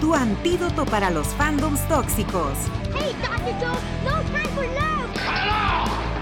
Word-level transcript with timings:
tu 0.00 0.14
antídoto 0.14 0.84
para 0.84 1.10
los 1.10 1.26
fandoms 1.28 1.86
tóxicos. 1.88 2.52
Hey, 2.94 3.14
Dr. 3.22 3.76
No 4.04 4.22
time 4.30 4.48
for 4.54 4.64
love! 4.64 5.10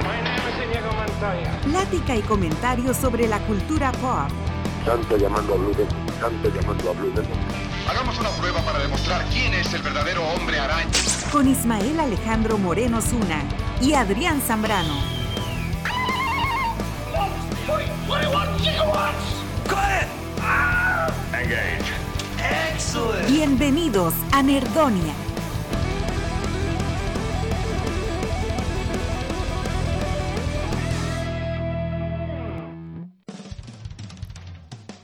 My 0.02 0.22
name 0.22 0.42
is 0.48 0.64
Inigo 0.64 0.92
Montoya. 0.92 1.60
Plática 1.62 2.16
y 2.16 2.22
comentarios 2.22 2.96
sobre 2.96 3.26
la 3.26 3.38
cultura 3.40 3.92
pop. 3.92 4.28
Santo 4.84 5.16
llamando 5.16 5.54
a 5.54 5.56
Blue 5.56 5.74
Demon, 5.74 6.06
Santo 6.20 6.48
llamando 6.50 6.90
a 6.90 6.92
Blue 6.92 7.10
Demon. 7.10 7.38
Hagamos 7.88 8.18
una 8.18 8.30
prueba 8.30 8.60
para 8.62 8.78
demostrar 8.78 9.24
quién 9.30 9.54
es 9.54 9.72
el 9.72 9.82
verdadero 9.82 10.22
hombre 10.24 10.58
araña. 10.58 10.90
Con 11.32 11.48
Ismael 11.48 11.98
Alejandro 12.00 12.58
Moreno 12.58 13.00
Zuna 13.00 13.42
y 13.80 13.94
Adrián 13.94 14.40
Zambrano. 14.40 15.14
Engage. 21.44 22.03
Bienvenidos 23.28 24.14
a 24.32 24.42
Nerdonia. 24.42 25.14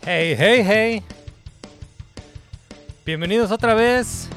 Hey, 0.03 0.35
hey, 0.39 0.65
hey. 0.67 1.03
Bienvenidos 3.07 3.51
otra 3.51 3.75
vez. 3.75 4.29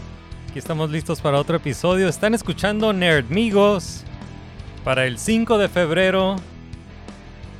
Aquí 0.49 0.59
estamos 0.59 0.89
listos 0.91 1.21
para 1.21 1.39
otro 1.39 1.57
episodio. 1.57 2.07
Están 2.07 2.33
escuchando 2.33 2.93
Nerdmigos 2.93 4.03
para 4.83 5.05
el 5.05 5.17
5 5.17 5.57
de 5.57 5.69
febrero 5.69 6.35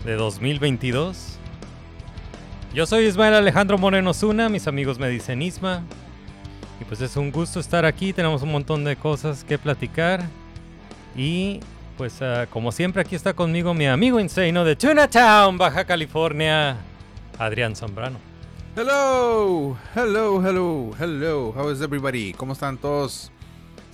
de 0.06 0.16
2022. 0.16 1.33
Yo 2.74 2.88
soy 2.88 3.06
Ismael 3.06 3.36
Alejandro 3.36 3.78
Moreno 3.78 4.16
Zuna, 4.16 4.50
mis 4.50 4.66
amigos 4.68 4.98
me 4.98 5.08
dicen 5.08 5.44
Isma. 5.44 5.84
Y 6.82 6.86
pues 6.86 7.02
es 7.02 7.16
un 7.18 7.32
gusto 7.32 7.60
estar 7.60 7.86
aquí, 7.86 8.14
tenemos 8.14 8.42
un 8.42 8.52
montón 8.52 8.84
de 8.84 8.96
cosas 8.96 9.44
que 9.44 9.60
platicar. 9.60 10.28
Y 11.16 11.60
pues 12.00 12.20
ah, 12.24 12.48
como 12.50 12.72
siempre 12.72 13.04
aquí 13.04 13.16
está 13.16 13.36
conmigo 13.36 13.76
mi 13.76 13.86
amigo 13.86 14.20
insano 14.20 14.66
de 14.66 14.76
Tuna 14.76 15.08
Town, 15.08 15.60
Baja 15.60 15.86
California, 15.86 16.78
Adrián 17.38 17.76
Zambrano. 17.76 18.18
Hello, 18.76 19.78
hello, 19.96 20.42
hello, 20.44 20.96
hello. 21.00 21.54
How 21.56 21.72
is 21.72 21.80
everybody? 21.80 22.34
¿Cómo 22.34 22.54
están 22.54 22.80
todos? 22.80 23.32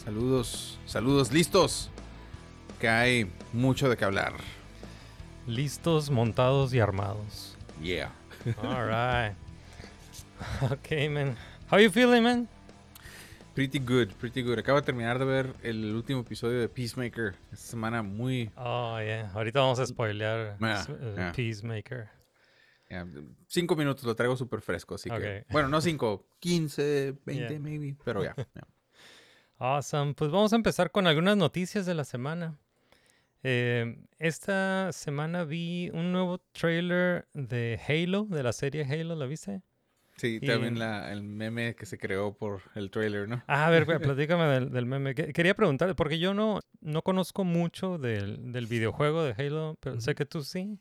Saludos, 0.06 0.80
saludos, 0.86 1.34
listos. 1.34 1.92
Que 2.80 2.88
hay 2.88 3.30
mucho 3.52 3.90
de 3.90 3.98
qué 3.98 4.06
hablar. 4.06 4.36
Listos, 5.48 6.10
montados 6.10 6.74
y 6.74 6.80
armados. 6.80 7.58
Yeah. 7.82 8.14
All 8.64 8.86
right. 8.86 9.34
Okay, 10.72 11.10
man. 11.10 11.36
How 11.70 11.78
you 11.80 11.90
feeling, 11.90 12.24
man? 12.24 12.48
Pretty 13.56 13.78
good, 13.80 14.14
pretty 14.20 14.42
good. 14.42 14.58
Acabo 14.58 14.80
de 14.80 14.86
terminar 14.86 15.20
de 15.20 15.26
ver 15.26 15.54
el 15.64 15.94
último 15.94 16.22
episodio 16.22 16.62
de 16.62 16.70
Peacemaker. 16.70 17.36
Esta 17.52 17.68
semana 17.72 18.02
muy... 18.02 18.50
Oh, 18.56 18.98
yeah. 19.02 19.30
Ahorita 19.34 19.60
vamos 19.60 19.80
a 19.80 19.86
spoilear 19.86 20.56
Yeah, 20.62 20.86
eh, 20.88 21.14
yeah. 21.18 21.32
Peacemaker. 21.34 22.10
yeah, 22.90 23.06
cinco 23.48 23.76
minutos, 23.76 24.06
lo 24.06 24.16
traigo 24.16 24.38
súper 24.38 24.62
fresco, 24.62 24.96
así 24.96 25.10
que... 25.10 25.46
Bueno, 25.52 25.68
no 25.68 25.82
cinco, 25.82 26.26
15, 26.40 27.16
20 27.26 27.50
Yeah. 27.50 27.60
maybe, 27.60 27.98
pero 28.06 28.24
ya. 28.24 28.34
Awesome. 29.58 30.14
Pues 30.14 30.32
vamos 30.32 30.54
a 30.54 30.56
empezar 30.56 30.90
con 30.90 31.06
algunas 31.06 31.36
noticias 31.36 31.86
de 31.86 31.94
la 31.96 32.06
semana. 32.06 32.58
Eh, 33.44 33.98
esta 34.18 34.92
semana 34.92 35.46
vi 35.46 35.90
un 35.94 36.12
nuevo 36.12 36.40
trailer 36.52 37.28
de 37.34 37.80
Halo, 37.88 38.26
de 38.26 38.44
la 38.44 38.52
serie 38.54 38.84
Halo, 38.84 39.16
¿la 39.16 39.26
viste? 39.26 39.62
Sí, 40.18 40.40
Y- 40.42 40.46
también 40.48 40.78
la, 40.78 41.12
el 41.14 41.24
meme 41.24 41.76
que 41.76 41.86
se 41.86 41.98
creó 41.98 42.34
por 42.38 42.62
el 42.76 42.92
trailer, 42.92 43.30
¿no? 43.30 43.42
Ah, 43.48 43.68
a 43.68 43.70
ver, 43.70 43.86
platícame 44.18 44.44
del, 44.46 44.72
del 44.72 44.86
meme. 44.86 45.16
Que- 45.16 45.32
Quería 45.32 45.56
preguntar, 45.56 45.96
porque 45.96 46.20
yo 46.20 46.34
no, 46.34 46.60
no 46.82 47.02
conozco 47.02 47.46
mucho 47.46 47.98
del, 47.98 48.52
del 48.52 48.68
videojuego 48.68 49.24
de 49.24 49.34
Halo, 49.38 49.78
pero 49.80 50.02
sé 50.02 50.16
que 50.16 50.26
tú 50.26 50.44
sí. 50.44 50.78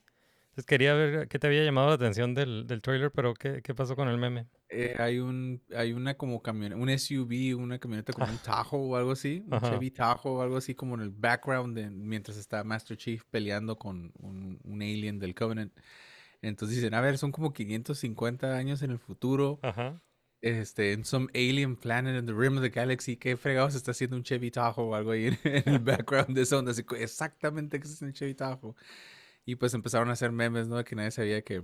Entonces 0.50 0.66
quería 0.66 0.94
ver 0.94 1.28
qué 1.28 1.38
te 1.38 1.46
había 1.46 1.62
llamado 1.64 1.88
la 1.88 1.94
atención 1.94 2.34
del, 2.34 2.66
del 2.66 2.82
trailer, 2.82 3.12
pero 3.12 3.34
¿qué, 3.34 3.62
qué 3.62 3.74
pasó 3.74 3.94
con 3.94 4.08
el 4.08 4.18
meme? 4.18 4.46
Eh, 4.70 4.94
hay 4.98 5.18
un 5.18 5.62
hay 5.74 5.92
una 5.94 6.14
como 6.18 6.42
camioneta, 6.42 6.80
un 6.80 6.90
SUV, 6.90 7.54
una 7.56 7.78
camioneta 7.78 8.12
como 8.12 8.30
un 8.30 8.36
Tahoe 8.38 8.80
o 8.90 8.96
algo 8.96 9.12
así, 9.12 9.42
un 9.46 9.54
Ajá. 9.54 9.70
Chevy 9.70 9.90
Tahoe 9.90 10.32
o 10.32 10.42
algo 10.42 10.58
así 10.58 10.74
como 10.74 10.94
en 10.94 11.00
el 11.00 11.10
background 11.10 11.74
de- 11.74 11.88
mientras 11.90 12.36
está 12.36 12.62
Master 12.64 12.96
Chief 12.98 13.24
peleando 13.30 13.78
con 13.78 14.12
un, 14.18 14.60
un 14.64 14.82
alien 14.82 15.18
del 15.18 15.34
Covenant. 15.34 15.72
Entonces 16.42 16.76
dicen, 16.76 16.92
a 16.94 17.00
ver, 17.00 17.16
son 17.18 17.32
como 17.32 17.52
550 17.52 18.56
años 18.56 18.82
en 18.82 18.90
el 18.90 18.98
futuro, 18.98 19.58
Ajá. 19.62 20.02
este, 20.42 20.92
en 20.92 21.04
some 21.04 21.28
alien 21.34 21.74
planet 21.76 22.18
in 22.20 22.26
the 22.26 22.32
rim 22.34 22.56
of 22.58 22.62
the 22.62 22.68
galaxy, 22.68 23.16
¿qué 23.16 23.36
fregados 23.38 23.74
está 23.74 23.92
haciendo 23.92 24.16
un 24.16 24.22
Chevy 24.22 24.50
Tahoe 24.50 24.84
o 24.84 24.94
algo 24.94 25.12
ahí 25.12 25.26
en, 25.28 25.38
en 25.44 25.68
el 25.74 25.78
background 25.80 26.36
de 26.36 26.42
eso? 26.42 26.56
Donde 26.56 26.74
se- 26.74 26.84
exactamente 26.98 27.80
que 27.80 27.88
es 27.88 28.02
un 28.02 28.12
Chevy 28.12 28.34
Tahoe. 28.34 28.74
Y 29.46 29.56
pues 29.56 29.72
empezaron 29.72 30.10
a 30.10 30.12
hacer 30.12 30.30
memes, 30.30 30.68
¿no? 30.68 30.84
Que 30.84 30.94
nadie 30.94 31.10
sabía 31.10 31.40
que, 31.42 31.62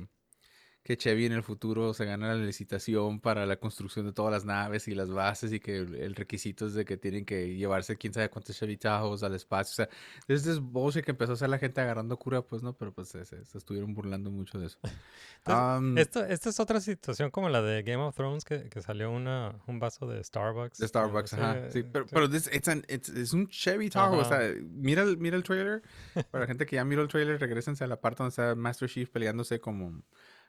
que 0.85 0.97
Chevy 0.99 1.25
en 1.25 1.33
el 1.33 1.43
futuro 1.43 1.95
se 1.95 2.05
gana 2.05 2.29
la 2.35 2.45
licitación 2.45 3.19
para 3.19 3.47
la 3.47 3.57
construcción 3.57 4.05
de 4.05 4.13
todas 4.13 4.31
las 4.31 4.45
naves 4.45 4.87
y 4.87 4.95
las 4.95 5.11
bases 5.11 5.51
y 5.53 5.59
que 5.59 5.79
el, 5.79 6.15
requisito 6.15 6.67
es 6.67 6.75
de 6.75 6.85
que 6.85 6.99
tienen 6.99 7.25
que 7.25 7.57
llevarse 7.57 7.97
quién 7.97 8.13
sabe 8.13 8.29
cuántos 8.29 8.57
Chevy 8.59 8.77
Tahoes 8.77 9.23
al 9.23 9.35
espacio. 9.35 9.73
O 9.73 9.75
sea, 9.75 9.89
desde 10.29 10.53
es 10.53 10.61
bullshit 10.61 11.03
que 11.03 11.13
empezó 11.13 11.33
a 11.33 11.35
hacer 11.37 11.49
la 11.49 11.59
gente 11.59 11.81
agarrando 11.81 12.19
cura, 12.19 12.43
pues 12.43 12.63
no, 12.63 12.75
pero 12.75 12.93
pues 12.93 13.09
se, 13.09 13.25
se- 13.25 13.45
se 13.47 13.57
estuvieron 13.59 13.95
burlando 13.95 14.31
mucho 14.31 14.59
de 14.59 14.67
eso. 14.67 14.79
Am, 15.47 15.97
Esto, 15.99 16.25
esta 16.25 16.51
es 16.51 16.61
otra 16.61 16.81
situación 16.81 17.31
como 17.31 17.49
la 17.49 17.63
de 17.63 17.83
Game 17.83 18.03
of 18.03 18.15
Thrones, 18.15 18.45
que, 18.45 18.69
que 18.69 18.81
salió 18.83 19.11
una, 19.11 19.57
un 19.67 19.79
vaso 19.81 20.07
de 20.07 20.23
Starbucks. 20.23 20.79
de 20.79 20.89
Starbucks, 20.89 21.31
Sí, 21.31 21.37
ajá. 21.37 21.71
Sí, 21.71 21.79
eh, 21.81 21.85
pero, 21.91 22.07
pero 22.07 22.29
this- 22.31 22.51
it's 22.53 22.69
an- 22.69 22.85
it's- 22.89 23.09
es 23.09 23.33
un 23.33 23.49
Chevy 23.49 23.89
Tahoe. 23.91 24.19
O 24.21 24.25
sea, 24.25 24.41
mira 24.71 25.03
el, 25.03 25.17
mira 25.17 25.37
el 25.37 25.43
trailer. 25.43 25.83
Para 26.31 26.43
la 26.45 26.47
gente 26.47 26.67
que 26.67 26.77
ya 26.77 26.85
miró 26.85 27.01
el 27.03 27.09
trailer, 27.09 27.41
regresense 27.41 27.85
a 27.85 27.87
la 27.87 28.01
parte 28.01 28.19
donde 28.23 28.31
está 28.31 28.55
Master 28.55 28.89
Chief 28.89 29.09
peleándose 29.09 29.61
como 29.61 30.03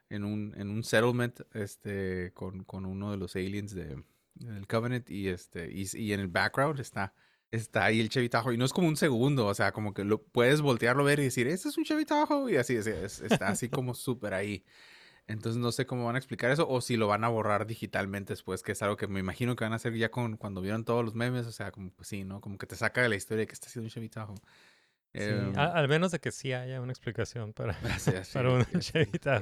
en 0.10 0.24
un, 0.24 0.54
en 0.58 0.70
un 0.70 0.84
settlement 0.84 1.40
este, 1.54 2.32
con, 2.34 2.64
con 2.64 2.86
uno 2.86 3.12
de 3.12 3.18
los 3.18 3.36
aliens 3.36 3.74
de, 3.76 4.04
del 4.36 4.68
Covenant. 4.68 5.10
Y, 5.10 5.30
este, 5.30 5.72
y, 5.72 5.86
y 5.98 6.14
en 6.14 6.20
el 6.20 6.28
background 6.28 6.80
está, 6.80 7.14
está 7.52 7.86
ahí 7.86 8.00
el 8.02 8.10
Chevy 8.10 8.30
Tahoe. 8.30 8.54
Y 8.56 8.58
no 8.58 8.66
es 8.66 8.74
como 8.74 8.88
un 8.88 8.98
segundo. 8.98 9.48
O 9.48 9.54
sea, 9.54 9.72
como 9.72 9.94
que 9.94 10.04
lo 10.04 10.22
puedes 10.24 10.62
voltearlo 10.62 11.04
ver 11.04 11.20
y 11.20 11.24
decir, 11.24 11.48
este 11.48 11.70
es 11.70 11.78
un 11.78 11.84
Chevy 11.86 12.06
Tahoe. 12.06 12.52
Y 12.54 12.58
así, 12.58 12.76
es- 12.76 12.88
es- 12.88 13.22
está 13.22 13.50
así 13.50 13.70
como 13.70 13.94
súper 13.96 14.34
ahí. 14.34 14.64
Entonces 15.28 15.60
no 15.62 15.72
sé 15.72 15.86
cómo 15.88 16.06
van 16.06 16.16
a 16.16 16.20
explicar 16.20 16.52
eso 16.52 16.68
o 16.70 16.82
si 16.82 16.98
lo 16.98 17.08
van 17.08 17.24
a 17.24 17.30
borrar 17.30 17.66
digitalmente 17.66 18.34
después, 18.34 18.62
que 18.62 18.74
es 18.74 18.82
algo 18.84 18.96
que 18.96 19.08
me 19.08 19.20
imagino 19.20 19.56
que 19.56 19.64
van 19.64 19.74
a 19.74 19.78
hacer 19.78 19.94
ya 19.96 20.12
con 20.12 20.38
cuando 20.38 20.62
vieron 20.62 20.86
todos 20.86 21.04
los 21.04 21.16
memes, 21.16 21.48
o 21.48 21.52
sea, 21.52 21.72
como 21.72 21.92
pues 21.92 22.08
sí, 22.10 22.24
¿no? 22.24 22.42
Como 22.42 22.58
que 22.60 22.68
te 22.68 22.76
saca 22.76 23.02
de 23.02 23.10
la 23.10 23.16
historia 23.16 23.46
que 23.48 23.54
está 23.54 23.68
haciendo 23.68 23.88
un 23.88 23.90
Chevy 23.92 24.10
Tahoe. 24.10 24.36
Sí, 25.18 25.24
Em, 25.24 25.58
a- 25.58 25.72
al 25.74 25.88
menos 25.88 26.12
de 26.12 26.20
que 26.20 26.32
sí 26.32 26.52
haya 26.54 26.82
una 26.82 26.92
explicación 26.92 27.54
para, 27.54 27.72
así, 27.96 28.12
así, 28.12 28.34
para 28.34 28.52
un 28.52 28.66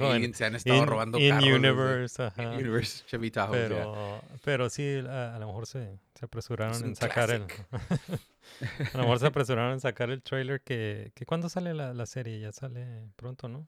Aliens 0.03 0.37
se 0.37 0.45
han 0.45 0.55
estado 0.55 0.77
in- 0.79 0.87
robando 0.87 1.17
in 1.19 1.29
carros 1.31 1.47
universe, 1.49 2.23
ajá. 2.23 2.43
in 2.43 2.49
universe 2.49 3.03
Chevy 3.07 3.31
Tahoe. 3.31 3.57
ya. 3.57 3.67
Pero, 3.67 4.21
pero 4.43 4.69
sí, 4.69 4.97
a, 5.07 5.35
a 5.35 5.39
lo 5.39 5.47
mejor 5.47 5.65
se, 5.67 5.99
se 6.15 6.25
apresuraron 6.25 6.75
Es 6.75 6.81
en 6.81 6.95
sacar 6.95 7.29
el... 7.31 7.43
a 8.93 8.97
lo 8.97 9.03
mejor 9.03 9.19
se 9.19 9.27
apresuraron 9.27 9.73
en 9.73 9.79
sacar 9.79 10.09
el 10.09 10.21
trailer 10.21 10.61
que... 10.61 11.11
que 11.15 11.25
¿Cuándo 11.25 11.49
sale 11.49 11.73
la, 11.73 11.93
la 11.93 12.05
serie? 12.05 12.39
Ya 12.39 12.51
sale 12.51 13.09
pronto, 13.15 13.47
¿no? 13.49 13.67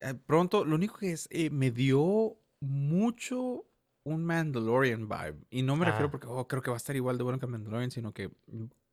Eh, 0.00 0.14
pronto, 0.14 0.64
lo 0.64 0.76
único 0.76 0.96
que 0.98 1.12
es, 1.12 1.26
eh, 1.30 1.50
me 1.50 1.70
dio 1.70 2.36
mucho 2.60 3.64
un 4.04 4.24
Mandalorian 4.24 5.08
vibe. 5.08 5.36
Y 5.50 5.62
no 5.62 5.76
me 5.76 5.84
refiero 5.84 6.06
Ah. 6.08 6.10
porque 6.10 6.26
oh, 6.26 6.48
creo 6.48 6.62
que 6.62 6.70
va 6.70 6.76
a 6.76 6.78
estar 6.78 6.96
igual 6.96 7.18
de 7.18 7.24
bueno 7.24 7.38
que 7.38 7.46
Mandalorian, 7.46 7.90
sino 7.90 8.12
que 8.12 8.30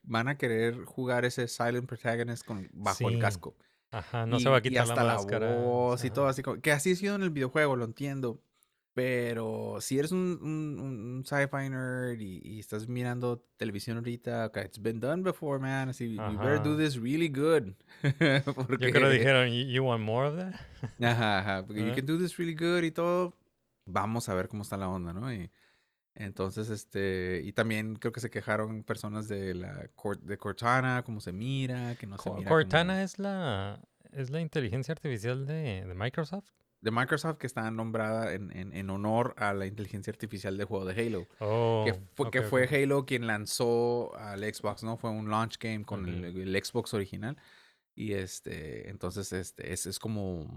van 0.08 0.28
a 0.28 0.38
querer 0.38 0.84
jugar 0.86 1.24
ese 1.26 1.48
silent 1.48 1.86
protagonist 1.88 2.44
con, 2.46 2.68
bajo 2.74 3.08
el 3.10 3.16
Sí, 3.16 3.20
casco. 3.22 3.56
Ajá, 3.92 4.26
no 4.26 4.38
y, 4.38 4.40
se 4.42 4.50
va 4.50 4.56
a 4.58 4.60
y 4.60 4.64
quitar 4.64 4.84
hasta 4.84 5.04
la 5.04 5.14
máscara. 5.14 5.54
voz 5.56 6.04
y 6.04 6.10
todo 6.10 6.28
así 6.28 6.42
como, 6.42 6.60
que 6.60 6.72
así 6.72 6.92
ha 6.94 6.96
sido 6.96 7.16
en 7.16 7.24
el 7.24 7.30
videojuego, 7.30 7.76
lo 7.76 7.86
entiendo. 7.86 8.42
Pero 8.94 9.78
si 9.80 10.00
eres 10.00 10.12
un, 10.12 10.40
un, 10.42 10.80
un- 10.80 11.24
sci-fi 11.24 11.70
nerd 11.70 12.20
y, 12.20 12.42
y 12.44 12.60
estás 12.60 12.88
mirando 12.88 13.46
televisión 13.56 13.98
ahorita, 13.98 14.48
okay, 14.48 14.64
it's 14.66 14.82
been 14.82 15.00
done 15.00 15.22
before, 15.22 15.60
man. 15.60 15.90
Así, 15.90 16.16
you 16.16 16.40
better 16.40 16.60
do 16.64 16.76
this 16.76 16.98
really 17.00 17.30
good. 17.30 17.74
Yo 18.04 18.54
Porque, 18.56 18.92
creo 18.92 19.10
que 19.12 19.18
dijeron, 19.20 19.50
"You- 19.50 19.68
you 19.72 19.84
want 19.84 20.04
more 20.04 20.28
of 20.30 20.36
that? 20.38 20.56
Ajá, 21.00 21.40
ajá, 21.40 21.66
porque 21.68 21.82
you 21.86 21.92
Ah. 21.92 21.96
can 21.96 22.08
do 22.08 22.18
this 22.18 22.38
really 22.38 22.56
good 22.56 22.82
y 22.84 22.90
todo. 22.92 23.36
Vamos 23.86 24.30
a 24.30 24.34
ver 24.34 24.48
cómo 24.48 24.64
está 24.64 24.78
la 24.78 24.90
onda, 24.90 25.14
¿no? 25.14 25.32
Y 25.32 25.52
Entonces, 26.20 26.70
este, 26.70 27.42
y 27.44 27.54
también 27.54 27.96
creo 27.96 28.12
que 28.12 28.20
se 28.20 28.30
quejaron 28.32 28.84
personas 28.84 29.28
de 29.28 29.54
la 29.54 29.90
de 30.22 30.38
Cortana, 30.38 31.04
cómo 31.06 31.22
se 31.22 31.32
mira, 31.32 31.96
que 31.96 32.08
no 32.08 32.18
se 32.18 32.30
mira 32.32 32.50
como- 32.50 32.56
Cortana 32.62 33.04
es 33.04 33.20
la 33.20 33.80
es 34.12 34.30
la 34.32 34.42
inteligencia 34.42 34.94
artificial 34.94 35.46
de, 35.46 35.86
de 35.86 35.94
Microsoft. 35.94 36.50
de 36.82 36.92
Microsoft 36.92 37.38
que 37.38 37.46
está 37.48 37.70
nombrada 37.72 38.34
en, 38.34 38.56
en- 38.56 38.72
en 38.74 38.90
honor 38.90 39.36
a 39.38 39.54
la 39.54 39.66
inteligencia 39.68 40.10
artificial 40.12 40.58
del 40.58 40.66
juego 40.66 40.86
de 40.86 41.00
Halo. 41.00 41.28
Oh, 41.40 41.84
que 41.86 41.94
fue, 42.16 42.32
que 42.32 42.42
fue. 42.44 42.68
Halo 42.72 43.06
quien 43.06 43.28
lanzó 43.28 44.16
al 44.18 44.42
Xbox, 44.42 44.84
¿no? 44.84 44.96
Fue 44.98 45.10
un 45.12 45.30
launch 45.30 45.58
game 45.60 45.84
con 45.86 46.08
el, 46.08 46.24
el 46.56 46.64
Xbox 46.64 46.94
original. 46.94 47.36
Y 47.96 48.14
este, 48.14 48.90
entonces, 48.90 49.34
este, 49.34 49.74
es, 49.74 49.86
es 49.88 49.98
como 50.00 50.48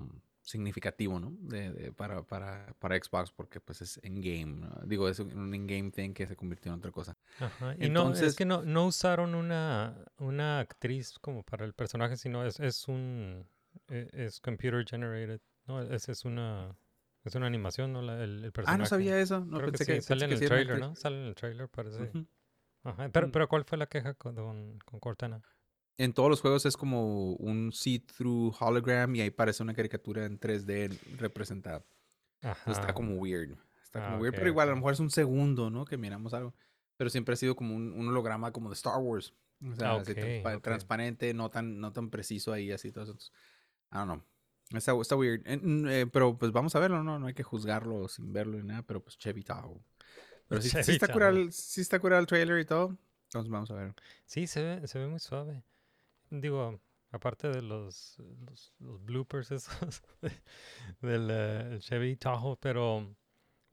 significativo, 0.51 1.19
¿no? 1.19 1.33
De, 1.41 1.73
de- 1.73 1.93
para, 1.93 2.23
para, 2.23 2.75
para 2.79 2.97
Xbox, 3.03 3.31
porque 3.33 3.61
pues 3.61 3.81
es 3.83 4.01
in-game, 4.03 4.61
¿no? 4.67 4.69
Digo, 4.85 5.09
es 5.09 5.19
un 5.21 5.55
in-game 5.55 5.91
thing 5.91 6.13
que 6.13 6.27
se 6.27 6.37
convirtió 6.37 6.73
en 6.73 6.79
otra 6.79 6.91
cosa. 6.91 7.17
Ajá, 7.39 7.75
Y 7.79 7.89
no, 7.89 8.03
es 8.03 8.19
Entonces- 8.19 8.37
que 8.37 8.45
no, 8.45 8.63
no 8.63 8.87
usaron 8.87 9.35
una, 9.35 9.97
una 10.19 10.61
actriz 10.61 11.19
como 11.21 11.43
para 11.43 11.65
el 11.65 11.73
personaje, 11.73 12.17
sino 12.17 12.45
es, 12.45 12.61
es 12.61 12.89
un 12.89 13.47
e- 13.89 14.09
es 14.13 14.41
computer 14.41 14.85
generated, 14.85 15.41
¿no? 15.67 15.81
Es, 15.83 16.09
es 16.09 16.25
una 16.25 16.77
es 17.25 17.35
una 17.35 17.47
animación, 17.47 17.93
¿no? 17.93 18.01
La- 18.03 18.23
el, 18.25 18.45
el 18.45 18.53
personaje. 18.53 18.75
Ah, 18.75 18.79
no 18.79 18.87
sabía 18.87 19.19
eso. 19.21 19.41
No 19.45 19.59
Creo 19.59 19.71
pensé 19.71 19.85
que, 19.87 19.95
que, 19.97 20.01
sí, 20.01 20.09
sale 20.09 20.27
pensé 20.29 20.37
en 20.37 20.43
el 20.43 20.49
trailer. 20.49 20.79
¿no? 20.81 20.95
Sale 20.97 21.21
en 21.21 21.27
el 21.29 21.35
trailer, 21.35 21.69
parece. 21.69 22.03
Ujú. 22.03 22.27
Ajá. 22.83 23.09
Pero, 23.11 23.29
Mm. 23.29 23.31
pero 23.31 23.47
¿cuál 23.49 23.65
fue 23.65 23.77
la 23.77 23.87
queja 23.87 24.15
con, 24.15 24.79
con 24.87 25.01
Cortana? 25.01 25.43
En 26.03 26.13
todos 26.15 26.31
los 26.31 26.41
juegos 26.41 26.65
es 26.65 26.77
como 26.77 27.35
un 27.35 27.73
see-through 27.73 28.55
hologram 28.59 29.15
y 29.17 29.21
ahí 29.21 29.31
parece 29.31 29.63
una 29.63 29.75
caricatura 29.75 30.25
en 30.25 30.39
3D 30.41 30.99
representada. 31.19 31.85
Entonces 32.41 32.79
está 32.81 32.95
como 32.95 33.17
weird. 33.17 33.57
Está 33.83 34.03
como 34.03 34.17
Ah, 34.17 34.21
weird, 34.21 34.33
ok, 34.35 34.39
pero 34.39 34.49
igual 34.49 34.69
a 34.69 34.71
lo 34.71 34.77
mejor 34.77 34.95
es 34.95 35.01
un 35.01 35.11
segundo, 35.11 35.69
¿no? 35.69 35.85
Que 35.85 35.99
miramos 35.99 36.33
algo. 36.33 36.55
Pero 36.97 37.11
siempre 37.11 37.35
ha 37.35 37.37
sido 37.37 37.55
como 37.55 37.75
un, 37.77 37.93
un 37.93 38.09
holograma 38.09 38.51
como 38.53 38.71
de 38.71 38.75
Star 38.75 38.99
Wars. 38.99 39.35
O 39.63 39.75
sea, 39.75 39.91
Ah, 39.91 39.97
así 39.97 40.13
ok, 40.13 40.19
transpa- 40.19 40.57
ok. 40.57 40.63
transparente, 40.63 41.35
no 41.35 41.51
tan, 41.51 41.79
no 41.81 41.93
tan 41.93 42.09
preciso 42.09 42.53
ahí, 42.53 42.73
así 42.73 42.91
todo 42.93 43.05
eso. 43.05 43.13
I 43.93 43.97
don't 43.97 44.05
know. 44.07 44.23
Está, 44.79 44.99
está 44.99 45.17
weird. 45.17 45.43
Eh, 45.47 45.59
mm, 45.59 45.87
eh, 45.89 46.07
pero 46.07 46.39
pues 46.39 46.51
vamos 46.53 46.75
a 46.77 46.79
verlo, 46.81 47.03
¿no? 47.05 47.19
No 47.19 47.27
hay 47.27 47.35
que 47.35 47.43
juzgarlo 47.43 48.09
sin 48.09 48.33
verlo 48.33 48.57
ni 48.57 48.67
nada, 48.69 48.83
pero 48.87 49.03
pues 49.03 49.19
Chevy. 49.19 49.45
Pero 50.49 50.63
sí, 50.63 50.71
sí 50.71 50.93
está 50.93 51.13
curado, 51.13 51.37
el- 51.37 51.53
sí 51.53 51.81
está 51.83 51.99
curado 52.01 52.21
el 52.21 52.27
trailer 52.27 52.59
y 52.59 52.65
todo. 52.65 52.97
Entonces 53.25 53.51
vamos 53.51 53.71
a 53.71 53.75
ver. 53.75 53.95
Sí, 54.25 54.47
se 54.47 54.63
ve, 54.63 54.89
se 54.89 54.99
ve 54.99 55.07
muy 55.07 55.21
suave. 55.21 55.63
Digo, 56.31 56.81
aparte 57.11 57.49
de 57.49 57.63
los, 57.63 58.17
los, 58.47 58.73
los 58.79 59.05
bloopers 59.05 59.51
esos 59.51 60.03
del 61.01 61.29
eh, 61.31 61.77
Chevy 61.81 62.17
Tahoe, 62.17 62.57
pero, 62.61 63.07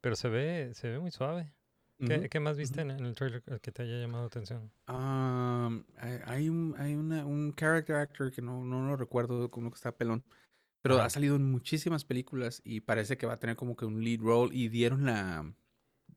pero 0.01 0.15
se 0.15 0.29
ve, 0.29 0.71
se 0.73 0.89
ve 0.89 0.99
muy 0.99 1.11
suave. 1.11 1.53
¿Qué, 1.99 2.29
qué 2.29 2.39
más 2.39 2.57
viste 2.57 2.81
en, 2.81 2.91
en 2.91 3.05
el 3.05 3.15
trailer 3.15 3.41
que 3.59 3.71
te 3.71 3.81
haya 3.81 3.99
llamado 3.99 4.23
la 4.23 4.27
atención? 4.27 4.71
Um, 4.87 5.83
hay, 6.25 6.47
un, 6.49 6.75
hay 6.77 6.93
una- 6.95 7.25
un 7.25 7.53
character 7.53 7.95
actor 7.95 8.31
que 8.31 8.41
no, 8.41 8.63
no 8.63 8.87
lo 8.87 8.95
recuerdo, 8.95 9.49
como 9.49 9.71
que 9.71 9.75
está 9.75 9.91
pelón. 9.91 10.23
Pero 10.81 11.01
ha 11.01 11.09
salido 11.09 11.35
en 11.35 11.49
muchísimas 11.51 12.05
películas 12.05 12.61
y 12.63 12.81
parece 12.81 13.17
que 13.17 13.25
va 13.25 13.33
a 13.33 13.39
tener 13.39 13.55
como 13.55 13.75
que 13.75 13.85
un 13.85 14.03
lead 14.03 14.19
role. 14.21 14.55
Y 14.55 14.69
dieron 14.69 15.05
la. 15.05 15.51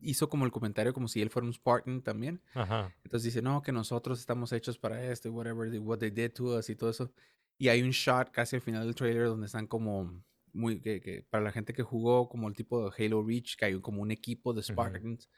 Hizo 0.00 0.28
como 0.28 0.44
el 0.44 0.50
comentario 0.52 0.92
como 0.92 1.08
si 1.08 1.20
él 1.22 1.30
fuera 1.30 1.46
un 1.46 1.52
Spartan 1.52 2.02
también. 2.02 2.42
Ajá. 2.54 2.92
Entonces 3.04 3.24
dice, 3.24 3.42
no, 3.42 3.62
que 3.62 3.72
nosotros 3.72 4.18
estamos 4.20 4.52
hechos 4.52 4.78
para 4.78 5.04
esto, 5.04 5.28
y 5.28 5.30
whatever, 5.30 5.70
they- 5.70 5.78
what 5.80 5.98
they 5.98 6.10
did 6.10 6.32
to 6.32 6.56
us 6.58 6.70
y 6.70 6.76
todo 6.76 6.90
eso. 6.90 7.12
Y 7.58 7.68
hay 7.68 7.82
un 7.82 7.90
shot 7.90 8.30
casi 8.30 8.56
al 8.56 8.62
final 8.62 8.84
del 8.86 8.94
trailer 8.94 9.26
donde 9.26 9.46
están 9.46 9.66
como 9.66 10.22
muy, 10.52 10.80
que, 10.80 11.00
que 11.00 11.22
para 11.22 11.44
la 11.44 11.52
gente 11.52 11.72
que 11.72 11.82
jugó 11.82 12.28
como 12.28 12.48
el 12.48 12.54
tipo 12.54 12.88
de 12.90 13.06
Halo 13.06 13.22
Reach, 13.22 13.56
que 13.56 13.66
hay 13.66 13.80
como 13.80 14.02
un 14.02 14.10
equipo 14.10 14.52
de 14.52 14.62
Spartans. 14.62 15.28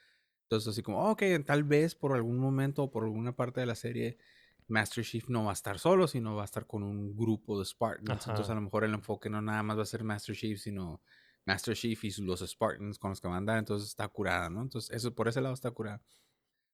Entonces 0.43 0.69
así 0.69 0.83
como, 0.83 1.09
ok, 1.11 1.23
tal 1.45 1.63
vez 1.63 1.95
por 1.95 2.13
algún 2.13 2.37
momento 2.39 2.83
o 2.83 2.91
por 2.91 3.03
alguna 3.03 3.35
parte 3.35 3.59
de 3.59 3.65
la 3.65 3.75
serie, 3.75 4.17
Master 4.67 5.03
Chief 5.03 5.27
no 5.29 5.45
va 5.45 5.51
a 5.51 5.53
estar 5.53 5.79
solo, 5.79 6.07
sino 6.07 6.35
va 6.35 6.43
a 6.43 6.45
estar 6.45 6.65
con 6.67 6.83
un 6.83 7.15
grupo 7.15 7.59
de 7.59 7.65
Spartans. 7.65 8.27
Entonces 8.27 8.49
Ajá. 8.49 8.53
a 8.53 8.55
lo 8.55 8.61
mejor 8.61 8.83
el 8.85 8.93
enfoque 8.93 9.29
no 9.29 9.41
nada 9.41 9.63
más 9.63 9.77
va 9.77 9.83
a 9.83 9.85
ser 9.85 10.03
Master 10.03 10.35
Chief, 10.35 10.59
sino 10.59 11.01
Master 11.45 11.75
Chief 11.75 12.03
y 12.03 12.11
los 12.21 12.41
Spartans 12.41 12.97
con 12.99 13.09
los 13.11 13.21
que 13.21 13.27
va 13.27 13.35
a 13.35 13.37
andar. 13.37 13.57
Entonces 13.57 13.89
está 13.89 14.07
curada, 14.07 14.49
¿no? 14.49 14.61
Entonces 14.61 14.95
eso 14.95 15.13
por 15.13 15.27
ese 15.27 15.41
lado 15.41 15.53
está 15.53 15.71
curada. 15.71 16.01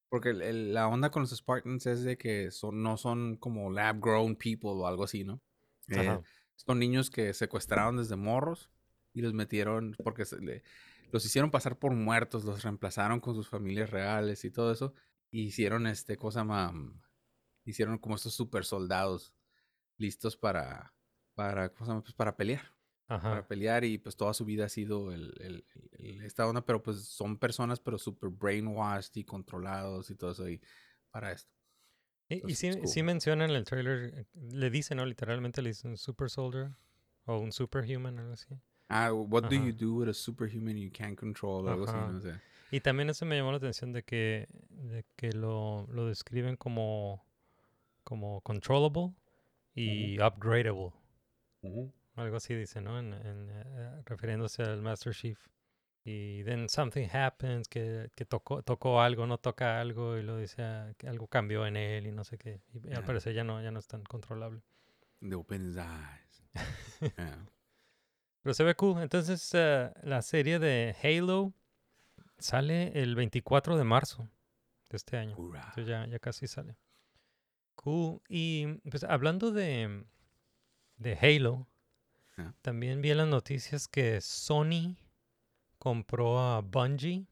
Porque 0.10 0.30
el- 0.30 0.42
el- 0.42 0.74
la 0.74 0.88
onda 0.88 1.12
con 1.12 1.22
los 1.24 1.32
Spartans 1.36 1.86
es 1.86 2.04
de 2.04 2.18
que 2.18 2.52
son, 2.52 2.82
no 2.82 2.98
son 2.98 3.38
como 3.38 3.72
lab 3.72 4.00
grown 4.00 4.36
people 4.36 4.72
o 4.72 4.88
algo 4.88 5.04
así, 5.04 5.24
¿no? 5.24 5.42
Eh, 5.88 6.22
son 6.56 6.80
niños 6.80 7.10
que 7.10 7.34
secuestraron 7.34 7.98
desde 7.98 8.16
morros 8.16 8.70
y 9.14 9.22
los 9.22 9.34
metieron 9.34 9.96
porque 10.04 10.26
se 10.26 10.40
le- 10.40 10.64
los 11.12 11.26
hicieron 11.26 11.50
pasar 11.52 11.78
por 11.80 11.94
muertos, 11.94 12.44
los 12.44 12.62
reemplazaron 12.64 13.20
con 13.20 13.34
sus 13.36 13.48
familias 13.50 13.90
reales 13.90 14.44
y 14.46 14.52
todo 14.52 14.72
eso. 14.72 14.94
Y 15.32 15.44
hicieron 15.44 15.88
este 15.88 16.18
cosa 16.18 16.44
más. 16.44 16.74
Hicieron 17.66 17.98
como 18.00 18.16
estos 18.16 18.34
super 18.34 18.66
soldados 18.66 19.34
listos 19.98 20.38
para. 20.38 20.94
para 21.36 21.70
¿cómo 21.70 21.86
se 21.86 21.92
llama? 21.92 22.02
Pues 22.04 22.14
para 22.16 22.36
pelear. 22.36 22.74
Para 23.10 23.48
pelear 23.48 23.84
y 23.84 23.98
pues 23.98 24.16
toda 24.16 24.34
su 24.36 24.46
vida 24.46 24.66
ha 24.66 24.70
sido 24.70 25.12
el, 25.12 25.34
el- 25.42 25.66
el- 25.94 26.22
esta 26.22 26.48
onda, 26.48 26.64
pero 26.64 26.82
pues 26.84 27.04
son 27.06 27.38
personas 27.38 27.80
pero 27.80 27.98
super 27.98 28.30
brainwashed 28.30 29.16
y 29.16 29.24
controlados 29.24 30.12
y 30.12 30.16
todo 30.16 30.32
eso 30.32 30.48
y 30.48 30.62
para 31.12 31.32
esto. 31.32 31.52
Y, 32.30 32.54
sí, 32.54 32.68
it's 32.68 32.76
sí 32.76 33.02
cool. 33.02 33.06
mencionan 33.06 33.50
en 33.50 33.56
el 33.56 33.66
trailer, 33.66 34.14
eh, 34.14 34.26
le 34.52 34.70
dicen, 34.70 34.98
¿no? 34.98 35.06
Literalmente 35.06 35.64
le 35.64 35.70
dicen 35.70 35.98
super 35.98 36.30
soldier 36.30 36.70
o 37.26 37.40
un 37.40 37.52
superhuman, 37.52 38.20
algo 38.20 38.34
así. 38.34 38.56
Ah, 38.90 39.12
what 39.12 39.44
do 39.44 39.56
Ajá. 39.56 39.66
you 39.66 39.74
do 39.74 39.94
with 39.96 40.10
a 40.10 40.14
superhuman 40.14 40.78
you 40.78 40.92
can't 40.92 41.18
control? 41.18 41.68
Algo 41.68 41.86
así. 41.86 41.94
¿no? 41.98 42.22
Sea, 42.22 42.42
Y 42.72 42.82
también 42.82 43.10
eso 43.10 43.26
me 43.26 43.36
llamó 43.36 43.52
la 43.52 43.58
atención 43.58 43.92
de 43.92 44.04
que, 44.04 44.48
de 44.70 45.04
que 45.16 45.32
lo, 45.32 45.88
lo 45.92 46.06
describen 46.06 46.56
como, 46.56 47.24
como 48.04 48.42
controllable 48.42 49.14
y 49.76 50.20
upgradable. 50.20 50.92
Algo 52.20 52.38
así 52.38 52.54
dice, 52.54 52.82
¿no? 52.82 53.00
En, 53.00 53.14
en, 53.14 53.50
eh, 53.50 54.02
refiriéndose 54.06 54.64
al 54.64 54.82
Master 54.82 55.14
Chief. 55.14 55.40
Y 56.04 56.44
then 56.44 56.70
something 56.70 57.08
happens, 57.12 57.68
que, 57.68 58.10
que 58.16 58.26
tocó, 58.26 58.64
tocó 58.64 59.02
algo, 59.02 59.28
no 59.28 59.38
toca 59.38 59.80
algo, 59.80 60.18
y 60.18 60.24
lo 60.24 60.38
dice 60.38 60.64
ah, 60.64 60.94
que 60.98 61.08
algo 61.08 61.28
cambió 61.28 61.66
en 61.68 61.76
él 61.78 62.08
y 62.08 62.12
no 62.12 62.24
sé 62.24 62.38
qué. 62.38 62.62
Y 62.74 62.88
al 62.88 62.98
Ajá. 63.00 63.06
parecer 63.06 63.34
ya 63.34 63.44
no, 63.44 63.62
ya 63.62 63.72
no 63.72 63.80
es 63.80 63.88
tan 63.88 64.04
controlable. 64.04 64.62
They 65.20 65.34
open 65.34 65.70
his 65.70 65.76
eyes. 65.78 66.44
Yeah. 67.18 67.46
Pero 68.42 68.54
se 68.54 68.64
ve 68.64 68.76
cool. 68.76 69.02
Entonces, 69.02 69.52
eh, 69.54 69.92
la 70.04 70.22
serie 70.22 70.60
de 70.60 70.96
Halo 71.04 71.54
sale 72.38 73.00
el 73.02 73.16
24 73.16 73.78
de 73.78 73.84
marzo 73.84 74.30
de 74.90 74.98
este 74.98 75.18
año. 75.18 75.36
Entonces 75.38 75.88
ya, 75.88 76.08
ya 76.08 76.20
casi 76.20 76.48
sale. 76.48 76.78
Cool. 77.76 78.22
Y 78.28 78.66
pues 78.90 79.04
hablando 79.04 79.52
de, 79.52 80.06
de 80.98 81.18
Halo, 81.22 81.68
También 82.62 83.02
vi 83.02 83.12
en 83.12 83.18
las 83.18 83.28
noticias 83.28 83.88
que 83.88 84.20
Sony 84.22 84.96
compró 85.78 86.40
a 86.40 86.62
Bungie 86.62 87.26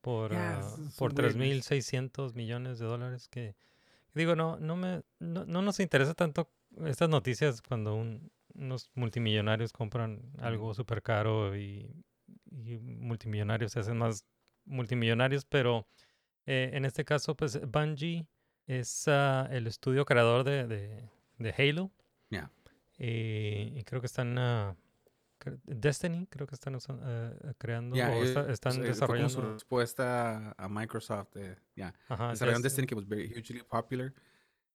por, 0.00 0.32
Yeah, 0.32 0.60
ah, 0.62 0.76
it's 0.86 0.96
por 0.96 1.12
weirdness. 1.14 1.70
3.600 1.70 2.34
millones 2.34 2.78
de 2.78 2.86
dólares. 2.86 3.28
Que 3.28 3.56
digo, 4.14 4.36
no, 4.36 4.58
no, 4.58 4.76
me, 4.76 5.02
no, 5.18 5.44
no 5.46 5.62
nos 5.62 5.80
interesa 5.80 6.14
tanto 6.14 6.50
estas 6.84 7.08
noticias 7.08 7.62
cuando 7.62 7.94
un- 7.94 8.30
unos 8.54 8.90
multimillonarios 8.94 9.72
compran 9.72 10.20
algo 10.38 10.74
súper 10.74 11.02
caro 11.02 11.56
y, 11.56 11.90
y 12.52 12.76
multimillonarios 12.78 13.72
se 13.72 13.80
hacen 13.80 13.96
más 13.98 14.24
multimillonarios, 14.64 15.44
pero 15.44 15.86
eh, 16.46 16.70
en 16.74 16.84
este 16.84 17.04
caso, 17.04 17.34
pues 17.34 17.60
Bungie 17.68 18.26
es 18.66 19.08
ah, 19.08 19.48
el 19.50 19.66
estudio 19.66 20.04
creador 20.04 20.44
de, 20.44 20.66
de, 20.66 21.08
de 21.38 21.54
Halo. 21.56 21.90
Yeah. 22.30 22.50
Y, 23.04 23.78
y 23.78 23.84
creo 23.84 24.00
que 24.00 24.06
están... 24.06 24.34
cre- 25.38 25.60
Destiny, 25.64 26.26
creo 26.28 26.46
que 26.46 26.54
están 26.54 26.76
eh, 27.02 27.52
creando 27.58 27.96
Yeah, 27.96 28.10
o 28.10 28.14
eh, 28.14 28.24
está- 28.24 28.50
están 28.50 28.76
pues, 28.76 28.76
eh, 28.76 28.78
como 28.78 28.84
su 28.84 28.90
desarrollando. 29.38 29.52
respuesta 29.54 30.52
a 30.56 30.68
Microsoft. 30.68 31.36
eh, 31.36 31.56
yeah. 31.74 31.92
Ajá, 32.08 32.30
Desarrollaron 32.30 32.62
Destiny. 32.62 32.62
Destiny, 32.62 32.86
que 32.86 32.94
was 32.94 33.06
very 33.08 33.26
hugely 33.36 33.62
popular. 33.62 34.12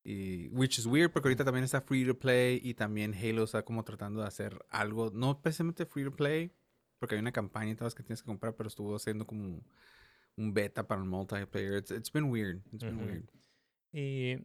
Y, 0.04 0.48
which 0.50 0.80
is 0.80 0.86
weird 0.86 1.12
porque 1.12 1.28
ahorita 1.28 1.44
también 1.44 1.64
está 1.66 1.82
free 1.82 2.06
to 2.06 2.18
play 2.18 2.60
y 2.64 2.74
también 2.74 3.14
Halo 3.14 3.44
está 3.44 3.64
como 3.64 3.84
tratando 3.84 4.22
de 4.22 4.28
hacer 4.28 4.58
algo, 4.70 5.12
no 5.14 5.42
precisamente 5.42 5.86
free 5.86 6.06
to 6.06 6.12
play, 6.16 6.52
porque 7.00 7.16
hay 7.16 7.20
una 7.22 7.32
campaña 7.34 7.72
y 7.72 7.76
todas 7.76 7.94
que 7.96 8.02
tienes 8.04 8.22
que 8.22 8.28
comprar, 8.28 8.56
pero 8.56 8.68
estuvo 8.70 8.96
haciendo 8.96 9.26
como 9.28 9.62
un 10.38 10.54
beta 10.54 10.88
para 10.88 11.02
el 11.02 11.08
multiplayer. 11.08 11.74
It's, 11.80 11.92
it's 11.92 12.12
been 12.12 12.26
weird. 12.32 12.62
It's 12.72 12.84
been 12.84 12.96
Ujú. 12.98 13.06
weird. 13.06 13.30
Y 13.92 14.38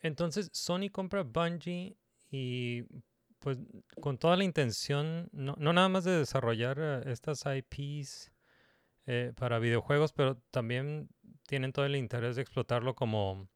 entonces 0.00 0.48
Sony 0.52 0.88
compra 0.90 1.22
Bungie 1.22 1.96
y 2.30 2.82
pues 3.44 3.58
con 4.00 4.16
toda 4.16 4.36
la 4.38 4.44
intención, 4.44 5.28
no, 5.32 5.54
no 5.58 5.74
nada 5.74 5.90
más 5.90 6.04
de 6.04 6.12
desarrollar 6.18 6.78
eh, 6.80 7.02
estas 7.12 7.44
IPs 7.44 8.32
eh, 9.06 9.32
para 9.36 9.58
videojuegos, 9.58 10.14
pero 10.14 10.38
también 10.50 11.10
tienen 11.46 11.72
todo 11.72 11.84
el 11.84 11.94
interés 11.94 12.36
de 12.36 12.42
explotarlo 12.42 12.94
como, 12.94 13.46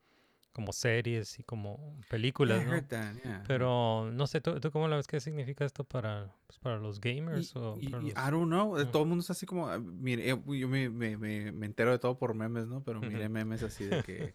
como 0.53 0.75
series 0.75 1.39
y 1.39 1.43
como 1.43 1.99
películas, 2.11 2.67
¿no? 2.67 2.73
heard 2.75 2.89
that, 2.89 3.15
yeah. 3.25 3.43
Pero 3.47 4.11
no 4.13 4.27
sé, 4.27 4.43
¿tú, 4.43 4.61
tú 4.61 4.71
cómo 4.71 4.89
la 4.89 4.97
ves? 4.97 5.07
¿Qué 5.07 5.21
significa 5.21 5.65
esto 5.65 5.85
para, 5.85 6.35
pues, 6.47 6.59
para 6.59 6.77
los 6.79 6.99
Y- 6.99 7.01
gamers 7.01 7.57
o 7.57 7.79
y- 7.81 7.89
para 7.91 8.03
y 8.03 8.07
los... 8.11 8.13
I 8.13 8.31
don't 8.31 8.49
know, 8.49 8.79
eh, 8.79 8.85
todo 8.85 9.05
el 9.05 9.09
mundo 9.09 9.23
está 9.23 9.33
así 9.33 9.47
como, 9.47 9.69
ah, 9.71 9.79
mire, 9.79 10.27
yo 10.27 10.69
me, 10.69 10.91
me, 10.91 11.17
me, 11.17 11.51
me 11.51 11.65
entero 11.65 11.93
de 11.93 11.99
todo 11.99 12.19
por 12.19 12.35
memes, 12.35 12.67
¿no? 12.67 12.85
Pero 12.85 13.01
Ujú. 13.01 13.09
memes 13.31 13.63
así 13.63 13.85
de 13.85 14.03
que 14.03 14.35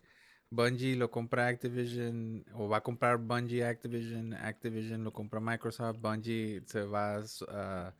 Bungie 0.53 0.95
lo 0.95 1.09
compra 1.09 1.47
Activision, 1.47 2.45
o 2.53 2.67
va 2.67 2.77
a 2.77 2.81
comprar 2.83 3.17
Bungie 3.17 3.65
Activision, 3.65 4.33
Activision 4.33 5.03
lo 5.03 5.11
compra 5.11 5.39
Microsoft, 5.39 5.97
Bungie 5.99 6.61
se 6.65 6.83
va 6.83 7.23
a, 7.49 7.93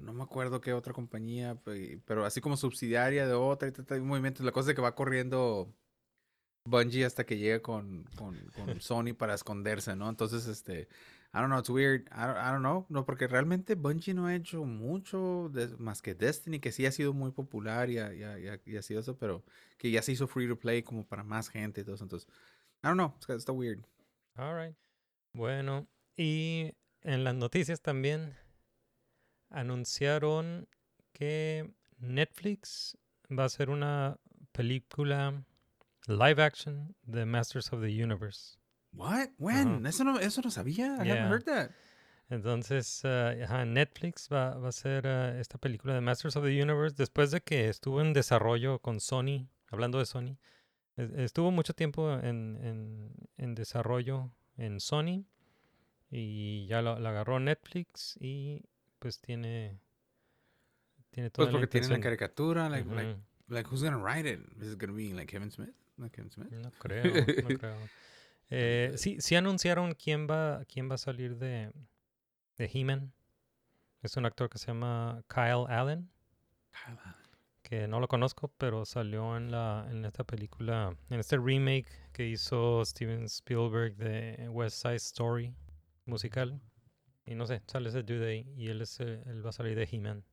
no 0.00 0.12
me 0.12 0.22
acuerdo 0.22 0.60
qué 0.60 0.74
otra 0.74 0.92
compañía, 0.92 1.54
pe- 1.54 1.98
pero 2.04 2.24
así 2.26 2.40
como 2.42 2.56
subsidiaria 2.56 3.26
de 3.26 3.32
otra, 3.34 3.68
y 3.68 3.72
tal, 3.72 4.02
movimientos, 4.02 4.44
la 4.44 4.52
cosa 4.52 4.70
es 4.70 4.76
que 4.76 4.82
va 4.82 4.94
corriendo 4.94 5.72
Bungie 6.68 7.06
hasta 7.06 7.24
que 7.24 7.38
llega 7.38 7.60
con, 7.60 8.04
con, 8.16 8.36
con 8.54 8.80
Sony 8.80 9.14
para 9.16 9.34
esconderse, 9.34 9.96
¿no? 9.96 10.08
Entonces, 10.10 10.46
este, 10.46 10.88
I 11.34 11.40
don't 11.40 11.48
know, 11.48 11.58
it's 11.58 11.70
weird. 11.70 12.08
I 12.12 12.26
don't, 12.26 12.36
I 12.36 12.52
don't 12.52 12.62
know, 12.62 12.84
no, 12.90 13.06
porque 13.06 13.26
realmente 13.26 13.74
Bungie 13.74 14.12
no 14.12 14.26
ha 14.26 14.34
hecho 14.34 14.64
mucho 14.64 15.50
más 15.78 16.02
que 16.02 16.14
Destiny, 16.14 16.60
que 16.60 16.72
sí 16.72 16.84
ha 16.84 16.92
sido 16.92 17.14
muy 17.14 17.30
popular 17.30 17.88
y 17.88 17.98
ha, 17.98 18.82
sido 18.82 19.00
eso, 19.00 19.16
pero 19.16 19.42
que 19.78 19.90
ya 19.90 20.02
se 20.02 20.12
hizo 20.12 20.26
free 20.26 20.46
to 20.46 20.58
play 20.58 20.82
como 20.82 21.06
para 21.06 21.24
más 21.24 21.48
gente 21.48 21.80
y 21.80 21.84
todo 21.84 21.94
eso. 21.94 22.04
Entonces, 22.04 22.28
I 22.82 22.88
don't 22.88 22.96
know, 22.96 23.14
está, 23.18 23.34
está 23.34 23.52
weird. 23.52 23.82
All 24.36 24.54
right. 24.54 24.76
Bueno, 25.32 25.88
y 26.16 26.74
en 27.00 27.24
las 27.24 27.34
noticias 27.34 27.80
también 27.80 28.36
anunciaron 29.48 30.68
que 31.14 31.72
Netflix 31.98 32.98
va 33.30 33.44
a 33.44 33.46
hacer 33.46 33.70
una 33.70 34.18
película 34.52 35.44
live 36.06 36.42
action 36.42 36.94
de 37.04 37.24
Masters 37.24 37.72
of 37.72 37.80
the 37.80 38.04
Universe. 38.04 38.58
What? 38.94 39.30
When? 39.38 39.86
Eso 39.86 40.04
no, 40.04 40.18
eso 40.18 40.42
no 40.42 40.50
sabía. 40.50 40.98
I 41.02 41.06
Yeah. 41.06 41.14
haven't 41.26 41.30
heard 41.32 41.44
that. 41.44 41.70
Entonces, 42.30 43.04
ajá, 43.04 43.64
Netflix 43.66 44.28
va, 44.32 44.54
va 44.56 44.66
a 44.66 44.68
hacer 44.70 45.04
eh, 45.06 45.38
esta 45.40 45.58
película 45.58 45.92
de 45.94 46.00
Masters 46.00 46.36
of 46.36 46.44
the 46.44 46.62
Universe 46.62 46.94
después 46.96 47.30
de 47.30 47.42
que 47.42 47.68
estuvo 47.68 48.00
en 48.00 48.12
desarrollo 48.14 48.78
con 48.78 49.00
Sony, 49.00 49.48
hablando 49.68 49.98
de 49.98 50.06
Sony. 50.06 50.36
es- 50.96 51.10
Estuvo 51.12 51.50
mucho 51.50 51.74
tiempo 51.74 52.10
en, 52.12 52.58
en- 52.62 53.12
en 53.36 53.54
desarrollo 53.54 54.30
en 54.56 54.80
Sony 54.80 55.24
y 56.10 56.66
ya 56.66 56.80
lo, 56.82 56.98
la 56.98 57.10
agarró 57.10 57.38
Netflix 57.40 58.16
y 58.20 58.62
pues 58.98 59.20
tiene, 59.20 59.78
tiene 61.10 61.28
toda 61.30 61.46
Pues 61.46 61.54
la 61.54 61.60
porque 61.60 61.80
tiene 61.80 61.88
la 61.96 62.00
caricatura, 62.00 62.68
like, 62.70 62.88
like, 62.94 63.10
Ujú. 63.12 63.20
like, 63.48 63.68
who's 63.70 63.82
gonna 63.82 63.98
write 63.98 64.26
it? 64.30 64.40
Is 64.62 64.72
it 64.72 64.78
gonna 64.80 64.92
be 64.94 65.12
like 65.12 65.26
Kevin 65.30 65.50
Smith? 65.50 65.74
Like 65.98 66.14
Kevin 66.16 66.30
Smith? 66.30 66.50
No 66.52 66.70
creo, 66.78 67.04
no 67.04 67.58
creo. 67.58 67.76
Eh, 68.54 68.92
sí, 68.96 69.16
sí 69.18 69.34
anunciaron 69.34 69.94
quién 69.94 70.26
va, 70.28 70.62
quién 70.66 70.90
va 70.90 70.96
a 70.96 70.98
salir 70.98 71.38
de, 71.38 71.72
de 72.58 72.70
He-Man. 72.72 73.14
Es 74.02 74.18
un 74.18 74.26
actor 74.26 74.50
que 74.50 74.58
se 74.58 74.66
llama 74.66 75.24
Kyle 75.26 75.64
Allen. 75.68 76.10
que 77.62 77.88
no 77.88 77.98
lo 77.98 78.08
conozco, 78.08 78.52
pero 78.58 78.84
salió 78.84 79.38
en 79.38 79.50
la 79.50 79.88
en 79.90 80.04
esta 80.04 80.24
película, 80.24 80.94
en 81.08 81.18
este 81.18 81.38
remake 81.38 81.86
que 82.12 82.28
hizo 82.28 82.84
Steven 82.84 83.24
Spielberg 83.24 83.96
de 83.96 84.50
West 84.50 84.82
Side 84.82 84.96
Story 84.96 85.54
musical. 86.04 86.60
Y 87.24 87.34
no 87.34 87.46
sé, 87.46 87.62
sale 87.66 87.88
ese 87.88 88.02
dude 88.02 88.28
ahí 88.28 88.52
y 88.54 88.68
él 88.68 88.82
es 88.82 89.00
él 89.00 89.42
va 89.42 89.48
a 89.48 89.52
salir 89.52 89.76
de 89.78 89.88
He-Man. 89.90 90.24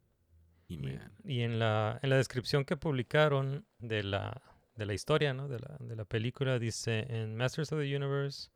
Y, 0.68 0.90
He-Man. 0.90 1.14
y 1.24 1.42
en 1.44 1.58
la 1.58 2.00
en 2.02 2.10
la 2.10 2.18
descripción 2.18 2.66
que 2.66 2.76
publicaron 2.76 3.66
de 3.78 4.04
la 4.04 4.49
de 4.80 4.88
la 4.88 4.94
historia, 4.94 5.36
¿no? 5.36 5.48
De 5.48 5.60
la 5.60 5.78
de 5.80 5.96
la 5.96 6.06
película 6.06 6.58
dice 6.58 7.06
en 7.10 7.36
Masters 7.36 7.72
of 7.72 7.82
the 7.82 7.96
Universe 7.96 8.50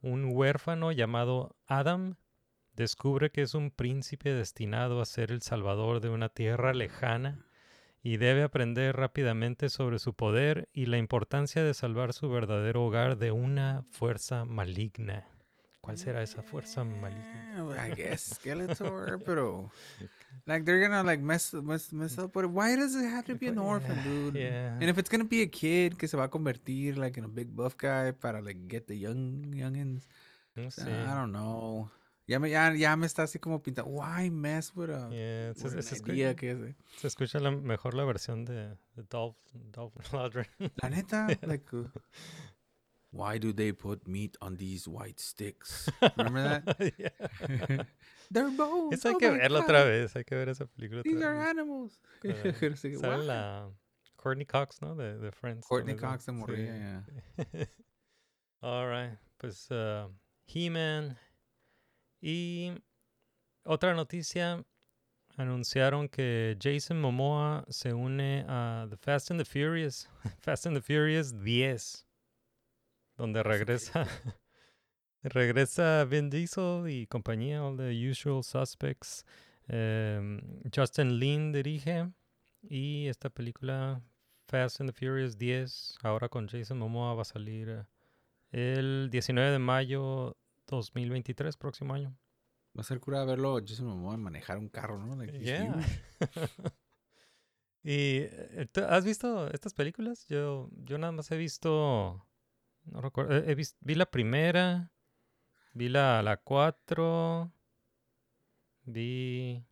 un 0.00 0.30
huérfano 0.32 0.92
llamado 0.92 1.56
Adam 1.66 2.16
descubre 2.74 3.30
que 3.30 3.42
es 3.42 3.54
un 3.54 3.70
príncipe 3.70 4.32
destinado 4.32 5.00
a 5.00 5.04
ser 5.04 5.32
el 5.32 5.42
salvador 5.42 6.00
de 6.00 6.08
una 6.08 6.28
tierra 6.28 6.72
lejana 6.72 7.46
y 8.02 8.18
debe 8.18 8.42
aprender 8.42 8.96
rápidamente 8.96 9.68
sobre 9.68 9.98
su 9.98 10.14
poder 10.14 10.68
y 10.72 10.86
la 10.86 10.98
importancia 10.98 11.64
de 11.64 11.74
salvar 11.74 12.12
su 12.12 12.30
verdadero 12.30 12.84
hogar 12.84 13.16
de 13.16 13.32
una 13.32 13.84
fuerza 13.90 14.44
maligna. 14.44 15.33
¿Cuál 15.84 15.98
será 15.98 16.22
esa 16.22 16.42
fuerza 16.42 16.82
maligna? 16.82 17.76
Eh, 17.76 17.90
I 17.90 17.94
guess 17.94 18.36
Skeletor, 18.40 19.22
pero 19.24 19.70
like 20.46 20.64
they're 20.64 20.80
gonna 20.80 21.02
like 21.02 21.22
mess 21.22 21.52
mess 21.52 21.92
mess 21.92 22.16
up. 22.18 22.32
But 22.32 22.46
why 22.46 22.74
does 22.74 22.94
it 22.94 23.04
have 23.04 23.24
to 23.26 23.34
be 23.36 23.48
an 23.48 23.58
orphan, 23.72 24.02
dude? 24.02 24.34
Yeah. 24.34 24.74
And 24.80 24.84
if 24.84 24.96
it's 24.98 25.10
gonna 25.10 25.24
be 25.28 25.42
a 25.42 25.46
kid 25.50 25.98
que 25.98 26.08
se 26.08 26.16
va 26.16 26.24
a 26.24 26.28
convertir 26.30 26.96
like 26.96 27.18
in 27.18 27.24
a 27.24 27.28
big 27.28 27.54
buff 27.54 27.76
guy 27.76 28.12
para 28.12 28.40
like 28.40 28.66
get 28.66 28.86
the 28.86 28.96
young 28.96 29.52
youngins, 29.54 30.08
No 30.56 30.62
uh. 30.64 31.12
I 31.12 31.14
don't 31.14 31.32
know. 31.32 31.90
Ya 32.26 32.38
me 32.38 32.48
ya, 32.48 32.72
ya 32.72 32.96
me 32.96 33.06
está 33.06 33.24
así 33.24 33.38
como 33.38 33.62
pintando. 33.62 33.90
Why 33.90 34.30
mess 34.30 34.74
with 34.74 34.88
a 34.88 35.10
Yeah, 35.12 35.52
se, 35.54 35.64
with 35.68 35.82
se 35.84 35.94
an 35.96 36.00
escu- 36.00 36.12
idea 36.14 36.34
que 36.34 36.50
es? 36.52 36.58
se 36.98 37.06
escucha 37.08 37.38
la- 37.38 37.50
mejor 37.50 37.92
la 37.92 38.04
versión 38.04 38.46
de, 38.46 38.70
de 38.96 39.02
Dolph, 39.10 39.36
Dolph 39.52 39.92
Lundgren. 40.14 40.46
La 40.80 40.88
neta, 40.88 41.26
like. 41.42 41.66
Why 43.14 43.38
do 43.38 43.52
they 43.52 43.70
put 43.70 44.08
meat 44.08 44.36
on 44.42 44.56
these 44.56 44.88
white 44.88 45.20
sticks? 45.20 45.88
Remember 46.16 46.42
that? 46.42 46.92
Yeah. 46.98 47.84
They're 48.30 48.50
bones. 48.50 48.94
Esa 48.94 49.10
hay 49.10 49.14
oh 49.14 49.18
que 49.18 49.30
verla 49.30 49.60
otra 49.60 49.82
God. 49.82 49.86
vez, 49.86 50.16
hay 50.16 50.24
que 50.24 50.36
ver 50.36 50.48
esa 50.48 50.66
película 50.66 51.00
otra 51.00 51.04
These 51.04 51.22
are 51.22 51.40
animals. 51.48 52.00
La 52.24 53.68
Courtney 54.16 54.44
Cox, 54.44 54.80
¿no? 54.82 54.96
De, 54.96 55.16
de 55.18 55.30
Friends. 55.30 55.64
Courtney 55.68 55.94
Cox 55.94 56.24
se 56.24 56.32
sí. 56.32 56.36
moría, 56.36 57.04
yeah. 57.46 57.66
All 58.62 58.88
right, 58.88 59.16
pues 59.38 59.70
uh, 59.70 60.08
He-Man. 60.46 61.16
Y 62.20 62.72
otra 63.64 63.94
noticia, 63.94 64.64
anunciaron 65.36 66.08
que 66.08 66.56
Jason 66.58 67.00
Momoa 67.00 67.64
se 67.68 67.92
une 67.92 68.44
a 68.48 68.88
The 68.90 68.96
Fast 68.96 69.30
and 69.30 69.38
the 69.38 69.44
Furious, 69.44 70.08
Fast 70.40 70.66
and 70.66 70.74
the 70.74 70.82
Furious 70.82 71.32
10, 71.32 72.04
donde 73.16 73.42
regresa 73.42 74.06
regresa 75.22 76.04
Vin 76.04 76.30
Diesel 76.30 76.88
y 76.88 77.06
compañía, 77.06 77.62
all 77.64 77.76
the 77.76 78.10
usual 78.10 78.42
suspects. 78.42 79.24
Em, 79.68 80.40
Justin 80.74 81.18
Lin 81.18 81.52
dirige 81.52 82.10
y 82.62 83.06
esta 83.08 83.30
película 83.30 84.02
Fast 84.48 84.80
and 84.80 84.90
the 84.90 84.96
Furious 84.96 85.38
10, 85.38 85.98
ahora 86.02 86.28
con 86.28 86.48
Jason 86.48 86.78
Momoa 86.78 87.14
va 87.14 87.22
a 87.22 87.24
salir 87.24 87.86
el 88.50 89.08
19 89.10 89.52
de 89.52 89.58
mayo 89.58 90.36
2023, 90.66 91.56
próximo 91.56 91.94
año. 91.94 92.16
Va 92.76 92.80
a 92.80 92.84
ser 92.84 93.00
cura 93.00 93.24
verlo 93.24 93.58
Jason 93.66 93.86
Momoa 93.86 94.16
manejar 94.16 94.58
un 94.58 94.68
carro, 94.68 94.98
¿no? 94.98 95.16
Like, 95.16 95.38
Yeah. 95.38 95.76
¿Y 97.86 98.22
eh, 98.22 98.66
has 98.88 99.04
visto 99.04 99.50
estas 99.50 99.74
películas? 99.74 100.26
Yo, 100.26 100.70
yo 100.84 100.96
nada 100.96 101.12
más 101.12 101.30
he 101.30 101.36
visto, 101.36 102.26
no 102.86 103.00
recuerdo, 103.00 103.36
he, 103.36 103.54
vi 103.54 103.94
la 103.94 104.06
primera, 104.06 104.90
vi 105.74 105.88
la, 105.90 106.22
la 106.22 106.38
4, 106.38 107.52
vi 108.86 109.64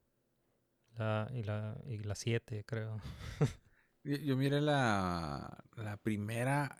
la, 0.97 1.29
y 1.35 1.43
la, 1.43 1.77
y 1.87 1.99
la 1.99 2.15
7, 2.15 2.65
creo. 2.67 3.01
Yo, 4.05 4.17
yo 4.17 4.37
miré 4.37 4.61
la, 4.61 5.65
la 5.77 5.97
primera, 5.97 6.77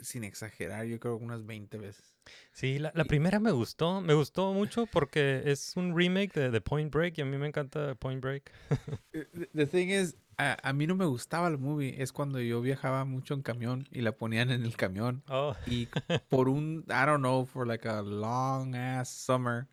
sin 0.00 0.24
exagerar, 0.24 0.86
yo 0.86 1.00
creo 1.00 1.18
que 1.18 1.24
unas 1.24 1.44
20 1.44 1.78
veces. 1.78 2.14
Sí, 2.52 2.78
la, 2.78 2.92
la 2.94 3.04
Y- 3.04 3.08
primera 3.08 3.38
me 3.40 3.50
gustó, 3.50 4.00
me 4.00 4.14
gustó 4.14 4.52
mucho 4.54 4.86
porque 4.86 5.42
es 5.46 5.76
un 5.76 5.96
remake 5.96 6.32
de, 6.32 6.50
de 6.50 6.60
Point 6.60 6.92
Break 6.92 7.18
y 7.18 7.22
a 7.22 7.24
mí 7.24 7.36
me 7.36 7.48
encanta 7.48 7.94
Point 7.96 8.22
Break. 8.22 8.50
The 9.54 9.66
thing 9.66 9.90
is, 9.90 10.16
a, 10.38 10.56
a 10.68 10.72
mí 10.72 10.86
no 10.86 10.94
me 10.96 11.06
gustaba 11.06 11.48
el 11.48 11.58
movie. 11.58 12.02
Es 12.02 12.12
cuando 12.12 12.40
yo 12.40 12.60
viajaba 12.60 13.04
mucho 13.04 13.34
en 13.34 13.42
camión 13.42 13.88
y 13.90 14.00
la 14.02 14.12
ponían 14.12 14.50
en 14.50 14.64
el 14.64 14.76
camión. 14.76 15.22
Oh, 15.28 15.54
Y 15.66 15.86
por 16.28 16.48
un, 16.48 16.84
I 16.88 17.06
don't 17.06 17.18
know, 17.20 17.44
for 17.46 17.66
like 17.66 17.88
a 17.88 18.02
long 18.02 18.74
ass 18.74 19.08
summer, 19.10 19.66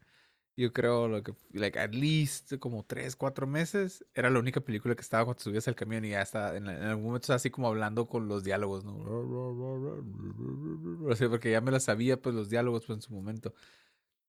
yo 0.57 0.71
creo, 0.73 1.23
que, 1.23 1.33
like 1.53 1.79
at 1.79 1.93
least 1.95 2.53
como 2.59 2.83
tres, 2.85 3.15
cuatro 3.15 3.47
meses, 3.47 4.05
era 4.13 4.29
la 4.29 4.39
única 4.39 4.61
película 4.61 4.95
que 4.95 5.01
estaba 5.01 5.25
cuando 5.25 5.41
subías 5.41 5.67
al 5.67 5.75
camión 5.75 6.05
y 6.05 6.09
ya 6.09 6.21
está, 6.21 6.55
en, 6.55 6.65
la- 6.65 6.77
en 6.77 6.83
algún 6.83 7.05
momento 7.05 7.33
así 7.33 7.49
como 7.49 7.67
hablando 7.67 8.07
con 8.07 8.27
los 8.27 8.43
diálogos, 8.43 8.83
¿no? 8.83 8.97
O 11.09 11.15
sea, 11.15 11.29
porque 11.29 11.51
ya 11.51 11.61
me 11.61 11.71
las 11.71 11.83
sabía, 11.83 12.21
pues, 12.21 12.35
los 12.35 12.49
diálogos, 12.49 12.85
pues, 12.85 12.97
en 12.97 13.01
su 13.01 13.13
momento. 13.13 13.53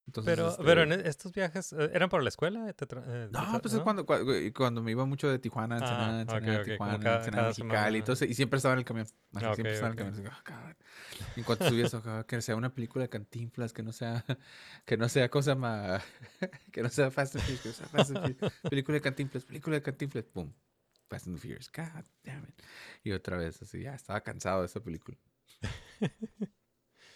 Entonces, 0.07 0.35
pero, 0.35 0.49
este, 0.51 0.65
pero 0.65 0.83
en 0.83 0.93
e- 0.93 1.09
estos 1.09 1.33
viajes, 1.33 1.73
eh, 1.73 1.91
¿eran 1.95 2.09
por 2.09 2.23
la 2.23 2.29
escuela? 2.29 2.73
¿Te 2.73 2.85
eh, 2.85 3.29
No, 3.31 3.61
pues 3.63 3.75
es 3.75 3.81
cuando, 3.81 4.05
cua- 4.05 4.53
cuando, 4.53 4.83
me 4.83 4.91
iba 4.91 5.05
mucho 5.07 5.29
de 5.29 5.39
Tijuana 5.39 5.79
Ensenada, 5.79 6.19
Ah, 6.19 6.21
Ensenada, 6.23 6.43
ok, 6.43 6.43
ok, 6.43 6.65
como 6.65 6.65
Tijuana, 6.65 6.99
cada- 6.99 7.17
Ensenada, 7.19 7.43
cada 7.43 7.49
Mexicali, 7.49 7.99
entonces, 7.99 8.31
y 8.31 8.35
siempre 8.35 8.57
estaba 8.57 8.73
en 8.75 8.79
el 8.81 8.85
camión. 8.85 9.07
Ajá, 9.35 9.51
Ah, 9.51 9.55
siempre 9.55 9.73
ok, 9.73 9.75
estaba 9.75 9.87
en 9.87 9.93
el 9.93 9.97
camión. 10.13 10.27
así, 10.27 10.37
"Ah, 10.39 10.43
cabrón". 10.45 10.77
Y 11.37 11.41
en 11.41 11.45
cuanto 11.45 11.69
subías, 11.69 11.95
acá, 11.95 12.25
que 12.27 12.43
sea 12.43 12.57
una 12.57 12.75
película 12.75 13.05
de 13.05 13.09
cantinflas, 13.09 13.73
que 13.73 13.83
no 13.83 13.93
sea, 13.93 14.25
que 14.85 14.97
no 14.97 15.09
sea 15.09 15.29
cosa 15.31 15.55
más, 15.55 16.03
que 16.73 16.83
no 16.83 16.89
sea 16.89 17.11
Fast 17.11 17.37
and 17.37 17.45
Furious, 17.45 17.63
que 17.63 17.69
no 17.69 17.75
sea 17.75 17.87
Fast 17.89 18.11
and 18.11 18.21
Furious. 18.21 18.53
Película 18.71 18.95
de 18.97 19.01
cantinflas, 19.03 19.45
película 19.45 19.77
de 19.77 19.83
cantinflas, 19.83 20.25
pum. 20.25 20.53
Fast 21.09 21.27
and 21.29 21.39
Furious, 21.39 21.71
God 21.71 22.05
damn 22.25 22.45
it. 22.45 22.63
Y 23.05 23.13
otra 23.13 23.37
vez, 23.37 23.63
así, 23.63 23.83
ya 23.83 23.95
estaba 23.95 24.21
cansado 24.23 24.61
de 24.61 24.67
esa 24.67 24.81
película. 24.81 25.17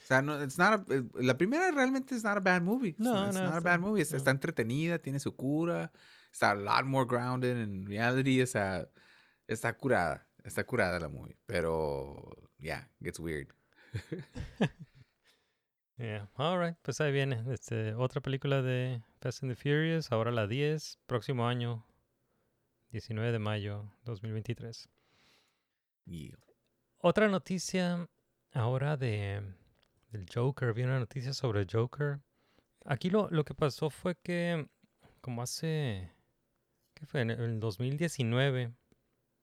O 0.06 0.08
sea, 0.08 0.22
no, 0.22 0.40
it's 0.40 0.56
not 0.56 0.88
a- 0.88 0.94
eh, 0.94 1.02
la 1.14 1.36
primera 1.36 1.68
realmente 1.72 2.14
es 2.14 2.22
not 2.22 2.36
a 2.36 2.40
bad 2.40 2.62
movie. 2.62 2.90
It's 2.90 3.00
No, 3.00 3.12
not- 3.12 3.26
it's 3.30 3.34
no, 3.34 3.42
not 3.42 3.54
a 3.54 3.58
está- 3.58 3.64
bad 3.70 3.80
movie. 3.80 4.02
Está, 4.02 4.12
no. 4.14 4.18
está 4.18 4.30
entretenida, 4.30 4.98
tiene 5.00 5.18
su 5.18 5.34
cura, 5.34 5.90
está 6.32 6.52
a 6.52 6.54
lot 6.54 6.84
more 6.84 7.04
grounded 7.08 7.56
in 7.60 7.84
reality. 7.86 8.40
O 8.40 8.46
sea, 8.46 8.88
está 9.48 9.76
curada. 9.76 10.25
Está 10.44 10.62
curada 10.64 11.00
la 11.00 11.08
movie. 11.08 11.36
Pero, 11.46 12.30
yeah, 12.58 12.88
gets 13.00 13.18
weird. 13.18 13.48
Yeah. 15.98 16.28
All 16.34 16.58
right, 16.58 16.76
pues 16.82 17.00
ahí 17.00 17.10
viene. 17.10 17.42
Este, 17.52 17.94
otra 17.94 18.20
película 18.20 18.60
de 18.60 19.02
Fast 19.20 19.42
and 19.42 19.50
the 19.50 19.56
Furious, 19.56 20.12
ahora 20.12 20.30
la 20.30 20.46
10, 20.46 20.98
próximo 21.06 21.48
año, 21.48 21.86
19 22.90 23.32
de 23.32 23.38
mayo 23.38 23.90
2023. 24.04 24.90
Yeah. 26.04 26.36
Otra 26.98 27.28
noticia 27.28 28.08
ahora 28.52 28.98
de 28.98 29.42
del 30.10 30.26
Joker, 30.32 30.72
vi 30.72 30.82
una 30.82 30.98
noticia 30.98 31.32
sobre 31.32 31.66
Joker. 31.70 32.20
Aquí 32.84 33.10
lo, 33.10 33.28
lo 33.30 33.44
que 33.44 33.54
pasó 33.54 33.90
fue 33.90 34.14
que 34.16 34.66
como 35.20 35.42
hace 35.42 36.10
¿qué 36.94 37.06
fue? 37.06 37.22
En 37.22 37.30
el 37.30 37.58
2019 37.60 38.72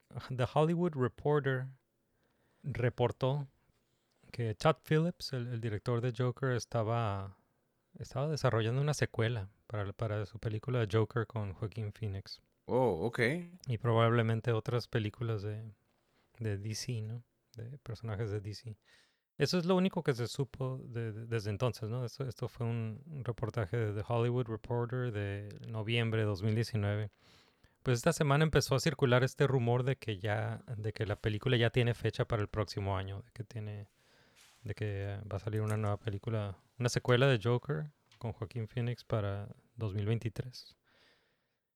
The 0.36 0.48
Hollywood 0.54 0.94
Reporter 0.96 1.68
reportó 2.64 3.48
que 4.32 4.56
Todd 4.56 4.78
Phillips, 4.88 5.34
el, 5.34 5.48
el 5.48 5.62
director 5.62 6.02
de 6.02 6.14
Joker, 6.18 6.52
estaba 6.52 7.36
estaba 8.00 8.28
desarrollando 8.28 8.82
una 8.82 8.94
secuela 8.96 9.50
para, 9.68 9.94
para 9.94 10.26
su 10.26 10.40
película 10.40 10.88
Joker 10.92 11.28
con 11.28 11.54
Joaquin 11.54 11.92
Phoenix 11.94 12.42
Oh, 12.66 13.06
ok. 13.06 13.20
y 13.68 13.78
probablemente 13.78 14.52
otras 14.54 14.88
películas 14.88 15.42
de, 15.44 15.64
de 16.40 16.58
DC, 16.58 17.02
¿no? 17.02 17.22
De 17.56 17.78
personajes 17.80 18.32
de 18.32 18.40
DC. 18.40 18.78
Eso 19.44 19.58
es 19.58 19.66
lo 19.66 19.76
único 19.76 20.04
que 20.04 20.14
se 20.14 20.28
supo 20.28 20.80
de- 20.86 21.12
de- 21.12 21.26
desde 21.26 21.50
entonces, 21.50 21.90
¿no? 21.90 22.06
Esto, 22.06 22.48
fue 22.48 22.66
un, 22.66 23.02
reportaje 23.26 23.76
de 23.78 23.94
The 23.94 24.06
Hollywood 24.08 24.48
Reporter 24.48 25.12
de 25.12 25.50
noviembre 25.68 26.22
de 26.22 26.28
2019. 26.28 27.12
Pues 27.84 27.98
esta 27.98 28.14
semana 28.14 28.46
empezó 28.46 28.76
a 28.76 28.80
circular 28.80 29.24
este 29.26 29.46
rumor 29.46 29.84
de 29.84 29.98
que 29.98 30.18
ya, 30.18 30.64
de 30.78 30.94
que 30.94 31.06
la 31.06 31.18
película 31.18 31.58
ya 31.58 31.70
tiene 31.72 31.94
fecha 31.94 32.26
para 32.26 32.42
el 32.42 32.48
próximo 32.48 32.98
año, 32.98 33.22
de 33.22 33.32
que 33.34 33.44
tiene, 33.44 33.90
de 34.64 34.74
que 34.76 35.20
va 35.32 35.38
a 35.38 35.40
salir 35.40 35.62
una 35.62 35.76
nueva 35.76 35.98
película, 35.98 36.58
una 36.80 36.90
secuela 36.90 37.28
de 37.28 37.40
Joker 37.44 37.92
con 38.20 38.32
Joaquín 38.32 38.68
Phoenix 38.70 39.04
para 39.04 39.50
2023. 39.76 40.78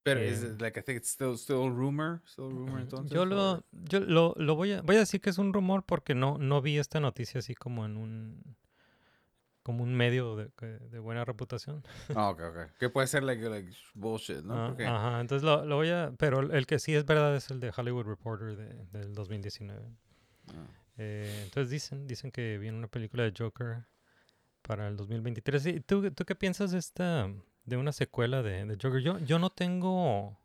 Pero 0.10 0.22
Eh, 0.22 0.30
is 0.32 0.44
it, 0.44 0.62
like 0.62 0.80
I 0.80 0.84
think 0.84 0.98
it's 0.98 1.10
still 1.10 1.34
still 1.38 1.70
rumor, 1.70 2.22
still 2.26 2.50
rumor 2.50 2.80
entonces. 2.80 3.12
Yo 3.12 3.26
lo, 3.26 3.64
yo 3.72 4.00
lo, 4.00 4.34
lo 4.38 4.56
voy 4.56 4.72
a, 4.72 4.82
voy 4.82 4.96
a 4.96 5.00
decir 5.00 5.20
que 5.22 5.30
es 5.30 5.38
un 5.38 5.54
rumor 5.54 5.84
porque 5.84 6.16
no, 6.16 6.38
no 6.38 6.62
vi 6.62 6.78
esta 6.78 7.00
noticia 7.00 7.40
así 7.40 7.56
como 7.56 7.86
en 7.86 7.98
un, 7.98 8.56
como 9.64 9.84
un 9.84 9.94
medio 9.96 10.36
de, 10.38 10.50
de 10.80 11.00
buena 11.00 11.26
reputación. 11.26 11.84
Ah, 12.16 12.30
ok, 12.30 12.42
ok. 12.42 12.78
Que 12.80 12.90
puede 12.90 13.08
ser 13.08 13.24
like, 13.24 13.42
like 13.50 13.70
bullshit, 13.94 14.44
¿no? 14.44 14.54
Ah, 14.56 14.68
Porque- 14.70 14.86
Ajá, 14.86 15.20
entonces 15.20 15.44
lo, 15.44 15.66
lo 15.66 15.76
voy 15.76 15.90
a, 15.90 16.14
pero 16.18 16.40
el 16.40 16.66
que 16.66 16.80
sí 16.80 16.94
es 16.96 17.06
verdad 17.06 17.36
es 17.36 17.50
el 17.52 17.60
de 17.60 17.74
Hollywood 17.76 18.06
Reporter 18.06 18.56
de, 18.56 18.86
del 18.98 19.14
2019. 19.14 19.86
Ah. 20.50 20.54
Eh, 21.00 21.42
entonces 21.44 21.70
dicen, 21.70 22.08
dicen 22.08 22.32
que 22.32 22.58
viene 22.58 22.78
una 22.78 22.88
película 22.88 23.24
de 23.24 23.34
Joker 23.38 23.86
para 24.62 24.88
el 24.88 24.96
2023. 24.98 25.66
¿Y 25.68 25.80
tú, 25.82 26.10
tú 26.12 26.26
qué 26.26 26.34
piensas 26.36 26.72
de 26.72 26.80
esta, 26.80 27.30
de 27.68 27.78
una 27.78 27.92
secuela 27.92 28.42
de, 28.42 28.66
de 28.66 28.78
Joker? 28.82 29.02
Yo, 29.02 29.20
yo 29.20 29.38
no 29.38 29.52
tengo, 29.52 30.40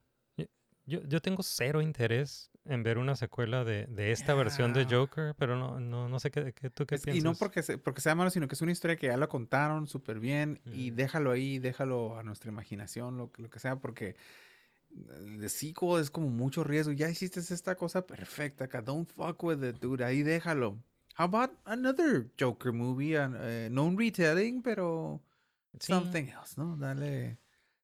yo, 0.86 1.00
yo 1.04 1.20
tengo 1.22 1.42
cero 1.42 1.80
interés 1.80 2.50
en 2.64 2.82
ver 2.82 2.98
una 2.98 3.16
secuela 3.16 3.64
de, 3.64 3.86
de 3.86 4.12
esta 4.12 4.34
versión 4.34 4.72
de. 4.72 4.84
Joker, 4.84 5.34
pero 5.38 5.56
no, 5.56 5.80
no, 5.80 6.08
no 6.08 6.20
sé 6.20 6.30
qué, 6.30 6.52
qué- 6.52 6.70
tú 6.70 6.84
qué 6.86 6.96
Es- 6.96 7.02
piensas. 7.02 7.20
y 7.20 7.24
no 7.24 7.34
porque, 7.34 7.62
se- 7.62 7.78
porque 7.78 8.00
sea 8.00 8.14
malo, 8.14 8.30
sino 8.30 8.46
que 8.48 8.54
es 8.54 8.60
una 8.62 8.72
historia 8.72 8.96
que 8.96 9.06
ya 9.06 9.16
la 9.16 9.26
contaron 9.28 9.86
súper 9.86 10.20
bien 10.20 10.60
y 10.72 10.90
Mm. 10.90 10.94
déjalo 10.96 11.30
ahí, 11.30 11.58
déjalo 11.58 12.18
a 12.18 12.22
nuestra 12.22 12.50
imaginación, 12.52 13.16
lo, 13.16 13.32
que- 13.32 13.42
lo 13.42 13.50
que 13.50 13.58
sea, 13.58 13.76
porque 13.76 14.16
el 15.16 15.40
de 15.40 15.48
sequel 15.48 16.00
es 16.00 16.10
como 16.10 16.28
mucho 16.28 16.64
riesgo. 16.64 16.92
Ya 16.92 17.08
hiciste 17.08 17.40
esta 17.40 17.74
cosa 17.76 18.06
perfecta 18.06 18.64
acá, 18.64 18.82
don't 18.82 19.08
fuck 19.08 19.42
with 19.42 19.62
it, 19.64 19.76
dude, 19.80 20.04
ahí 20.04 20.22
déjalo. 20.22 20.78
How 21.18 21.24
about 21.26 21.50
another 21.64 22.26
Joker 22.38 22.72
movie? 22.72 23.14
eh, 23.16 23.68
no 23.70 23.84
un 23.84 23.98
retelling, 23.98 24.62
pero 24.62 25.20
Sí. 25.80 25.92
something 25.92 26.24
else, 26.28 26.54
¿no? 26.56 26.76
Dale, 26.76 27.38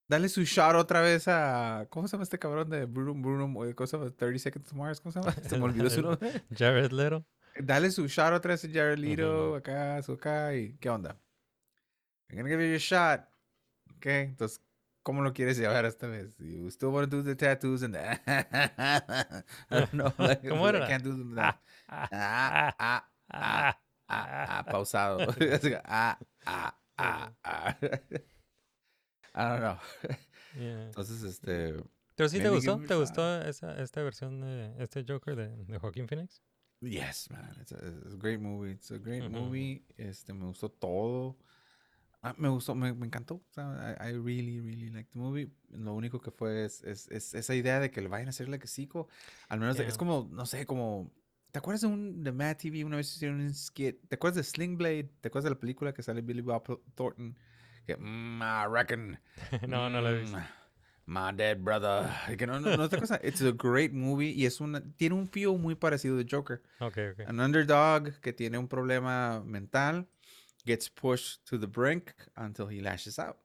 dale 0.07 0.29
su 0.29 0.43
shot 0.45 0.75
otra 0.77 1.01
vez 1.01 1.27
a, 1.29 1.87
¿cómo 1.91 2.07
se 2.09 2.13
llama 2.13 2.25
este 2.25 2.39
cabrón 2.39 2.69
de 2.71 2.85
Bruno, 2.87 3.15
Bruno, 3.21 3.65
eh, 3.65 3.75
cosa, 3.75 3.99
30 4.11 4.39
Seconds 4.39 4.69
to 4.69 4.77
Mars? 4.77 5.01
¿Cómo 5.01 5.13
se 5.13 5.21
llama? 5.21 5.33
Se 5.49 5.57
me 5.59 5.65
olvidó 5.65 5.89
su 5.91 6.03
nombre. 6.03 6.45
Jared 6.57 6.93
Leto. 6.93 7.25
Dale 7.61 7.91
su 7.91 8.07
shot 8.07 8.33
otra 8.35 8.53
vez 8.53 8.65
a 8.65 8.69
Jared 8.69 8.99
Leto, 8.99 9.57
acá, 9.57 10.01
su 10.03 10.13
acá, 10.13 10.55
y 10.55 10.77
¿qué 10.79 10.91
onda? 10.91 11.19
I'm 12.31 12.37
gonna 12.39 12.49
give 12.51 12.63
you 12.69 12.75
a 12.75 12.79
shot. 12.79 13.27
Ok, 13.97 14.07
entonces, 14.07 14.61
¿cómo 15.03 15.23
lo 15.23 15.33
quieres 15.33 15.57
llevar 15.59 15.85
esta 15.87 16.07
vez? 16.07 16.37
You 16.39 16.69
still 16.71 16.91
want 16.91 17.11
to 17.11 17.17
do 17.17 17.25
the 17.25 17.35
tattoos 17.35 17.83
and 17.83 17.95
the... 17.95 18.01
I 19.71 19.81
don't 19.81 19.93
know. 19.93 20.13
Like, 20.19 20.47
¿Cómo 20.49 20.67
I 20.67 20.77
era? 20.77 20.87
can't 20.87 21.03
do 21.03 21.13
them 21.17 21.35
that. 21.37 21.59
Ah, 21.89 22.75
ah, 22.79 23.05
ah, 23.31 23.79
ah, 24.09 24.59
ah, 24.59 24.65
pausado. 24.71 25.21
Así 25.21 25.71
que, 25.71 25.81
ah, 25.85 26.19
ah, 26.47 26.77
ah, 26.99 27.33
ah. 27.45 27.77
I 29.35 29.49
don't 29.49 29.61
know. 29.61 29.79
Yeah. 30.59 30.87
Entonces, 30.87 31.23
este... 31.23 31.75
¿Pero 32.17 32.29
sí 32.29 32.39
te 32.39 32.49
gustó? 32.49 32.79
¿Te 32.81 32.95
gustó 32.97 33.43
esa, 33.43 33.81
esta 33.81 34.03
versión 34.03 34.41
de 34.41 34.75
este 34.83 35.05
Joker 35.07 35.37
de, 35.37 35.57
de 35.65 35.79
Joaquín 35.79 36.09
Phoenix? 36.09 36.43
Yes, 36.81 37.29
man. 37.31 37.55
It's 37.61 37.73
a, 37.73 37.77
it's 37.77 38.15
a 38.15 38.17
great 38.17 38.41
movie. 38.41 38.73
It's 38.73 38.91
a 38.91 38.99
great 38.99 39.23
Ujú. 39.23 39.31
movie. 39.31 39.85
Este, 39.97 40.33
me 40.33 40.47
gustó 40.47 40.69
todo. 40.71 41.37
Ah, 42.23 42.35
me 42.39 42.49
gustó, 42.49 42.75
me, 42.75 42.93
me 42.93 43.07
encantó. 43.07 43.35
O 43.37 43.53
sea, 43.53 43.97
I, 44.01 44.11
I 44.11 44.13
really, 44.15 44.61
really 44.61 44.91
liked 44.91 45.13
the 45.13 45.19
movie. 45.19 45.49
Lo 45.71 45.95
único 45.95 46.21
que 46.21 46.33
fue 46.33 46.65
es, 46.65 46.83
es, 46.83 47.09
es 47.13 47.35
esa 47.35 47.55
idea 47.55 47.79
de 47.79 47.91
que 47.91 48.01
le 48.01 48.09
vayan 48.09 48.27
a 48.29 48.31
hacer 48.31 48.49
like 48.49 48.65
a 48.65 48.69
sequel. 48.69 49.05
Al 49.49 49.61
menos 49.61 49.77
de- 49.77 49.85
es 49.85 49.91
Yeah. 49.91 49.99
como, 49.99 50.29
no 50.33 50.47
sé, 50.47 50.67
como... 50.67 51.13
¿Te 51.53 51.59
acuerdas 51.59 51.81
de 51.81 51.87
un 51.87 52.23
de 52.23 52.33
Mad 52.33 52.57
TV 52.57 52.85
una 52.85 52.97
vez 52.97 53.15
hicieron 53.15 53.41
un 53.41 53.55
skit? 53.55 54.07
¿Te 54.09 54.17
acuerdas 54.17 54.37
de 54.37 54.45
Sling 54.45 54.77
Blade? 54.77 55.09
¿Te 55.21 55.29
acuerdas 55.29 55.45
de 55.45 55.51
la 55.51 55.59
película 55.61 55.93
que 55.95 56.03
sale 56.03 56.21
Billy 56.21 56.43
Bob 56.43 56.81
Thornton? 56.95 57.37
Que, 57.87 57.97
mm, 57.97 58.43
I 58.43 58.67
reckon. 58.71 59.19
no, 59.69 59.89
no 59.89 60.01
la 60.01 60.11
he 60.11 60.21
visto. 60.21 60.37
mm, 60.37 60.43
My 61.07 61.33
dead 61.35 61.59
brother. 61.59 62.07
Que 62.37 62.47
no, 62.47 62.61
no, 62.61 62.77
no 62.77 62.83
otra 62.85 63.01
cosa. 63.01 63.19
It's 63.23 63.41
a 63.41 63.53
great 63.53 63.93
movie 63.93 64.31
y 64.31 64.45
es 64.45 64.61
una, 64.61 64.83
tiene 64.97 65.15
un 65.15 65.27
feel 65.27 65.59
muy 65.59 65.75
parecido 65.75 66.17
de 66.19 66.27
Joker. 66.31 66.63
Ok, 66.81 66.99
ok. 67.13 67.21
An 67.27 67.41
underdog 67.41 68.21
que 68.21 68.35
tiene 68.35 68.59
un 68.59 68.69
problema 68.69 69.43
mental 69.43 70.07
gets 70.67 70.91
pushed 70.91 71.43
to 71.47 71.59
the 71.59 71.67
brink 71.67 72.13
until 72.37 72.67
he 72.69 72.83
lashes 72.83 73.19
out. 73.19 73.39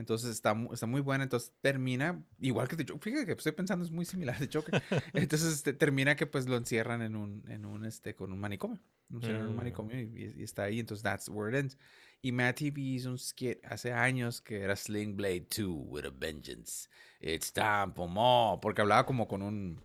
Entonces 0.00 0.30
está, 0.30 0.56
está 0.72 0.86
muy 0.86 1.00
buena. 1.00 1.22
Entonces 1.24 1.52
termina 1.60 2.24
igual 2.40 2.66
que 2.66 2.76
The 2.76 2.84
Joker. 2.88 3.02
Fíjate 3.12 3.26
que 3.26 3.32
estoy 3.32 3.52
pensando 3.52 3.84
es 3.84 3.90
muy 3.92 4.04
similar 4.04 4.38
de 4.38 4.48
Joker. 4.52 4.82
Entonces 5.14 5.52
este, 5.54 5.72
termina 5.72 6.16
que 6.16 6.26
pues 6.26 6.46
lo 6.48 6.56
encierran 6.56 7.02
en 7.02 7.14
un, 7.14 7.44
en 7.48 7.64
un 7.64 7.84
este, 7.84 8.14
con 8.14 8.32
un 8.32 8.40
manicomio. 8.40 8.80
Encierran 9.12 9.42
en 9.42 9.48
un 9.48 9.54
Mm. 9.54 9.56
manicomio 9.56 10.00
y, 10.00 10.34
y 10.36 10.42
está 10.42 10.64
ahí. 10.64 10.80
Entonces 10.80 11.02
that's 11.04 11.28
where 11.28 11.50
it 11.56 11.60
ends. 11.64 11.78
Y 12.22 12.32
Matt 12.32 12.56
TV 12.56 12.80
hizo 12.80 13.10
un 13.10 13.18
skit 13.18 13.64
hace 13.64 13.92
años 13.92 14.40
que 14.42 14.60
era 14.60 14.76
Sling 14.76 15.16
Blade 15.16 15.46
2 15.56 15.66
with 15.86 16.04
a 16.04 16.10
vengeance. 16.10 16.88
It's 17.20 17.52
time 17.52 17.92
for 17.94 18.08
more. 18.08 18.58
Porque 18.60 18.82
hablaba 18.82 19.06
como 19.06 19.26
con 19.28 19.42
un 19.42 19.80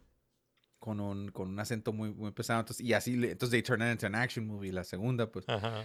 con 0.80 1.00
un, 1.00 1.32
con 1.32 1.50
un 1.50 1.60
acento 1.60 1.94
muy, 1.94 2.14
muy 2.14 2.32
pesado. 2.32 2.60
Entonces, 2.60 2.86
y 2.86 2.94
así, 2.94 3.14
entonces 3.14 3.50
they 3.50 3.64
turn 3.64 3.82
it 3.82 3.92
into 3.92 4.06
an 4.06 4.14
action 4.14 4.46
movie. 4.46 4.72
La 4.72 4.84
segunda, 4.84 5.32
pues, 5.32 5.46
Ajá. 5.50 5.84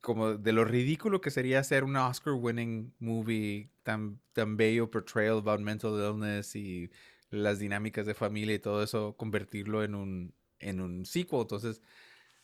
Como 0.00 0.34
de 0.34 0.52
lo 0.52 0.64
ridículo 0.64 1.20
que 1.20 1.30
sería 1.30 1.60
hacer 1.60 1.84
un 1.84 1.96
Oscar-winning 1.96 2.94
movie 2.98 3.70
tan, 3.82 4.20
tan 4.32 4.56
bello 4.56 4.90
portrayal 4.90 5.38
about 5.38 5.60
mental 5.60 5.92
illness 5.92 6.56
y 6.56 6.90
las 7.30 7.58
dinámicas 7.58 8.06
de 8.06 8.14
familia 8.14 8.54
y 8.54 8.58
todo 8.58 8.82
eso, 8.82 9.16
convertirlo 9.16 9.84
en 9.84 9.94
un, 9.94 10.34
en 10.58 10.80
un 10.80 11.06
sequel. 11.06 11.42
Entonces, 11.42 11.80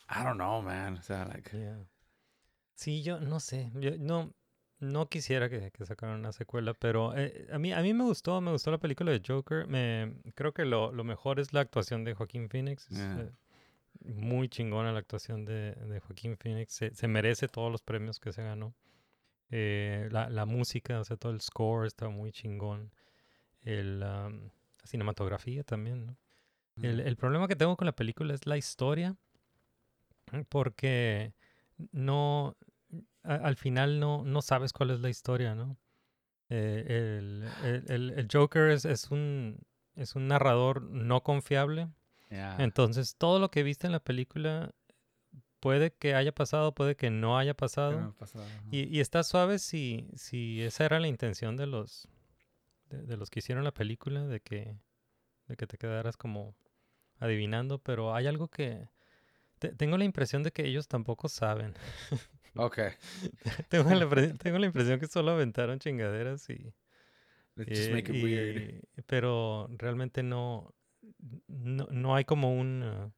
I 0.09 0.23
don't 0.23 0.37
know, 0.37 0.62
man. 0.62 0.99
O 0.99 1.03
sea, 1.03 1.27
like, 1.27 1.51
Yeah. 1.51 1.87
Sí, 2.75 3.03
yo 3.03 3.21
no 3.21 3.40
sé. 3.40 3.73
Yo 3.75 3.92
no, 3.99 4.35
no 4.79 5.09
quisiera 5.09 5.49
que, 5.49 5.71
que 5.71 5.87
sacaran 5.87 6.19
una 6.21 6.33
secuela, 6.33 6.75
pero 6.75 7.16
eh, 7.16 7.49
a, 7.51 7.59
mí, 7.59 7.73
a 7.73 7.81
mí 7.81 7.95
me 7.95 8.05
gustó, 8.05 8.40
me 8.40 8.53
gustó 8.53 8.71
la 8.71 8.79
película 8.79 9.12
de 9.12 9.23
Joker. 9.27 9.66
Me, 9.66 10.21
creo 10.35 10.53
que 10.53 10.66
lo, 10.66 10.92
lo 10.92 11.03
mejor 11.03 11.40
es 11.40 11.53
la 11.55 11.61
actuación 11.61 12.05
de 12.05 12.14
Joaquín 12.14 12.51
Phoenix. 12.51 12.87
Yeah. 12.88 13.33
Muy 14.04 14.48
chingona 14.48 14.92
la 14.92 14.98
actuación 14.98 15.44
de, 15.44 15.72
de 15.72 16.00
Joaquín 16.00 16.37
Phoenix. 16.37 16.72
Se, 16.74 16.94
se 16.94 17.09
merece 17.09 17.48
todos 17.48 17.70
los 17.72 17.82
premios 17.82 18.20
que 18.20 18.32
se 18.32 18.42
ganó. 18.42 18.74
Eh, 19.50 20.09
la, 20.11 20.28
la 20.28 20.44
música, 20.44 21.00
o 21.00 21.04
sea, 21.04 21.16
todo 21.16 21.32
el 21.32 21.40
score 21.40 21.87
está 21.87 22.09
muy 22.09 22.32
chingón. 22.32 22.92
El, 23.62 24.00
la 24.00 24.32
cinematografía 24.85 25.64
también, 25.64 26.06
¿no? 26.06 26.16
El, 26.82 27.00
el 27.00 27.16
problema 27.16 27.48
que 27.48 27.56
tengo 27.56 27.76
con 27.76 27.87
la 27.87 27.94
película 27.96 28.35
es 28.35 28.46
la 28.46 28.56
historia, 28.59 29.16
porque 30.48 31.32
no, 31.92 32.56
a- 33.22 33.35
al 33.35 33.56
final 33.56 33.98
no, 34.00 34.24
no 34.24 34.42
sabes 34.42 34.72
cuál 34.72 34.90
es 34.90 35.00
la 35.00 35.09
historia, 35.09 35.54
¿no? 35.54 35.78
Eh, 36.48 37.18
el- 37.88 38.11
el 38.11 38.28
Joker 38.32 38.70
es, 38.70 38.85
es 38.85 39.11
un, 39.11 39.59
es 39.94 40.14
un 40.16 40.28
narrador 40.28 40.82
no 40.82 41.22
confiable, 41.22 41.88
yeah. 42.31 42.57
entonces 42.59 43.17
todo 43.17 43.39
lo 43.39 43.51
que 43.51 43.62
viste 43.62 43.87
en 43.87 43.93
la 43.93 44.01
película 44.01 44.73
puede 45.61 45.93
que 45.93 46.15
haya 46.15 46.33
pasado, 46.33 46.75
puede 46.75 46.97
que 46.97 47.11
no 47.11 47.39
haya 47.39 47.53
¿Qué 47.53 47.57
pasado. 47.57 48.15
Y, 48.71 48.85
y 48.85 49.01
está 49.01 49.23
suave 49.25 49.59
si, 49.59 50.09
si 50.15 50.62
esa 50.62 50.85
era 50.85 51.01
la 51.01 51.09
intención 51.09 51.57
de 51.57 51.67
los 51.67 52.09
de, 52.91 53.03
de 53.03 53.17
los 53.17 53.31
que 53.31 53.41
hicieron 53.41 53.65
la 53.65 53.73
película, 53.75 54.25
de 54.27 54.41
que, 54.41 54.79
de 55.49 55.57
que 55.57 55.67
te 55.67 55.77
quedaras 55.79 56.17
como 56.17 56.55
adivinando, 57.19 57.79
pero 57.79 58.15
hay 58.15 58.27
algo 58.29 58.47
que 58.49 58.89
te- 59.59 59.73
tengo 59.75 59.97
la 59.99 60.05
impresión 60.05 60.43
de 60.45 60.53
que 60.53 60.67
ellos 60.67 60.87
tampoco 60.89 61.29
saben. 61.29 61.75
Ok. 62.59 62.79
tengo, 63.69 63.91
la, 63.91 64.07
impre- 64.07 64.39
tengo 64.39 64.59
la 64.59 64.65
impresión 64.67 64.99
que 64.99 65.07
solo 65.09 65.33
aventaron 65.33 65.79
chingaderas 65.79 66.49
y, 66.49 66.73
Let's 67.57 67.69
just 67.71 67.91
y- 67.91 67.93
make 67.93 68.17
it 68.17 68.23
weird. 68.25 68.57
y- 68.97 69.03
pero 69.07 69.69
realmente 69.77 70.23
no, 70.23 70.75
no, 71.49 71.87
no 71.91 72.15
hay 72.17 72.25
como 72.25 72.55
un, 72.59 72.83
uh, 72.83 73.12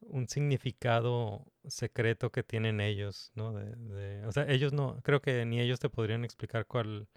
un 0.00 0.28
significado 0.28 1.46
secreto 1.66 2.30
que 2.32 2.42
tienen 2.42 2.80
ellos, 2.80 3.32
¿no? 3.34 3.52
De, 3.54 3.74
de- 3.76 4.26
o 4.26 4.32
sea, 4.32 4.46
ellos 4.48 4.72
no, 4.72 5.00
creo 5.02 5.20
que 5.22 5.44
ni 5.46 5.60
ellos 5.60 5.80
te 5.80 5.90
podrían 5.90 6.24
explicar 6.24 6.66
cuál, 6.66 7.08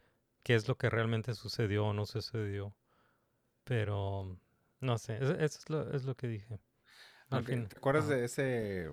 qué 0.44 0.56
es 0.56 0.68
lo 0.68 0.78
que 0.78 0.90
realmente 0.90 1.34
sucedió 1.36 1.88
o 1.88 1.94
no 1.94 2.06
sucedió. 2.06 2.76
Pero, 3.66 4.40
no 4.82 4.98
sé, 4.98 5.18
eso, 5.18 5.34
eso 5.34 5.60
es, 5.60 5.70
lo, 5.70 5.94
es 5.96 6.06
lo 6.06 6.16
que 6.16 6.28
dije. 6.28 6.60
Al 7.30 7.44
fin, 7.44 7.68
¿Te 7.68 7.78
acuerdas 7.78 8.08
de 8.08 8.24
ese 8.26 8.90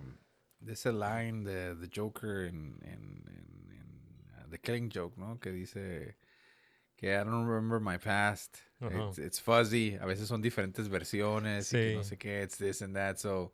de 0.60 0.72
ese 0.72 0.92
line 0.92 1.44
de 1.44 1.76
The 1.76 1.90
Joker 1.94 2.46
en, 2.46 2.78
en, 2.82 3.24
en- 3.28 3.70
en, 3.70 4.44
uh, 4.46 4.50
The 4.50 4.58
Killing 4.58 4.90
Joke, 4.92 5.16
¿no? 5.18 5.38
Que 5.38 5.50
dice 5.52 6.16
que 6.96 7.08
I 7.12 7.24
don't 7.24 7.46
remember 7.46 7.80
my 7.80 7.98
past. 7.98 8.56
Ajá. 8.80 9.08
It's, 9.08 9.18
it's 9.18 9.40
fuzzy. 9.40 9.96
A 10.00 10.06
veces 10.06 10.28
son 10.28 10.42
diferentes 10.42 10.88
versiones 10.88 11.72
y 11.72 11.76
que 11.76 11.94
no 11.96 12.02
Sí. 12.02 12.10
sé 12.10 12.18
qué. 12.18 12.42
It's 12.42 12.56
this 12.58 12.82
and 12.82 12.94
that. 12.94 13.16
So, 13.16 13.52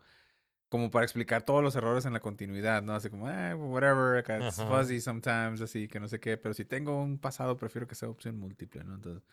como 0.69 0.91
para 0.91 1.05
explicar 1.05 1.43
todos 1.43 1.63
los 1.63 1.75
errores 1.75 2.05
en 2.05 2.13
la 2.13 2.21
continuidad, 2.21 2.83
¿no? 2.83 2.95
Así 2.95 3.11
como, 3.11 3.29
eh, 3.29 3.55
whatever, 3.55 4.19
it's 4.19 4.61
Ajá. 4.61 4.69
fuzzy 4.69 5.01
sometimes, 5.01 5.61
así 5.61 5.89
que 5.89 5.99
no 5.99 6.07
sé 6.09 6.21
qué. 6.21 6.37
Pero 6.37 6.55
si 6.55 6.65
tengo 6.65 7.03
un 7.03 7.19
pasado, 7.19 7.57
prefiero 7.57 7.87
que 7.89 7.95
sea 7.95 8.09
opción 8.09 8.39
múltiple, 8.39 8.85
¿no? 8.85 8.95
Entonces, 8.95 9.25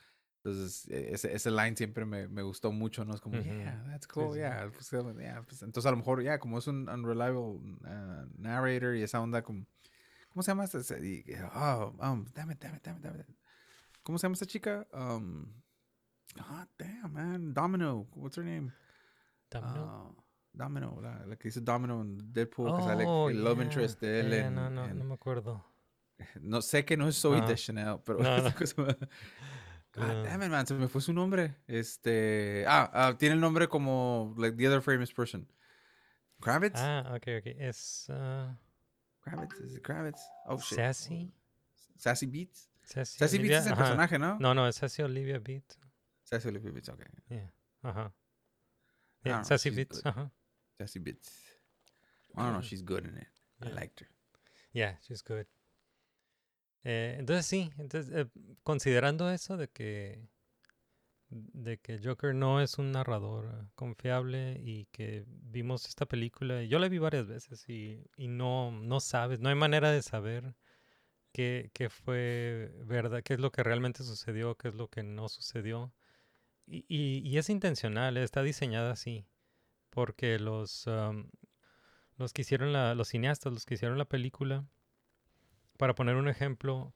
entonces 0.43 0.88
e- 0.89 1.13
ese, 1.13 1.34
ese 1.36 1.52
line 1.52 1.76
siempre 1.76 2.06
me, 2.06 2.28
me 2.28 2.41
gustó 2.41 2.72
mucho, 2.72 3.06
¿no? 3.06 3.13
Es 3.13 3.22
como, 3.22 3.38
Ujú. 3.38 3.46
yeah, 3.46 3.84
that's 3.88 4.06
Sí, 4.08 4.12
cool, 4.13 4.34
sí. 4.34 4.39
yeah. 4.39 4.70
pues, 4.74 4.91
eh, 4.93 5.04
yeah, 5.20 5.41
pues, 5.43 5.62
entonces 5.62 5.86
a 5.88 5.91
lo 5.91 5.98
mejor, 5.98 6.24
ya, 6.24 6.39
como 6.39 6.58
es 6.58 6.67
un 6.67 6.88
unreliable 6.89 7.39
uh, 7.39 8.28
narrator 8.38 8.96
y 8.96 9.04
esa 9.04 9.22
onda 9.22 9.43
como... 9.43 9.65
¿Cómo 10.30 10.43
se 10.43 10.52
llama 10.52 10.65
y- 11.02 11.24
Oh, 11.56 11.96
um, 12.00 12.26
damn 12.34 12.52
it, 12.52 12.60
damn 12.60 12.76
it, 12.76 12.84
damn 12.84 12.98
it, 12.98 13.04
damn 13.04 13.20
it. 13.20 13.28
¿Cómo 14.08 14.17
se 14.17 14.24
llama 14.26 14.34
esta 14.36 14.46
chica? 14.46 14.88
Um, 14.93 15.52
God 16.38 16.67
damn, 16.78 17.12
man. 17.12 17.54
Domino. 17.54 18.08
What's 18.15 18.38
her 18.38 18.46
name? 18.46 18.72
Domino. 19.52 20.15
Ah, 20.17 20.24
Domino, 20.54 20.98
la, 21.02 21.26
la 21.26 21.36
que 21.36 21.50
hizo 21.50 21.60
Domino 21.60 22.00
en 22.00 22.17
Deadpool, 22.32 22.74
que 22.78 22.84
sale 22.84 23.04
Oh, 23.06 23.30
el 23.30 23.43
love 23.43 23.58
yeah, 23.58 23.65
interest 23.65 24.00
de 24.00 24.20
él 24.22 24.30
yeah, 24.30 24.48
en- 24.48 24.56
no, 24.56 24.70
no, 24.70 24.86
en- 24.86 24.98
no 24.98 25.04
me 25.04 25.13
acuerdo. 25.15 25.62
no 26.41 26.62
sé 26.62 26.86
que 26.86 26.96
no 26.96 27.10
es 27.10 27.17
Zoe 27.20 27.39
Ajá. 27.39 27.48
de 27.48 27.56
Chanel, 27.56 28.00
pero 28.06 28.20
No, 28.20 28.38
no. 28.38 28.43
God 29.93 30.04
Ah. 30.04 30.24
damn 30.24 30.41
it, 30.43 30.50
man, 30.52 30.65
se 30.65 30.74
me 30.74 30.88
fue 30.88 31.02
su 31.02 31.12
nombre. 31.12 31.58
Este, 31.67 32.63
ah, 32.65 32.89
ah, 32.93 33.17
tiene 33.17 33.36
el 33.36 33.41
nombre 33.41 33.67
como 33.67 34.34
like 34.38 34.56
the 34.56 34.70
other 34.70 34.82
famous 34.82 35.12
person. 35.12 35.46
Kravitz? 36.39 36.80
Ah, 36.80 37.12
ok, 37.13 37.28
ok. 37.39 37.48
Es 37.58 38.08
ah, 38.10 38.56
Kravitz, 39.20 39.60
is 39.60 39.76
it 39.76 39.84
Kravitz? 39.84 40.22
Oh 40.46 40.58
shit. 40.60 40.78
Sassy. 40.78 41.34
Sassy 41.98 42.26
Beats. 42.26 42.70
Sassy, 42.88 43.17
Sassy 43.17 43.38
Olivia- 43.38 43.58
Beats 43.58 43.65
es 43.65 43.67
el 43.67 43.73
ajá. 43.73 43.84
personaje, 43.84 44.17
¿no? 44.19 44.39
No, 44.39 44.54
no, 44.54 44.67
es 44.67 44.76
Sassy 44.78 45.02
Olivia 45.04 45.39
Beat. 45.39 45.73
Sassy 46.23 46.47
Olivia 46.47 46.71
Beats, 46.71 46.89
okay. 46.89 47.06
Yeah. 47.30 47.54
Ajá. 47.84 48.13
I 49.26 49.30
Yeah, 49.30 49.43
Sassy 49.43 49.69
Beats. 49.71 50.06
Ajá. 50.06 50.32
Sassy 50.78 51.00
Beats. 51.00 51.30
I 52.34 52.39
don't 52.41 52.52
know, 52.54 52.62
she's 52.62 52.84
good 52.84 53.04
in 53.06 53.17
it. 53.17 53.28
I 53.62 53.65
Yeah. 53.67 53.76
liked 53.76 54.00
her. 54.02 54.10
Yeah, 54.71 54.97
she's 55.02 55.21
good. 55.23 55.47
Eh, 56.84 57.15
entonces 57.19 57.45
sí, 57.45 57.71
entonces 57.78 58.13
eh, 58.15 58.30
considerando 58.63 59.30
eso 59.30 59.58
de 59.58 59.67
que 59.67 60.30
de 61.30 61.78
que 61.80 62.00
Joker 62.02 62.34
no 62.34 62.62
es 62.62 62.78
un 62.78 62.93
narrador 62.93 63.67
confiable 63.76 64.62
y 64.63 64.86
que 64.93 65.26
vimos 65.28 65.86
esta 65.89 66.06
película, 66.06 66.63
yo 66.63 66.80
la 66.80 66.88
vi 66.88 67.00
varias 67.00 67.28
veces 67.28 67.67
y, 67.67 68.02
y 68.15 68.30
no, 68.30 68.71
no 68.71 69.02
sabes, 69.02 69.41
no 69.41 69.50
hay 69.50 69.56
manera 69.56 69.91
de 69.91 70.02
saber 70.02 70.56
qué, 71.38 71.69
qué 71.73 71.89
fue 71.91 72.71
verdad, 72.86 73.21
qué 73.23 73.36
es 73.36 73.39
lo 73.39 73.52
que 73.52 73.62
realmente 73.63 74.04
sucedió, 74.04 74.56
qué 74.56 74.69
es 74.69 74.76
lo 74.76 74.88
que 74.89 75.04
no 75.04 75.30
sucedió. 75.30 75.93
Y, 76.67 76.86
y- 76.89 77.19
y 77.28 77.38
es 77.38 77.50
intencional, 77.50 78.17
eh, 78.17 78.23
está 78.23 78.43
diseñada 78.43 78.91
así, 78.93 79.26
porque 79.91 80.39
los, 80.39 80.88
am, 80.88 81.30
los 82.17 82.34
que 82.34 82.41
hicieron 82.43 82.73
la, 82.73 82.95
los 82.95 83.10
cineastas, 83.10 83.54
los 83.54 83.65
que 83.65 83.76
hicieron 83.76 83.97
la 84.00 84.06
película, 84.06 84.65
para 85.78 85.95
poner 85.95 86.15
un 86.15 86.28
ejemplo, 86.28 86.93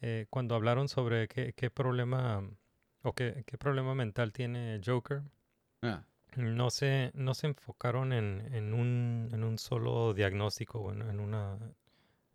eh, 0.00 0.26
cuando 0.30 0.54
hablaron 0.54 0.88
sobre 0.88 1.28
qué, 1.28 1.54
qué 1.54 1.70
problema 1.70 2.48
o 3.02 3.14
qué, 3.14 3.44
qué 3.46 3.58
problema 3.58 3.94
mental 3.94 4.32
tiene 4.32 4.80
Joker, 4.84 5.22
Ah, 5.82 6.04
no 6.36 6.70
se, 6.70 7.12
no 7.14 7.34
se 7.34 7.46
enfocaron 7.48 8.12
en, 8.12 8.54
en 8.54 8.74
un, 8.74 9.30
en 9.32 9.44
un 9.44 9.58
solo 9.58 10.14
diagnóstico 10.14 10.80
o 10.80 10.92
en, 10.92 11.02
en 11.02 11.20
una, 11.20 11.58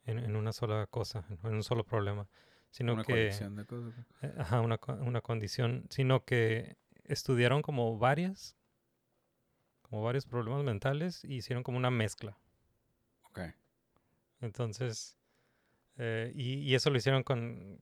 en, 0.06 0.20
en 0.20 0.36
una 0.36 0.54
sola 0.54 0.88
cosa, 0.88 1.26
en 1.44 1.56
un 1.56 1.64
solo 1.64 1.84
problema, 1.84 2.28
sino 2.72 2.94
una 2.94 3.04
que 3.04 3.14
colección 3.14 3.56
de 3.56 3.66
cosas. 3.66 3.94
eh, 4.22 4.34
ajá, 4.38 4.62
una, 4.62 4.80
una 5.02 5.22
condición, 5.22 5.86
sino 5.90 6.24
que 6.26 6.78
estudiaron 7.06 7.62
como 7.62 7.98
varias, 7.98 8.56
como 9.82 10.04
varios 10.04 10.26
problemas 10.26 10.64
mentales 10.64 11.24
y 11.26 11.36
hicieron 11.36 11.64
como 11.64 11.78
una 11.78 11.92
mezcla. 11.92 12.38
Ok. 13.30 13.40
Entonces, 14.42 15.18
eh, 15.98 16.32
y, 16.36 16.56
y 16.60 16.76
eso 16.76 16.90
lo 16.90 16.98
hicieron 16.98 17.24
con, 17.24 17.82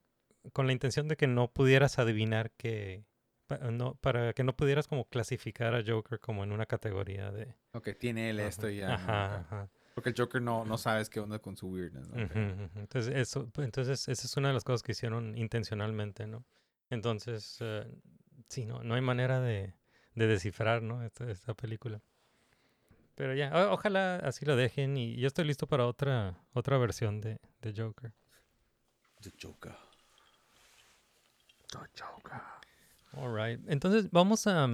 con 0.54 0.68
la 0.68 0.74
intención 0.74 1.08
de 1.08 1.18
que 1.18 1.28
no 1.28 1.52
pudieras 1.52 2.00
adivinar 2.00 2.52
que, 2.52 3.06
no, 3.72 3.96
para 3.96 4.34
que 4.34 4.44
no 4.44 4.56
pudieras 4.56 4.88
como 4.88 5.06
clasificar 5.06 5.76
a 5.76 5.84
Joker 5.86 6.20
como 6.20 6.44
en 6.44 6.52
una 6.52 6.66
categoría 6.66 7.32
de... 7.32 7.56
Ok, 7.74 7.90
tiene 8.00 8.30
él 8.30 8.40
esto 8.40 8.70
y 8.70 8.78
ya. 8.78 8.94
Ajá, 8.94 9.40
ajá. 9.40 9.70
Porque 9.98 10.10
el 10.12 10.16
Joker 10.16 10.40
no, 10.40 10.64
no 10.64 10.78
sabes 10.78 11.10
qué 11.10 11.20
onda 11.20 11.40
con 11.40 11.58
su 11.58 11.70
weirdness. 11.70 12.08
¿no? 12.10 12.20
Entonces, 12.76 13.16
eso, 13.16 13.50
pues, 13.50 13.66
entonces, 13.66 14.08
esa 14.08 14.28
es 14.28 14.38
una 14.38 14.50
de 14.50 14.54
las 14.54 14.64
cosas 14.64 14.84
que 14.84 14.92
hicieron 14.92 15.36
intencionalmente, 15.36 16.28
¿no? 16.28 16.46
Entonces, 16.92 17.58
eh, 17.62 17.84
sí, 18.48 18.68
no, 18.68 18.84
no 18.84 18.94
hay 18.94 19.02
manera 19.02 19.42
de, 19.42 19.74
de 20.14 20.28
descifrar, 20.28 20.84
¿no? 20.84 21.02
Esta, 21.04 21.28
esta 21.32 21.56
película. 21.56 22.00
Pero 23.16 23.34
ya, 23.34 23.50
o- 23.56 23.74
ojalá 23.74 24.18
así 24.18 24.46
lo 24.46 24.56
dejen 24.56 24.98
y 24.98 25.16
yo 25.16 25.26
estoy 25.26 25.46
listo 25.46 25.66
para 25.66 25.88
otra, 25.88 26.38
otra 26.54 26.78
versión 26.78 27.20
de, 27.20 27.40
de 27.64 27.74
Joker. 27.76 28.14
The 29.22 29.32
Joker. 29.42 29.76
The 31.72 31.80
Joker. 32.00 32.40
Alright, 33.14 33.62
entonces 33.68 34.12
vamos 34.12 34.46
a... 34.46 34.66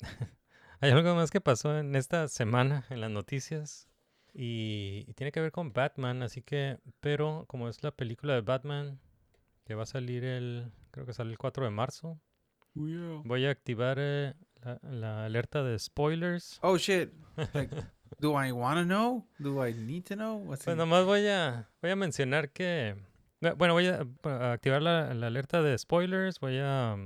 Hay 0.80 0.90
algo 0.90 1.14
más 1.14 1.30
que 1.30 1.42
pasó 1.42 1.76
en 1.76 1.94
esta 1.96 2.28
semana 2.28 2.86
en 2.88 3.02
las 3.02 3.10
noticias 3.10 3.89
y, 4.34 5.04
y 5.06 5.14
tiene 5.14 5.32
que 5.32 5.40
ver 5.40 5.52
con 5.52 5.72
Batman, 5.72 6.22
así 6.22 6.42
que, 6.42 6.78
pero 7.00 7.44
como 7.48 7.68
es 7.68 7.82
la 7.82 7.90
película 7.90 8.34
de 8.34 8.40
Batman 8.40 8.98
que 9.64 9.74
va 9.74 9.84
a 9.84 9.86
salir 9.86 10.24
el, 10.24 10.72
creo 10.90 11.06
que 11.06 11.12
sale 11.12 11.30
el 11.30 11.38
4 11.38 11.64
de 11.64 11.70
marzo, 11.70 12.18
voy 12.74 13.46
a 13.46 13.50
activar 13.50 13.96
eh, 14.00 14.34
la, 14.62 14.78
la 14.82 15.24
alerta 15.26 15.62
de 15.62 15.78
spoilers. 15.78 16.58
Oh 16.62 16.76
shit. 16.76 17.10
Like, 17.54 17.74
do 18.20 18.32
I 18.40 18.52
want 18.52 18.78
to 18.78 18.84
know? 18.84 19.26
Do 19.38 19.64
I 19.66 19.72
need 19.72 20.04
to 20.06 20.14
know? 20.16 20.36
What's 20.38 20.64
Pues 20.64 20.76
nomás 20.76 21.04
voy 21.04 21.26
a, 21.28 21.68
voy 21.82 21.90
a 21.90 21.96
mencionar 21.96 22.50
que, 22.52 22.96
bu- 23.40 23.56
bueno, 23.56 23.74
voy 23.74 23.86
a, 23.86 24.06
a 24.24 24.52
activar 24.52 24.82
la, 24.82 25.14
la 25.14 25.26
alerta 25.28 25.62
de 25.62 25.76
spoilers, 25.78 26.38
voy 26.40 26.58
a, 26.60 26.96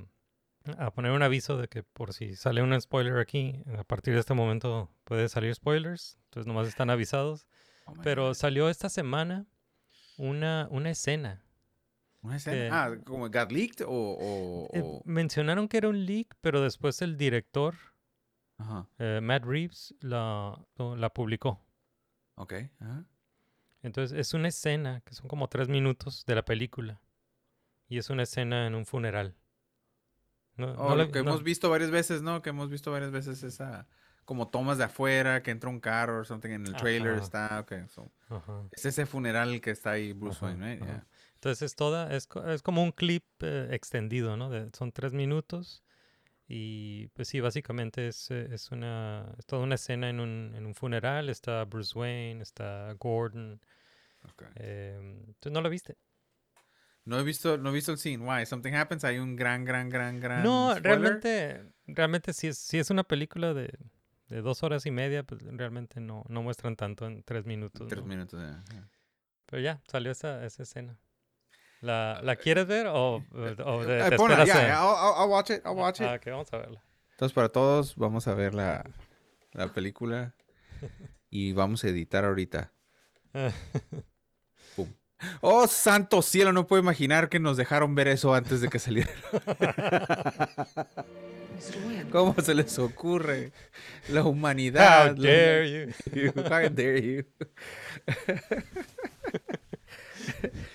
a 0.78 0.90
poner 0.92 1.12
un 1.12 1.22
aviso 1.22 1.56
de 1.58 1.68
que 1.68 1.82
por 1.82 2.12
si 2.14 2.36
sale 2.36 2.62
un 2.62 2.78
spoiler 2.80 3.18
aquí, 3.18 3.62
a 3.78 3.84
partir 3.84 4.14
de 4.14 4.20
este 4.20 4.34
momento 4.34 4.90
puede 5.04 5.28
salir 5.28 5.54
spoilers, 5.54 6.16
entonces 6.24 6.46
nomás 6.46 6.66
están 6.68 6.90
avisados. 6.90 7.46
Oh 7.86 7.94
Pero 8.02 8.28
God. 8.28 8.34
salió 8.34 8.68
esta 8.70 8.88
semana 8.88 9.46
una, 10.16 10.68
una 10.70 10.90
escena. 10.90 11.42
¿Una 12.22 12.36
escena? 12.36 12.56
que- 12.56 12.70
Ah, 12.72 13.04
como 13.04 13.28
got 13.28 13.52
leaked 13.52 13.84
o. 13.86 13.90
o, 13.90 14.68
Eh, 14.72 14.80
o- 14.82 15.02
mencionaron 15.04 15.68
que 15.68 15.76
era 15.76 15.88
un 15.88 16.06
leak, 16.06 16.34
pero 16.40 16.62
después 16.62 17.02
el 17.02 17.18
director, 17.18 17.74
Ajá. 18.56 18.88
eh, 18.98 19.20
Matt 19.22 19.44
Reeves, 19.44 19.94
la, 20.00 20.58
la 20.78 21.10
publicó. 21.12 21.60
Ok. 22.36 22.54
Ajá. 22.80 23.04
Entonces 23.82 24.18
es 24.18 24.32
una 24.32 24.48
escena 24.48 25.02
que 25.04 25.14
son 25.14 25.28
como 25.28 25.48
tres 25.48 25.68
minutos 25.68 26.24
de 26.24 26.34
la 26.34 26.44
película. 26.46 27.02
Y 27.86 27.98
es 27.98 28.08
una 28.08 28.22
escena 28.22 28.66
en 28.66 28.74
un 28.74 28.86
funeral. 28.86 29.36
No, 30.56 30.72
Oh, 30.78 30.90
no 30.90 30.96
lo 30.96 31.10
que 31.10 31.22
no- 31.22 31.30
hemos 31.30 31.42
visto 31.42 31.68
varias 31.70 31.90
veces, 31.90 32.22
¿no? 32.22 32.42
Que 32.42 32.50
hemos 32.50 32.70
visto 32.70 32.90
varias 32.92 33.10
veces 33.10 33.42
esa. 33.42 33.86
Como 34.24 34.48
tomas 34.48 34.78
de 34.78 34.84
afuera, 34.84 35.42
que 35.42 35.50
entra 35.50 35.68
un 35.68 35.80
carro 35.80 36.20
o 36.20 36.24
something 36.24 36.50
en 36.50 36.66
el 36.66 36.74
trailer, 36.76 37.14
Ajá. 37.16 37.22
está. 37.22 37.60
Ok. 37.60 37.72
so, 37.90 38.10
es 38.72 38.86
ese 38.86 39.04
funeral 39.04 39.60
que 39.60 39.70
está 39.70 39.90
ahí 39.92 40.12
Bruce 40.14 40.38
Ajá, 40.38 40.46
Wayne. 40.46 40.78
Yeah. 40.78 41.06
Entonces 41.34 41.60
es 41.62 41.76
toda, 41.76 42.10
es, 42.14 42.26
es 42.46 42.62
como 42.62 42.82
un 42.82 42.92
clip 42.92 43.24
eh, 43.40 43.68
extendido, 43.72 44.36
¿no? 44.38 44.48
De- 44.48 44.70
son 44.72 44.92
tres 44.92 45.12
minutos. 45.12 45.82
Y 46.46 47.08
pues 47.08 47.28
sí, 47.28 47.40
básicamente 47.40 48.08
es, 48.08 48.30
eh, 48.30 48.48
es 48.52 48.70
una 48.70 49.26
es 49.38 49.46
toda 49.46 49.62
una 49.62 49.74
escena 49.74 50.08
en 50.08 50.20
un, 50.20 50.52
en 50.54 50.64
un 50.66 50.74
funeral. 50.74 51.28
Está 51.28 51.64
Bruce 51.64 51.98
Wayne, 51.98 52.42
está 52.42 52.94
Gordon. 52.98 53.60
Ok. 54.24 54.42
em, 54.54 55.34
¿Tú 55.40 55.50
no 55.50 55.60
lo 55.60 55.68
viste? 55.68 55.96
No 57.04 57.18
he 57.18 57.22
visto, 57.22 57.58
no 57.58 57.70
he 57.70 57.72
visto 57.72 57.92
el 57.92 57.98
scene. 57.98 58.24
Why? 58.24 58.46
Something 58.46 58.72
happens. 58.74 59.04
Hay 59.04 59.18
un 59.18 59.36
gran, 59.36 59.64
gran, 59.64 59.88
gran, 59.90 60.20
gran. 60.20 60.42
No, 60.42 60.70
spoiler? 60.70 60.82
realmente, 60.82 61.72
realmente 61.86 62.32
si 62.32 62.48
es, 62.48 62.58
si 62.58 62.78
es 62.78 62.88
una 62.90 63.04
película 63.04 63.52
de, 63.52 63.76
de 64.28 64.40
dos 64.40 64.62
horas 64.62 64.86
y 64.86 64.90
media, 64.90 65.22
pues 65.22 65.42
realmente 65.44 66.00
no, 66.00 66.24
no 66.28 66.42
muestran 66.42 66.76
tanto 66.76 67.06
en 67.06 67.22
tres 67.22 67.44
minutos. 67.44 67.88
Tres 67.88 68.02
¿no? 68.02 68.08
minutos. 68.08 68.40
ya. 68.40 68.88
Pero 69.46 69.62
ya, 69.62 69.82
salió 69.86 70.10
esa, 70.12 70.44
esa 70.46 70.62
escena. 70.62 70.98
¿La, 71.82 72.20
¿La 72.22 72.36
quieres 72.36 72.66
ver 72.66 72.86
o, 72.86 73.16
o 73.16 73.84
de- 73.84 74.00
Eh, 74.00 74.08
te 74.10 74.16
ponla, 74.16 74.42
esperas 74.42 74.46
ya, 74.48 74.56
a- 74.56 74.66
ya, 74.68 74.74
I'll, 74.82 75.22
I'll- 75.26 75.30
watch 75.30 75.50
it. 75.50 75.60
I'll 75.66 75.76
watch 75.76 76.00
it. 76.00 76.06
Ah, 76.06 76.14
ok, 76.14 76.26
vamos 76.28 76.52
a 76.54 76.56
verla. 76.56 76.82
Entonces, 77.10 77.34
para 77.34 77.50
todos, 77.50 77.94
vamos 77.96 78.26
a 78.26 78.34
ver 78.34 78.54
la, 78.54 78.82
la 79.52 79.68
película 79.74 80.34
y 81.30 81.52
vamos 81.52 81.84
a 81.84 81.88
editar 81.88 82.24
ahorita. 82.24 82.72
Oh, 85.40 85.66
santo 85.66 86.22
cielo, 86.22 86.52
no 86.52 86.66
puedo 86.66 86.82
imaginar 86.82 87.28
que 87.28 87.38
nos 87.40 87.56
dejaron 87.56 87.94
ver 87.94 88.08
eso 88.08 88.34
antes 88.34 88.60
de 88.60 88.68
que 88.68 88.78
saliera. 88.78 89.10
¿Cómo 92.10 92.34
se 92.40 92.54
les 92.54 92.78
ocurre? 92.78 93.52
La 94.08 94.22
How 94.22 94.30
humanidad. 94.30 95.16
la- 95.16 95.28
dare 95.30 95.86
you. 96.12 96.30
How 96.36 96.68
dare 96.70 97.02
you. 97.02 97.24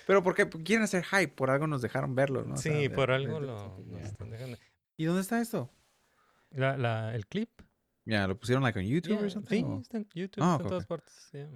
Pero 0.07 0.23
¿por 0.23 0.35
qué 0.35 0.47
quieren 0.49 0.83
hacer 0.83 1.03
hype? 1.03 1.29
Por 1.29 1.49
algo 1.49 1.67
nos 1.67 1.81
dejaron 1.81 2.15
verlo, 2.15 2.43
¿no? 2.43 2.55
O 2.55 2.57
sea, 2.57 2.73
Sí, 2.77 2.89
por 2.89 3.09
de- 3.09 3.15
algo 3.15 3.39
de- 3.39 3.47
lo, 3.47 3.77
de- 3.85 3.91
lo 3.91 3.97
están 3.99 4.29
dejando. 4.31 4.57
¿Y 4.97 5.05
dónde 5.05 5.21
está 5.21 5.39
esto? 5.41 5.69
La, 6.51 6.77
la, 6.77 7.15
¿El 7.15 7.25
clip? 7.27 7.49
Ya, 8.05 8.27
¿lo 8.27 8.37
pusieron 8.37 8.63
like 8.63 8.79
on 8.79 8.85
YouTube 8.85 9.13
Yeah, 9.17 9.21
or 9.23 9.31
something? 9.31 9.57
Sí, 9.57 9.63
o- 9.63 9.81
está 9.81 9.97
en 9.97 10.07
YouTube, 10.13 10.43
Ah, 10.43 10.53
está 10.53 10.61
en 10.61 10.65
ok, 10.65 10.69
todas 10.69 10.85
partes. 10.87 11.29
yeah. 11.31 11.47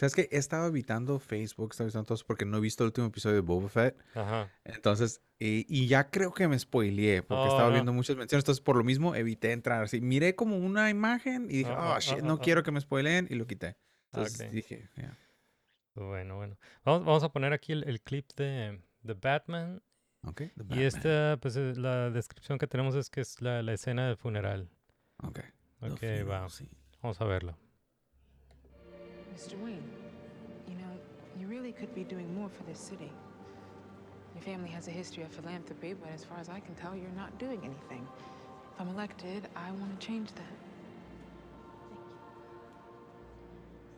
¿Sabes 0.00 0.14
qué? 0.14 0.28
He 0.32 0.38
estado 0.38 0.66
evitando 0.68 1.18
Facebook, 1.18 1.68
he 1.68 1.72
estado 1.72 1.88
evitando 1.88 2.06
todo 2.06 2.18
porque 2.26 2.46
no 2.46 2.56
he 2.56 2.60
visto 2.60 2.84
el 2.84 2.88
último 2.88 3.08
episodio 3.08 3.34
de 3.36 3.42
Boba 3.42 3.68
Fett. 3.68 4.02
Ajá. 4.14 4.50
Entonces, 4.64 5.20
y, 5.38 5.66
y 5.68 5.88
ya 5.88 6.08
creo 6.08 6.32
que 6.32 6.48
me 6.48 6.58
spoileé 6.58 7.22
porque 7.22 7.42
Oh, 7.42 7.48
estaba 7.48 7.68
no. 7.68 7.74
viendo 7.74 7.92
muchas 7.92 8.16
menciones. 8.16 8.42
Entonces, 8.44 8.62
por 8.64 8.76
lo 8.76 8.82
mismo, 8.84 9.14
evité 9.14 9.52
entrar 9.52 9.82
así. 9.82 10.00
Miré 10.00 10.34
como 10.34 10.56
una 10.56 10.88
imagen 10.88 11.44
y 11.50 11.58
dije, 11.58 11.70
oh, 11.70 11.76
ah, 11.78 11.98
shit, 12.00 12.20
ah, 12.20 12.22
no 12.26 12.38
quiero 12.38 12.62
que 12.62 12.70
me 12.70 12.80
spoileen 12.80 13.26
y 13.28 13.34
lo 13.34 13.46
quité. 13.46 13.76
Entonces 14.12 14.40
ok. 14.46 14.52
dije, 14.52 14.88
yeah. 14.96 15.18
Bueno, 15.94 16.36
bueno. 16.36 16.56
Vamos, 16.82 17.04
vamos 17.04 17.22
a 17.22 17.28
poner 17.30 17.52
aquí 17.52 17.72
el, 17.72 17.84
el 17.86 18.00
clip 18.00 18.26
de, 18.36 18.80
de 19.02 19.14
Batman. 19.14 19.82
ok. 20.22 20.36
The 20.36 20.44
Y 20.46 20.62
Batman. 20.62 20.78
esta, 20.80 21.38
pues 21.42 21.56
eh, 21.56 21.74
la 21.76 22.08
descripción 22.08 22.58
que 22.58 22.66
tenemos 22.66 22.94
es 22.94 23.10
que 23.10 23.20
es 23.20 23.42
la, 23.42 23.62
la 23.62 23.74
escena 23.74 24.06
del 24.06 24.16
funeral. 24.16 24.70
Ok. 25.22 25.40
Ok, 25.82 26.02
va. 26.26 26.46
Vamos 27.02 27.20
a 27.20 27.24
verlo. 27.26 27.58
Mr. 29.40 29.58
Wayne, 29.64 29.82
you 30.68 30.74
know, 30.74 30.90
you 31.40 31.46
really 31.46 31.72
could 31.72 31.94
be 31.94 32.04
doing 32.04 32.34
more 32.34 32.50
for 32.50 32.62
this 32.64 32.78
city. 32.78 33.10
Your 34.34 34.42
family 34.42 34.68
has 34.68 34.86
a 34.86 34.90
history 34.90 35.22
of 35.22 35.30
philanthropy, 35.30 35.94
but 35.94 36.10
as 36.12 36.24
far 36.24 36.38
as 36.38 36.50
I 36.50 36.60
can 36.60 36.74
tell, 36.74 36.94
you're 36.94 37.08
not 37.16 37.38
doing 37.38 37.58
anything. 37.64 38.06
If 38.74 38.80
I'm 38.80 38.88
elected, 38.88 39.48
I 39.56 39.70
want 39.72 39.98
to 39.98 40.06
change 40.06 40.28
that. 40.32 40.56
Thank 41.88 42.00
you. 42.10 42.18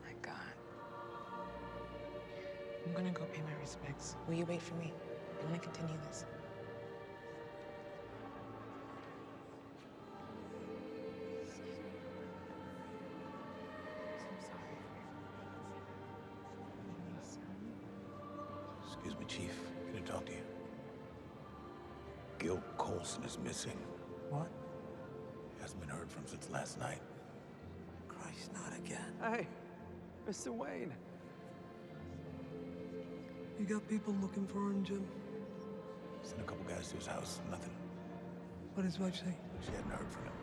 My 0.05 0.13
God. 0.21 0.53
I'm 2.85 2.93
gonna 2.93 3.11
go 3.11 3.25
pay 3.33 3.41
my 3.41 3.59
respects. 3.59 4.15
Will 4.29 4.35
you 4.35 4.45
wait 4.45 4.61
for 4.61 4.75
me? 4.75 4.93
I 5.41 5.49
want 5.49 5.61
to 5.61 5.67
continue 5.67 5.97
this. 6.07 6.23
Gil 22.43 22.61
Colson 22.77 23.23
is 23.23 23.39
missing. 23.41 23.77
What? 24.29 24.49
He 25.55 25.61
hasn't 25.61 25.79
been 25.79 25.89
heard 25.89 26.11
from 26.11 26.27
since 26.27 26.49
last 26.51 26.77
night. 26.77 26.99
Christ, 28.09 28.51
not 28.53 28.77
again. 28.77 29.13
Hey, 29.21 29.47
Mr. 30.29 30.49
Wayne. 30.49 30.93
You 33.57 33.65
got 33.65 33.87
people 33.87 34.13
looking 34.21 34.45
for 34.45 34.57
him, 34.57 34.83
Jim? 34.83 35.07
Sent 36.21 36.41
a 36.41 36.43
couple 36.43 36.65
guys 36.65 36.89
to 36.89 36.97
his 36.97 37.07
house. 37.07 37.39
Nothing. 37.49 37.71
What 38.73 38.83
does 38.83 38.99
wife 38.99 39.15
say? 39.15 39.33
She 39.65 39.71
hadn't 39.71 39.91
heard 39.91 40.11
from 40.11 40.25
him. 40.25 40.33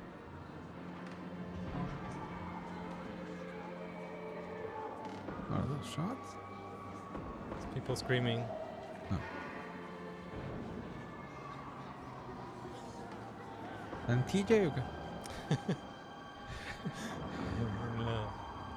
Are 5.52 5.66
those 5.66 5.92
shots? 5.92 6.34
It's 7.56 7.66
people 7.74 7.94
screaming. 7.94 8.42
¿En 9.10 9.18
TJ 14.18 14.66
o 14.66 14.74
qué? 14.74 14.82
En 17.94 18.06
la 18.06 18.26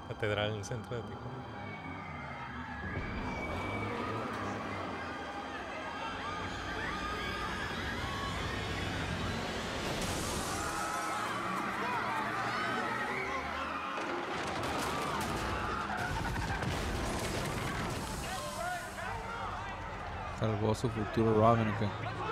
catedral 0.08 0.52
en 0.52 0.58
el 0.58 0.66
centro 0.66 0.96
de 0.96 1.02
Tijuana. 1.02 1.44
Salvó 20.40 20.76
su 20.76 20.90
futuro 20.90 21.34
Robin 21.34 21.70
o 21.70 21.80
qué? 21.80 22.23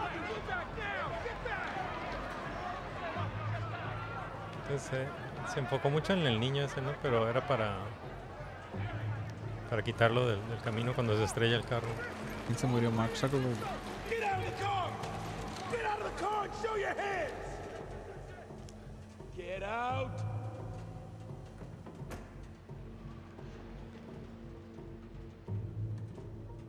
Eh, 4.71 5.07
se 5.53 5.59
enfocó 5.59 5.89
mucho 5.89 6.13
en 6.13 6.19
el 6.19 6.39
niño 6.39 6.63
ese, 6.63 6.81
¿no? 6.81 6.91
Pero 7.01 7.29
era 7.29 7.45
para 7.47 7.77
para 9.69 9.83
quitarlo 9.83 10.27
del, 10.27 10.45
del 10.49 10.59
camino 10.59 10.93
cuando 10.93 11.15
se 11.15 11.23
estrella 11.23 11.55
el 11.55 11.63
carro. 11.63 11.87
¿Quién 12.45 12.57
se 12.57 12.67
murió? 12.67 12.91
Mark 12.91 13.15
Zuckerberg. 13.15 13.55
Get 19.35 19.63
out! 19.63 20.11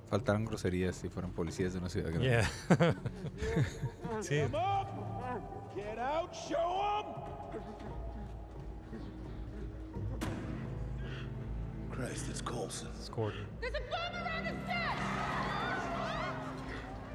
Faltaron 0.09 0.45
groserías 0.45 0.95
si 0.95 1.09
fueran 1.09 1.33
policías 1.33 1.73
de 1.73 1.79
una 1.79 1.88
ciudad 1.88 2.11
grande. 2.11 2.29
Yeah. 2.29 2.97
sí, 4.21 4.43
Colson. 13.23 13.47
There's 13.61 13.75
a 13.75 13.81
bomb 13.91 14.25
around 14.25 14.45
the 14.47 14.55
set! 14.67 14.97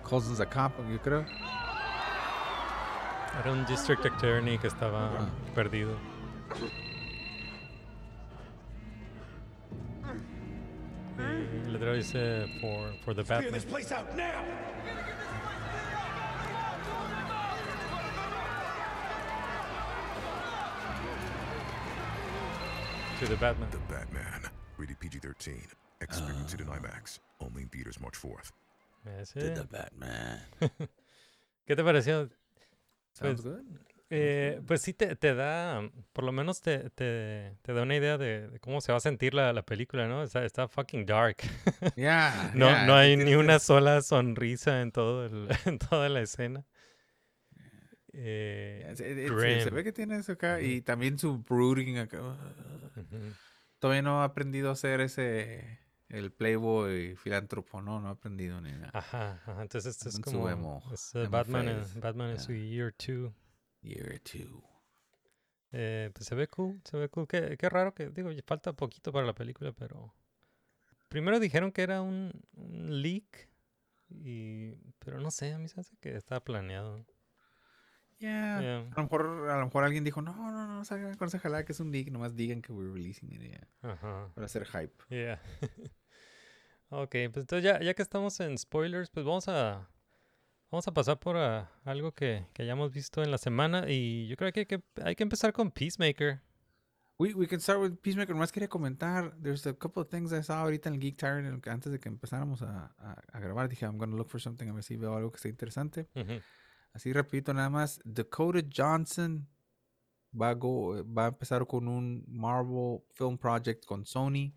Colson's 0.03 0.39
a 0.39 0.45
cop, 0.45 0.71
yo 0.89 0.97
creo. 0.99 1.25
Era 3.39 3.51
un 3.51 3.65
district 3.65 4.05
attorney 4.05 4.57
que 4.57 4.69
estaba 4.69 5.11
Ah. 5.19 5.29
perdido. 5.53 5.97
Y 11.67 11.75
el 11.75 11.95
dice 11.97 12.47
for, 12.61 12.93
for 13.03 13.13
the 13.13 13.23
Batman. 13.23 13.49
Clear 13.49 13.51
this 13.51 13.65
place 13.65 13.91
out 13.91 14.15
now! 14.15 14.43
To 23.19 23.25
the 23.25 23.35
Batman. 23.35 23.69
The 23.71 23.77
Batman. 23.93 24.49
Rated 24.77 24.97
PG-13. 26.07 26.41
Expected 26.41 26.61
in 26.61 26.67
IMAX. 26.67 27.19
Only 27.39 27.63
in 27.63 27.69
theaters 27.69 27.99
March 27.99 28.15
4th. 28.15 28.51
Ese. 29.21 29.33
The 29.53 29.63
Batman. 29.69 30.41
¿Qué 31.65 31.75
te 31.75 31.83
pareció? 31.83 32.29
Sounds 33.13 33.41
Pues, 33.41 33.43
good. 33.43 33.61
Eh, 34.09 34.61
pues 34.65 34.81
sí 34.81 34.93
te, 34.93 35.17
te 35.17 35.35
da, 35.35 35.81
por 36.13 36.23
lo 36.23 36.31
menos 36.31 36.61
te, 36.61 36.89
te, 36.91 37.57
te 37.61 37.73
da 37.73 37.81
una 37.83 37.95
idea 37.97 38.17
de, 38.17 38.47
de 38.47 38.59
cómo 38.61 38.79
se 38.79 38.93
va 38.93 38.99
a 38.99 39.01
sentir 39.01 39.33
la, 39.33 39.51
la 39.51 39.63
película, 39.63 40.07
¿no? 40.07 40.23
Está, 40.23 40.45
está 40.45 40.69
fucking 40.69 41.05
dark. 41.05 41.37
Yeah, 41.97 42.51
no, 42.55 42.69
yeah, 42.69 42.85
no 42.85 42.95
hay 42.95 43.13
it- 43.13 43.19
ni 43.25 43.31
it- 43.31 43.37
una 43.37 43.59
sola 43.59 44.01
sonrisa 44.01 44.81
en, 44.81 44.93
todo 44.93 45.25
el- 45.25 45.49
en 45.65 45.77
toda 45.77 46.07
la 46.07 46.21
escena. 46.21 46.63
Eh, 48.13 48.79
Yeah, 48.85 48.95
se- 48.95 49.11
it- 49.25 49.39
se, 49.39 49.61
se 49.61 49.69
ve 49.71 49.83
que 49.83 49.91
tiene 49.91 50.17
eso 50.17 50.31
acá 50.31 50.61
y 50.61 50.81
también 50.81 51.19
su 51.19 51.39
brooding 51.39 51.97
acá. 51.97 52.21
Ujú. 52.21 53.33
Todavía 53.79 54.01
no 54.03 54.21
ha 54.21 54.25
aprendido 54.25 54.71
a 54.71 54.75
ser 54.77 55.01
ese 55.01 55.79
el 56.09 56.31
playboy 56.31 57.15
filántropo, 57.15 57.81
no, 57.81 57.99
no 57.99 58.07
ha 58.07 58.11
aprendido 58.11 58.61
ni 58.61 58.71
nada. 58.71 58.91
Ajá, 58.93 59.33
ajá, 59.33 59.61
entonces 59.61 59.95
esto 59.95 60.09
es 60.09 60.19
como 60.19 60.49
emo- 60.49 60.93
es, 60.93 61.13
emo 61.15 61.29
Batman, 61.29 61.67
en, 61.67 61.99
Batman 61.99 62.29
en 62.31 62.39
su 62.39 62.53
year 62.53 62.93
two. 62.93 63.33
Year 63.81 64.19
2. 64.21 64.63
Eh, 65.71 66.09
pues 66.13 66.25
se 66.27 66.35
ve 66.35 66.47
cool, 66.47 66.81
se 66.83 66.97
ve 66.97 67.09
cool. 67.09 67.27
Qué, 67.27 67.57
qué 67.57 67.69
raro 67.69 67.93
que, 67.93 68.09
digo, 68.09 68.29
falta 68.45 68.73
poquito 68.73 69.11
para 69.11 69.25
la 69.25 69.33
película, 69.33 69.71
pero... 69.73 70.13
Primero 71.09 71.39
dijeron 71.39 71.71
que 71.71 71.83
era 71.83 72.01
un, 72.01 72.31
un 72.53 73.01
leak, 73.01 73.49
y, 74.09 74.71
pero 74.99 75.19
no 75.21 75.31
sé, 75.31 75.53
a 75.53 75.57
mí 75.57 75.67
se 75.69 75.79
hace 75.79 75.95
que 75.97 76.15
estaba 76.15 76.41
planeado. 76.43 77.05
Yeah. 78.19 78.61
Yeah. 78.61 78.89
A 78.91 78.95
lo 78.95 79.03
mejor, 79.03 79.49
a 79.49 79.59
lo 79.59 79.65
mejor 79.65 79.83
alguien 79.83 80.03
dijo, 80.03 80.21
no, 80.21 80.33
no, 80.33 80.67
no, 80.67 80.85
salgan 80.85 81.15
con 81.15 81.27
esa 81.27 81.39
jalada 81.39 81.65
que 81.65 81.73
es 81.73 81.79
un 81.79 81.91
leak, 81.91 82.09
nomás 82.09 82.35
digan 82.35 82.61
que 82.61 82.73
we're 82.73 82.91
releasing 82.91 83.31
it 83.31 83.41
yeah", 83.41 83.67
Ajá. 83.81 84.31
para 84.33 84.45
hacer 84.45 84.65
hype. 84.65 84.93
Yeah. 85.09 85.39
ok, 86.89 87.11
pues 87.31 87.37
entonces 87.37 87.63
ya, 87.63 87.79
ya 87.79 87.93
que 87.93 88.01
estamos 88.01 88.39
en 88.39 88.57
spoilers, 88.57 89.09
pues 89.09 89.25
vamos 89.25 89.47
a 89.47 89.87
vamos 90.71 90.87
a 90.87 90.93
pasar 90.93 91.19
por 91.19 91.37
ah, 91.37 91.71
algo 91.85 92.11
que, 92.11 92.45
que 92.53 92.63
hayamos 92.63 92.91
visto 92.91 93.23
en 93.23 93.31
la 93.31 93.37
semana 93.37 93.89
y 93.89 94.27
yo 94.27 94.35
creo 94.35 94.51
que 94.51 94.61
hay 94.61 94.65
que, 94.65 94.83
hay 95.03 95.15
que 95.15 95.23
empezar 95.23 95.53
con 95.53 95.71
Peacemaker. 95.71 96.41
We, 97.19 97.33
we 97.33 97.47
can 97.47 97.59
start 97.59 97.79
with 97.79 97.95
Peacemaker. 97.97 98.35
Nomás 98.35 98.51
quería 98.51 98.67
comentar, 98.67 99.35
there's 99.41 99.65
a 99.65 99.73
couple 99.73 100.03
of 100.03 100.09
things 100.09 100.31
I 100.31 100.43
saw 100.43 100.61
ahorita 100.61 100.89
en 100.89 100.95
el 100.95 100.99
Geek 101.01 101.17
Tyrant 101.17 101.67
antes 101.67 101.91
de 101.91 101.99
que 101.99 102.09
empezáramos 102.09 102.61
a, 102.61 102.93
a, 102.99 103.15
a 103.33 103.39
grabar. 103.39 103.69
Dije, 103.69 103.85
I'm 103.85 103.97
gonna 103.97 104.15
look 104.15 104.29
for 104.29 104.39
something, 104.39 104.67
a 104.69 104.73
ver 104.73 104.83
si 104.83 104.97
veo 104.97 105.15
algo 105.15 105.31
que 105.31 105.37
esté 105.37 105.49
interesante. 105.49 106.07
Ujú. 106.13 106.41
Así 106.97 107.13
repito 107.13 107.53
nada 107.53 107.69
más, 107.69 107.99
Dakota 108.03 108.59
Johnson 108.75 109.47
va 110.33 110.49
a, 110.49 110.53
go- 110.55 111.03
va 111.05 111.25
a 111.25 111.27
empezar 111.27 111.65
con 111.67 111.87
un 111.87 112.25
Marvel 112.27 113.01
Film 113.13 113.37
Project 113.37 113.85
con 113.85 114.03
Sony 114.03 114.51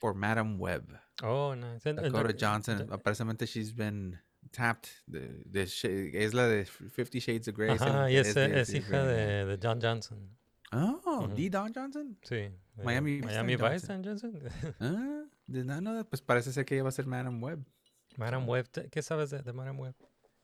por 0.00 0.14
Madam 0.16 0.58
Web. 0.60 0.82
Oh, 1.22 1.54
nice. 1.54 1.92
Dakota 1.94 2.34
Johnson, 2.36 2.88
aparentemente 2.90 3.46
she's 3.46 3.72
been 3.72 4.18
tapped. 4.50 4.88
De, 5.06 5.44
de 5.46 5.62
es 5.62 6.34
la 6.34 6.48
de 6.48 6.64
Fifty 6.64 7.20
Shades 7.20 7.46
of 7.46 7.54
Grey. 7.56 7.70
es 7.76 7.80
Ajá, 7.80 8.10
y 8.10 8.16
es, 8.16 8.34
de- 8.34 8.60
es 8.60 8.68
de- 8.72 8.78
hija 8.78 9.04
de, 9.04 9.44
de 9.46 9.58
John 9.62 9.78
Johnson. 9.80 10.36
Oh, 10.72 11.00
Ujú. 11.24 11.34
D. 11.36 11.48
Don 11.48 11.72
Johnson. 11.72 12.18
Sí. 12.22 12.34
de 12.34 12.82
Miami 12.84 13.20
Vice 13.20 13.26
Miami 13.26 13.54
Vice 13.54 13.86
John 13.86 14.02
Johnson. 14.04 14.32
Ah, 14.80 15.22
know 15.80 15.94
that. 15.94 16.06
Pues 16.08 16.20
parece 16.20 16.50
ser 16.52 16.64
que 16.64 16.74
ella 16.74 16.82
va 16.82 16.88
a 16.88 16.92
ser 16.92 17.06
Madam 17.06 17.40
Web. 17.40 17.64
Madam 18.16 18.48
Web. 18.48 18.68
¿te- 18.70 18.88
¿Qué 18.90 19.02
sabes 19.02 19.30
de, 19.30 19.40
de 19.42 19.52
Madam 19.52 19.78
Web? 19.78 19.94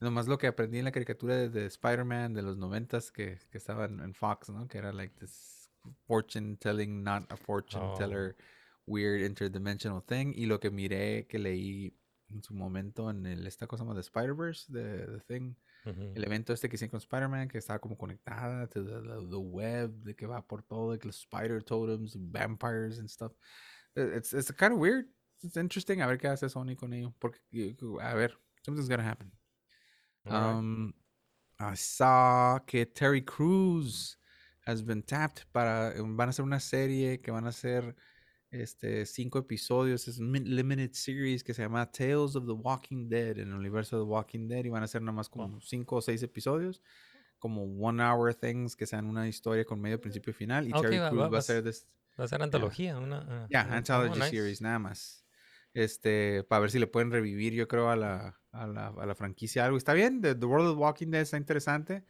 Nomás 0.03 0.27
lo 0.27 0.37
que 0.39 0.47
aprendí 0.49 0.79
en 0.79 0.85
la 0.85 0.93
caricatura 0.93 1.37
de, 1.37 1.49
de 1.49 1.67
Spider-Man 1.67 2.35
de 2.35 2.43
los 2.43 2.57
noventas 2.59 3.13
que, 3.13 3.39
que 3.51 3.59
estaba 3.59 3.85
en, 3.85 4.01
en 4.01 4.15
Fox, 4.15 4.49
¿no? 4.51 4.67
Que 4.67 4.79
era 4.79 4.93
like 4.93 5.15
this 5.19 5.71
fortune 6.07 6.57
telling, 6.57 7.03
not 7.03 7.31
a 7.33 7.37
fortune 7.37 7.83
Oh. 7.83 7.95
teller, 7.97 8.37
weird 8.87 9.23
interdimensional 9.25 10.03
thing. 10.03 10.33
Y 10.35 10.47
lo 10.47 10.59
que 10.59 10.71
miré, 10.71 11.27
que 11.29 11.39
leí 11.39 11.97
en 12.31 12.43
su 12.43 12.55
momento 12.55 13.11
en 13.11 13.27
el, 13.27 13.47
esta 13.47 13.67
cosa 13.67 13.85
más 13.85 13.95
de 13.95 14.01
Spider-Verse, 14.01 14.73
de 14.73 15.07
The 15.07 15.21
Thing, 15.21 15.55
el 15.85 16.25
evento 16.25 16.53
este 16.53 16.69
que 16.69 16.77
hicieron 16.77 16.93
con 16.93 16.99
Spider-Man, 16.99 17.49
que 17.49 17.59
estaba 17.59 17.79
como 17.81 17.97
conectada 17.99 18.67
to 18.69 18.85
the, 18.85 19.01
the, 19.03 19.29
the 19.29 19.37
web, 19.37 19.91
de 20.03 20.15
que 20.15 20.27
va 20.27 20.41
por 20.47 20.63
todo, 20.63 20.93
like 20.93 21.07
los 21.07 21.19
spider 21.21 21.63
totems, 21.63 22.17
vampires 22.17 22.99
and 22.99 23.09
stuff. 23.09 23.33
Eh, 23.97 24.15
It's, 24.17 24.33
it's 24.33 24.51
kind 24.53 24.73
of 24.73 24.79
weird. 24.79 25.07
It's 25.43 25.57
interesting. 25.57 26.01
A 26.01 26.07
ver 26.07 26.19
qué 26.19 26.29
hace 26.29 26.49
Sony 26.49 26.77
con 26.77 26.93
ello. 26.93 27.13
Porque, 27.19 27.39
eh, 27.53 27.77
a 28.01 28.15
ver, 28.15 28.39
something's 28.65 28.89
gonna 28.89 29.09
happen. 29.09 29.31
Um, 30.25 30.95
I 31.59 31.75
saw 31.75 32.59
que 32.67 32.87
Terry 32.87 33.23
Crews 33.23 34.19
has 34.67 34.83
been 34.85 35.03
tapped 35.03 35.45
para 35.53 35.93
van 36.01 36.29
a 36.29 36.31
hacer 36.31 36.45
una 36.45 36.61
serie 36.61 37.21
que 37.21 37.31
van 37.33 37.47
a 37.47 37.53
ser 37.53 37.95
este 38.51 39.07
cinco 39.07 39.39
episodios, 39.39 40.07
es 40.09 40.19
un 40.19 40.33
limited 40.33 40.93
series 40.93 41.43
que 41.43 41.55
se 41.55 41.63
llama 41.63 41.91
Tales 41.91 42.37
of 42.37 42.47
the 42.47 42.53
Walking 42.53 43.09
Dead 43.09 43.39
en 43.39 43.49
el 43.49 43.55
universo 43.55 43.97
de 43.97 44.03
The 44.05 44.09
Walking 44.09 44.47
Dead 44.47 44.65
y 44.65 44.69
van 44.69 44.83
a 44.83 44.87
ser 44.87 45.01
nada 45.03 45.13
más 45.13 45.29
como 45.29 45.61
cinco 45.61 45.97
o 45.97 46.03
seis 46.03 46.23
episodios, 46.23 46.83
como 47.39 47.65
one 47.65 48.03
hour 48.03 48.35
things 48.35 48.77
que 48.77 48.87
sean 48.87 49.07
una 49.07 49.27
historia 49.27 49.65
con 49.65 49.81
medio 49.81 50.01
principio 50.01 50.31
y 50.33 50.35
final 50.35 50.69
y 50.69 50.73
Terry 50.73 50.99
Crews 50.99 51.13
va- 51.19 51.23
va, 51.25 51.29
va 51.31 51.39
a 51.39 51.43
ser 51.43 51.63
ser- 51.63 51.65
this, 51.73 51.87
Va 52.21 52.25
a 52.25 52.29
ser 52.29 52.43
antología, 52.43 52.99
una... 52.99 53.21
ah, 53.27 53.47
ya, 53.51 53.65
una- 53.65 53.77
Anthology 53.79 54.13
oh, 54.13 54.17
nice. 54.25 54.31
Series, 54.37 54.61
nada 54.61 54.79
más. 54.79 55.22
Este, 55.75 56.45
para 56.45 56.61
ver 56.61 56.71
si 56.71 56.79
le 56.79 56.87
pueden 56.87 57.11
revivir, 57.11 57.55
yo 57.55 57.67
creo, 57.67 57.89
a 57.89 57.97
la, 57.97 58.41
a 58.53 58.67
la, 58.67 58.89
a 58.89 59.07
la 59.07 59.15
franquicia 59.15 59.65
algo. 59.65 59.79
Está 59.79 59.95
bien, 59.95 60.21
The, 60.21 60.35
The 60.35 60.47
World 60.47 60.69
of 60.69 60.79
Walking 60.79 61.11
Dead 61.11 61.23
está 61.23 61.37
interesante. 61.37 62.05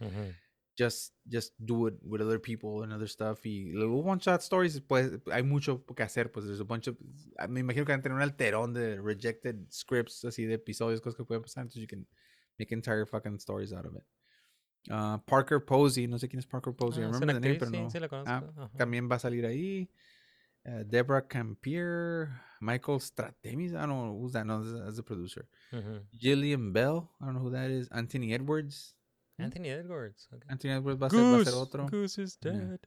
Just, 0.77 1.15
just 1.31 1.55
do 1.59 1.87
it 1.87 1.95
with 2.03 2.23
other 2.23 2.41
people 2.41 2.83
and 2.83 2.93
other 2.93 3.09
stuff. 3.09 3.45
Y 3.45 3.71
luego 3.73 3.99
one 3.99 4.19
shot 4.21 4.41
stories, 4.41 4.81
pues, 4.81 5.13
hay 5.31 5.43
mucho 5.43 5.85
que 5.85 6.03
hacer. 6.03 6.33
Pues, 6.33 6.47
there's 6.47 6.61
a 6.61 6.65
bunch 6.65 6.89
of, 6.89 6.97
me 7.49 7.61
imagino 7.61 7.85
que 7.85 7.93
van 7.93 8.01
a 8.01 8.03
tener 8.03 8.17
un 8.17 8.23
alterón 8.23 8.73
de 8.73 9.01
rejected 9.01 9.57
scripts, 9.71 10.25
así 10.25 10.45
de 10.45 10.55
episodios, 10.55 11.01
cosas 11.01 11.17
que 11.17 11.25
pueden 11.25 11.43
pasar. 11.43 11.63
Entonces, 11.63 11.83
you 11.83 11.89
can 11.89 12.07
make 12.59 12.73
entire 12.75 13.05
fucking 13.07 13.37
stories 13.39 13.73
out 13.73 13.87
of 13.87 13.95
it. 13.95 14.03
Ah, 14.91 15.23
Parker 15.27 15.65
Posey, 15.65 16.09
no 16.09 16.19
sé 16.19 16.29
quién 16.29 16.41
es 16.41 16.47
Parker 16.47 16.75
Posey. 16.75 17.05
Ah, 17.05 17.07
remember 17.13 17.35
the 17.35 17.41
name, 17.41 17.59
pero 17.59 17.71
sí, 17.71 17.81
no. 17.81 17.91
sí 17.91 18.01
la 18.01 18.09
Ah, 18.27 18.71
también 18.77 19.09
va 19.09 19.17
a 19.17 19.21
salir 19.21 19.47
ahí. 19.47 19.89
Uh, 20.65 20.85
Deborah 20.89 21.23
Campier, 21.23 22.29
Michael 22.61 23.01
Stratemis, 23.01 23.75
I 23.75 23.81
don't 23.85 23.89
know 23.89 24.19
who's 24.21 24.33
that. 24.35 24.47
No, 24.47 24.63
that's 24.63 24.97
the 24.97 25.03
producer. 25.03 25.49
Ujú. 25.73 26.03
Gillian 26.17 26.73
Bell, 26.73 27.11
I 27.21 27.25
don't 27.25 27.35
know 27.35 27.41
who 27.41 27.51
that 27.51 27.69
is. 27.71 27.89
Anthony 27.91 28.33
Edwards. 28.33 28.95
Anthony 29.39 29.71
Edwards. 29.71 30.29
ok. 30.33 30.45
Anthony 30.49 30.75
Edwards 30.75 31.01
va 31.01 31.07
a 31.07 31.11
ser, 31.11 31.17
va 31.19 31.41
a 31.41 31.45
ser 31.45 31.55
otro. 31.57 31.87
Goose 31.89 32.19
is 32.23 32.39
Yeah. 32.45 32.53
dead. 32.53 32.81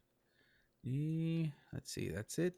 Y 0.84 1.52
let's 1.74 1.92
see, 1.92 2.10
that's 2.12 2.38
it. 2.40 2.56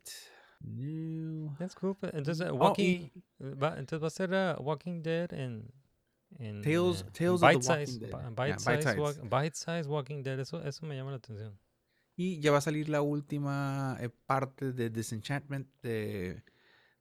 New. 0.63 1.49
That's 1.57 1.73
cool. 1.73 1.95
but 1.99 2.13
Entonces, 2.13 2.41
uh, 2.41 2.51
Oh, 2.51 2.55
Walking, 2.55 3.09
va, 3.41 3.75
entonces 3.77 4.01
va 4.03 4.07
a 4.07 4.11
ser 4.11 4.33
uh, 4.33 4.61
Walking 4.61 5.01
Dead 5.01 5.31
en, 5.33 5.71
en 6.39 6.61
Tales- 6.61 7.01
eh, 7.01 7.09
Tales 7.13 7.33
of 7.35 7.39
the 7.41 7.47
bite 7.47 7.67
Walking 7.67 7.85
size, 7.87 7.99
Dead. 7.99 8.11
ba- 8.11 8.21
Yeah, 8.21 8.29
bite 8.29 8.53
bite 8.53 8.59
size, 8.59 8.83
size. 8.83 8.99
walk- 8.99 9.29
bite 9.29 9.55
size 9.55 9.87
Walking 9.87 10.23
Dead. 10.23 10.39
Eso, 10.39 10.59
eso 10.61 10.85
me 10.85 10.95
llama 10.95 11.11
la 11.11 11.17
atención. 11.17 11.57
Y 12.17 12.39
ya 12.39 12.51
va 12.51 12.57
a 12.57 12.61
salir 12.61 12.89
la 12.89 13.01
última 13.01 13.95
eh, 14.01 14.09
parte 14.25 14.73
de 14.73 14.89
Disenchantment 14.89 15.67
de, 15.83 16.43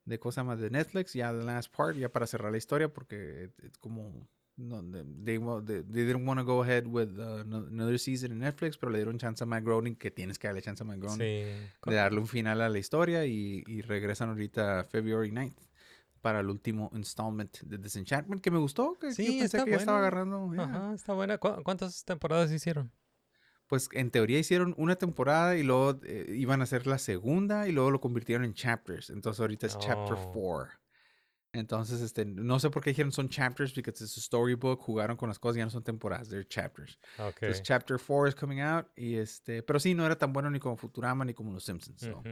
de 0.05 0.19
cosa 0.21 0.45
más 0.45 0.61
de 0.61 0.71
Netflix, 0.71 1.15
ya 1.15 1.33
the 1.33 1.43
last 1.43 1.75
part, 1.75 1.97
ya 1.97 2.11
para 2.13 2.27
cerrar 2.27 2.53
la 2.53 2.59
historia, 2.59 2.93
porque 2.93 3.51
es 3.63 3.79
como 3.79 4.29
no, 4.59 4.83
they, 5.25 5.39
they, 5.67 5.83
didn't 6.05 6.27
want 6.27 6.39
to 6.41 6.45
go 6.45 6.63
ahead 6.63 6.87
with 6.87 7.19
uh, 7.19 7.41
ano- 7.41 7.67
another 7.69 7.99
season 7.99 8.33
en 8.33 8.39
Netflix, 8.41 8.79
pero 8.79 8.91
le 8.93 8.99
dieron 8.99 9.19
chance 9.19 9.43
a 9.43 9.47
Matt 9.47 9.65
Groening, 9.65 9.97
que 9.97 10.11
tienes 10.11 10.39
que 10.39 10.49
darle 10.49 10.63
chance 10.63 10.83
a 10.83 10.87
Matt 10.87 10.99
Groening, 10.99 11.19
Sí. 11.19 11.91
de 11.91 11.95
darle 11.95 12.21
un 12.21 12.27
final 12.27 12.61
a 12.63 12.69
la 12.69 12.79
historia 12.79 13.25
y, 13.27 13.65
y 13.67 13.83
regresan 13.83 14.29
ahorita 14.31 14.85
February 14.85 15.31
9th 15.31 15.57
para 16.23 16.41
el 16.41 16.49
último 16.49 16.91
installment 16.95 17.59
de 17.63 17.79
Disenchantment, 17.79 18.41
que 18.43 18.51
me 18.51 18.59
gustó, 18.59 18.99
que, 18.99 19.09
que 19.15 19.25
yo 19.25 19.33
Sí, 19.33 19.39
pensé 19.41 19.65
que 19.65 19.71
ya 19.71 19.77
estaba 19.77 19.99
agarrando. 19.99 20.51
yeah. 20.55 20.63
Ajá, 20.65 20.95
está 20.95 21.13
buena. 21.13 21.39
¿Cu- 21.39 21.63
¿Cuántas 21.63 22.05
temporadas 22.05 22.51
hicieron? 22.51 22.91
Pues 23.67 23.89
en 23.93 24.11
teoría 24.11 24.39
hicieron 24.39 24.75
una 24.77 24.97
temporada 24.97 25.57
y 25.57 25.63
luego 25.63 25.99
eh, 26.05 26.27
iban 26.37 26.61
a 26.61 26.65
hacer 26.65 26.87
la 26.87 26.99
segunda 26.99 27.69
y 27.69 27.73
luego 27.73 27.91
lo 27.91 28.01
convirtieron 28.01 28.45
en 28.45 28.55
chapters. 28.55 29.11
Entonces 29.11 29.41
ahorita 29.41 29.67
es 29.67 29.79
chapter 29.79 30.17
Oh. 30.19 30.33
4. 30.33 30.71
Entonces, 31.53 32.03
este, 32.03 32.27
no 32.27 32.61
sé 32.61 32.69
por 32.69 32.83
qué 32.83 32.91
dijeron 32.91 33.13
son 33.13 33.31
chapters, 33.31 33.73
porque 33.73 33.89
es 33.91 34.01
un 34.03 34.09
storybook, 34.23 34.79
jugaron 34.79 35.17
con 35.17 35.31
las 35.31 35.39
cosas, 35.39 35.57
ya 35.57 35.65
no 35.65 35.71
son 35.71 35.83
temporadas, 35.83 36.29
they're 36.29 36.47
chapters. 36.47 36.99
Ok. 37.19 37.37
Entonces, 37.41 37.63
chapter 37.63 37.99
4 37.99 38.29
is 38.29 38.35
coming 38.35 38.61
out 38.61 38.87
y 38.95 39.15
este, 39.15 39.63
pero 39.63 39.81
sí, 39.81 39.95
no 39.95 40.05
era 40.05 40.19
tan 40.19 40.35
bueno 40.35 40.51
ni 40.51 40.59
como 40.61 40.77
Futurama 40.77 41.25
ni 41.25 41.33
como 41.33 41.53
Los 41.55 41.65
Simpsons. 41.65 42.01
so. 42.03 42.23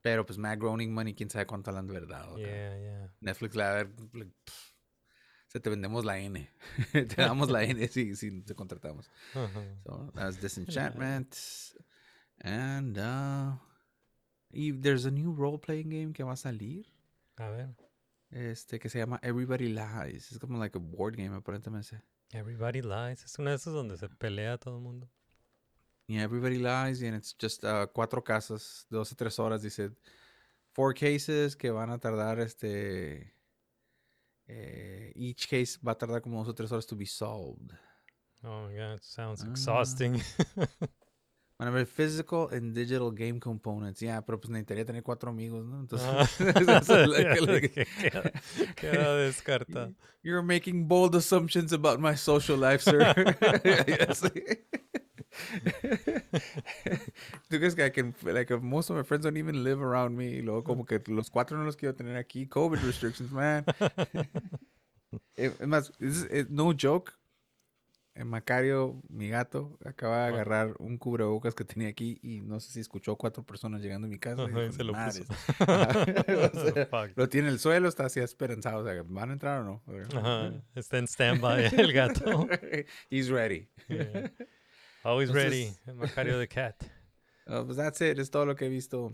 Pero 0.00 0.24
pues 0.24 0.38
Matt 0.38 0.58
Groening, 0.58 0.90
money, 0.90 1.12
quién 1.14 1.28
sabe 1.28 1.46
cuánto 1.46 1.68
hablan 1.70 1.86
de 1.86 1.92
verdad. 1.92 2.34
Yeah, 2.36 2.78
yeah. 2.78 3.12
Netflix 3.20 3.54
le 3.56 3.62
va 3.62 3.70
a 3.70 3.74
dar, 3.74 3.88
like, 4.14 4.32
se 5.50 5.58
te 5.58 5.68
vendemos 5.68 6.04
la 6.04 6.18
N. 6.18 6.48
te 6.92 7.16
damos 7.16 7.50
la 7.50 7.64
N 7.64 7.88
si, 7.88 8.14
si 8.14 8.42
te 8.42 8.54
contratamos. 8.54 9.10
So 9.84 10.12
that's 10.14 10.40
Disenchantment. 10.40 11.36
And 12.42 12.96
uh 12.96 13.56
y 14.52 14.72
there's 14.72 15.06
a 15.06 15.10
new 15.10 15.32
role 15.32 15.58
playing 15.58 15.90
game 15.90 16.12
que 16.12 16.22
va 16.22 16.32
a 16.32 16.36
salir. 16.36 16.86
A 17.36 17.50
ver. 17.50 17.74
Este 18.30 18.78
que 18.78 18.88
se 18.88 18.98
llama 18.98 19.18
Everybody 19.22 19.68
Lies. 19.68 20.30
Es 20.30 20.38
como 20.38 20.56
like 20.58 20.78
a 20.78 20.80
board 20.80 21.16
game 21.16 21.34
aparentemente. 21.34 22.00
Everybody 22.32 22.82
Lies. 22.82 23.24
Es 23.24 23.36
una 23.38 23.50
de 23.50 23.56
esas 23.56 23.72
donde 23.72 23.98
se 23.98 24.08
pelea 24.08 24.56
todo 24.56 24.76
el 24.76 24.82
mundo. 24.82 25.10
Yeah, 26.06 26.22
Everybody 26.22 26.58
Lies 26.58 27.02
and 27.02 27.16
it's 27.16 27.34
just 27.36 27.64
uh, 27.64 27.88
cuatro 27.92 28.22
casos, 28.22 28.86
dos 28.88 29.12
o 29.12 29.16
tres 29.16 29.38
horas 29.38 29.62
dice 29.62 29.90
four 30.72 30.94
cases 30.94 31.56
que 31.56 31.70
van 31.70 31.90
a 31.90 31.98
tardar 31.98 32.38
este 32.38 33.32
eh, 34.52 35.12
each 35.14 35.46
case 35.48 35.78
va 35.86 35.92
a 35.92 35.98
tardar 35.98 36.20
como 36.20 36.38
dos 36.38 36.48
o 36.48 36.54
tres 36.54 36.72
horas 36.72 36.84
to 36.86 36.96
be 36.96 37.06
solved. 37.06 37.72
Oh 38.42 38.66
my 38.68 38.74
god, 38.76 39.00
sounds 39.02 39.42
Ah. 39.44 39.48
exhausting. 39.50 40.20
Van 41.58 41.68
a 41.68 41.72
ver 41.72 41.84
physical 41.86 42.48
and 42.52 42.74
digital 42.74 43.10
game 43.12 43.38
components. 43.38 44.00
Yeah, 44.00 44.22
pero 44.24 44.40
pues 44.40 44.48
necesitaría 44.50 44.86
tener 44.86 45.02
cuatro 45.02 45.28
amigos, 45.30 45.62
¿no? 45.66 45.78
Entonces, 45.80 46.08
Ah, 46.10 46.26
queda 48.76 49.16
descartado. 49.16 49.94
You're 50.22 50.42
making 50.42 50.88
bold 50.88 51.14
assumptions 51.14 51.72
about 51.74 52.00
my 52.00 52.16
social 52.16 52.56
life, 52.56 52.82
sir. 52.82 53.12
¿Tú 57.48 57.58
crees 57.58 57.74
que 57.74 57.86
I 57.86 57.90
can, 57.90 58.14
like, 58.24 58.54
most 58.58 58.90
of 58.90 58.96
my 58.96 59.02
friends 59.04 59.24
don't 59.24 59.36
even 59.36 59.62
live 59.64 59.82
around 59.82 60.16
me? 60.16 60.26
Y 60.26 60.42
luego 60.42 60.64
como 60.64 60.84
que 60.84 61.00
los 61.06 61.30
cuatro 61.30 61.56
no 61.58 61.64
los 61.64 61.76
quiero 61.76 61.94
tener 61.94 62.16
aquí. 62.16 62.46
COVID 62.46 62.78
restrictions, 62.80 63.30
man. 63.32 63.64
Es 65.34 65.58
más, 65.66 65.92
es- 65.98 66.28
es- 66.30 66.50
no 66.50 66.72
joke. 66.80 67.12
Macario, 68.24 69.00
mi 69.08 69.28
gato, 69.30 69.78
acaba 69.84 70.26
de 70.26 70.34
agarrar 70.34 70.74
un 70.78 70.98
cubrebocas 70.98 71.54
que 71.54 71.64
tenía 71.64 71.88
aquí 71.88 72.18
y 72.22 72.42
no 72.42 72.60
sé 72.60 72.70
si 72.70 72.80
escuchó 72.80 73.16
cuatro 73.16 73.42
personas 73.44 73.80
llegando 73.80 74.06
a 74.06 74.10
mi 74.10 74.18
casa. 74.18 74.42
Ajá, 74.44 74.58
y 74.58 74.62
dijo, 74.64 74.72
se 74.74 74.84
lo 74.84 74.92
puso. 74.92 75.24
O 76.52 76.72
sea, 76.74 76.88
lo 77.16 77.28
tiene 77.30 77.48
en 77.48 77.54
el 77.54 77.58
suelo, 77.60 77.88
está 77.88 78.04
así 78.06 78.20
esperanzado. 78.20 78.82
O 78.82 78.84
sea, 78.84 79.02
¿van 79.06 79.30
a 79.30 79.32
entrar 79.32 79.62
o 79.62 79.64
no? 79.64 79.82
Ajá, 80.18 80.52
Está 80.74 80.98
en 80.98 81.08
standby 81.08 81.70
el 81.76 81.92
gato. 81.94 82.46
He's 83.08 83.30
ready. 83.30 83.68
Yeah. 83.88 84.30
Always 85.02 85.32
ready. 85.32 85.72
Macario 85.94 86.38
the 86.38 86.48
cat. 86.48 86.76
Oh, 87.52 87.64
pues 87.64 87.76
that's 87.76 88.00
it, 88.00 88.16
es 88.20 88.30
todo 88.30 88.46
lo 88.46 88.54
que 88.54 88.66
he 88.66 88.68
visto. 88.68 89.12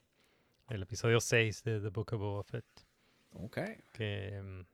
el 0.70 0.82
episodio 0.82 1.20
6 1.20 1.64
de 1.64 1.80
The 1.80 1.90
Book 1.90 2.14
of 2.14 2.20
Boba 2.20 2.44
Fett, 2.44 2.66
Okay. 3.34 3.78
que 3.94 4.66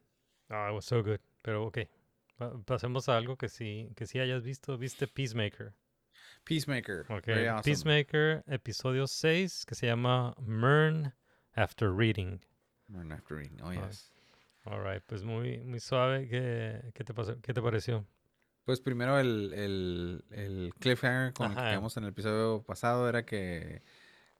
ah, 0.49 0.69
it 0.69 0.73
was 0.75 0.85
so 0.85 1.03
good, 1.03 1.19
pero 1.41 1.65
ok, 1.65 1.79
pa- 2.37 2.53
pasemos 2.63 3.09
a 3.09 3.17
algo 3.17 3.35
que 3.35 3.49
sí, 3.49 3.91
que 3.95 4.05
sí 4.07 4.19
hayas 4.19 4.43
visto, 4.43 4.77
viste 4.77 5.07
Peacemaker, 5.07 5.73
Peacemaker. 6.45 7.01
ok, 7.09 7.27
awesome. 7.49 7.61
Peacemaker 7.63 8.43
episodio 8.47 9.05
6 9.07 9.65
que 9.65 9.75
se 9.75 9.87
llama 9.87 10.33
Mern 10.39 11.13
After 11.55 11.91
Reading, 11.91 12.39
Morning 12.87 13.11
After 13.13 13.35
Reading. 13.37 13.59
Oh, 13.61 13.67
Ah. 13.69 13.87
yes. 13.87 14.13
Alright, 14.65 15.03
pues 15.05 15.23
muy, 15.23 15.59
muy 15.63 15.79
suave, 15.79 16.27
¿qué, 16.27 16.91
qué 16.93 17.03
te 17.03 17.13
pasó? 17.13 17.39
¿Qué 17.41 17.53
te 17.53 17.61
pareció? 17.61 18.05
Pues 18.63 18.79
primero 18.79 19.19
el, 19.19 19.53
el, 19.53 20.23
el 20.31 20.73
cliffhanger 20.79 21.33
con 21.33 21.51
el 21.51 21.57
que 21.57 21.63
quedamos 21.63 21.97
en 21.97 22.03
el 22.03 22.09
episodio 22.09 22.63
pasado 22.63 23.09
era 23.09 23.25
que 23.25 23.81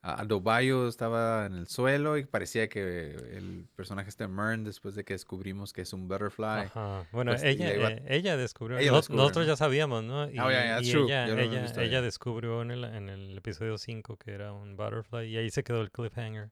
a 0.04 0.22
Adobayo 0.22 0.88
estaba 0.88 1.46
en 1.46 1.54
el 1.54 1.68
suelo 1.68 2.18
y 2.18 2.26
parecía 2.26 2.68
que 2.70 3.12
el 3.12 3.68
personaje 3.76 4.10
este 4.10 4.28
Mern, 4.28 4.64
después 4.64 4.96
de 4.96 5.04
que 5.04 5.14
descubrimos 5.14 5.74
que 5.74 5.82
es 5.82 5.94
un 5.94 6.08
butterfly. 6.08 6.66
Ajá. 6.66 7.06
Bueno, 7.12 7.32
pues, 7.32 7.44
ella, 7.44 7.92
eh, 7.92 8.04
ella 8.08 8.36
descubrió. 8.38 8.80
Ella 8.80 8.92
nos- 8.92 9.10
nosotros 9.12 9.46
¿no? 9.46 9.52
ya 9.54 9.56
sabíamos, 9.58 10.04
¿no? 10.04 10.26
Y, 10.30 10.40
Oh, 10.40 10.50
yeah, 10.50 10.64
yeah, 10.64 10.76
that's 10.76 10.88
y 10.88 10.92
true. 10.92 11.04
ella, 11.06 11.26
ella, 11.42 11.84
ella 11.84 12.02
descubrió 12.02 12.62
en 12.64 12.72
el, 12.72 12.84
en 12.84 13.10
el 13.10 13.38
episodio 13.38 13.78
5 13.78 14.18
que 14.18 14.32
era 14.32 14.54
un 14.54 14.76
butterfly 14.76 15.28
y 15.28 15.38
ahí 15.38 15.50
se 15.52 15.64
quedó 15.64 15.82
el 15.82 15.92
cliffhanger. 15.92 16.50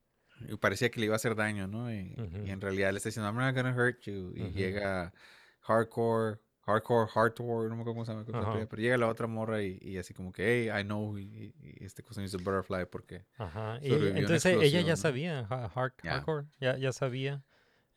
Y 0.47 0.55
parecía 0.57 0.89
que 0.89 0.99
le 0.99 1.07
iba 1.07 1.15
a 1.15 1.17
hacer 1.17 1.35
daño, 1.35 1.67
¿no? 1.67 1.91
Y, 1.91 2.15
y 2.45 2.49
en 2.51 2.61
realidad 2.61 2.91
le 2.91 2.97
está 2.97 3.09
diciendo, 3.09 3.29
I'm 3.29 3.37
not 3.37 3.55
gonna 3.55 3.75
hurt 3.75 3.99
you. 4.01 4.31
Y 4.35 4.51
llega 4.51 5.13
Hardcore, 5.61 6.39
Hardcore, 6.65 7.09
Hardcore, 7.09 7.69
no 7.69 7.75
me 7.75 7.81
acuerdo 7.81 7.93
cómo 7.93 8.05
se 8.05 8.11
llama, 8.13 8.25
pero 8.69 8.81
llega 8.81 8.97
la 8.97 9.07
otra 9.07 9.27
morra 9.27 9.61
y, 9.63 9.77
y 9.81 9.97
así 9.97 10.13
como 10.13 10.31
que, 10.31 10.69
hey, 10.71 10.79
I 10.81 10.83
know, 10.83 11.17
y, 11.17 11.53
y 11.61 11.83
este 11.83 12.03
cosa 12.03 12.23
es 12.23 12.33
un 12.33 12.43
butterfly 12.43 12.85
porque... 12.85 13.25
Ajá. 13.37 13.79
Y 13.81 13.91
entonces 14.19 14.57
ella 14.61 14.81
ya 14.81 14.95
sabía, 14.95 15.47
hard- 15.49 15.95
hardcore, 16.03 16.45
ya, 16.59 16.77
ya 16.77 16.91
sabía, 16.91 17.43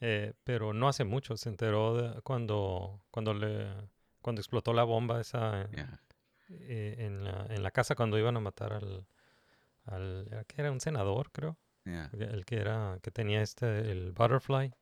eh, 0.00 0.32
pero 0.44 0.72
no 0.72 0.88
hace 0.88 1.04
mucho, 1.04 1.36
se 1.36 1.48
enteró 1.48 1.94
de 1.96 2.20
cuando, 2.22 3.00
cuando 3.10 3.34
le 3.34 3.68
cuando 4.20 4.40
explotó 4.40 4.72
la 4.72 4.84
bomba 4.84 5.20
esa 5.20 5.68
Yeah. 5.72 6.00
eh, 6.50 6.96
en, 6.98 7.24
la, 7.24 7.46
en 7.50 7.62
la 7.62 7.70
casa 7.72 7.94
cuando 7.94 8.18
iban 8.18 8.36
a 8.36 8.40
matar 8.40 8.72
al, 8.72 9.06
al 9.86 10.26
¿era 10.30 10.44
que 10.44 10.60
era 10.60 10.70
un 10.72 10.80
senador, 10.80 11.30
creo. 11.32 11.56
Yeah. 11.84 12.10
el- 12.12 12.44
que 12.44 12.56
era 12.56 12.98
que 13.02 13.10
tenía 13.10 13.42
este 13.42 13.90
el 13.90 14.12
butterfly 14.12 14.72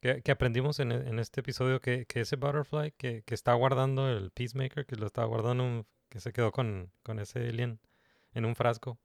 que, 0.00 0.22
que 0.22 0.32
aprendimos 0.32 0.80
en, 0.80 0.90
en 0.92 1.18
este 1.18 1.40
episodio 1.40 1.80
que, 1.80 2.06
que 2.06 2.20
ese 2.22 2.36
butterfly 2.36 2.92
que, 2.96 3.22
que 3.22 3.34
está 3.34 3.52
guardando 3.54 4.10
el 4.10 4.30
peacemaker 4.32 4.84
que 4.86 4.96
lo 4.96 5.06
está 5.06 5.24
guardando 5.24 5.62
un- 5.64 5.86
que 6.08 6.18
se 6.20 6.32
quedó 6.32 6.50
con, 6.50 6.90
con 7.04 7.18
ese 7.20 7.48
alien 7.48 7.78
en 8.34 8.44
un 8.46 8.56
frasco 8.56 8.98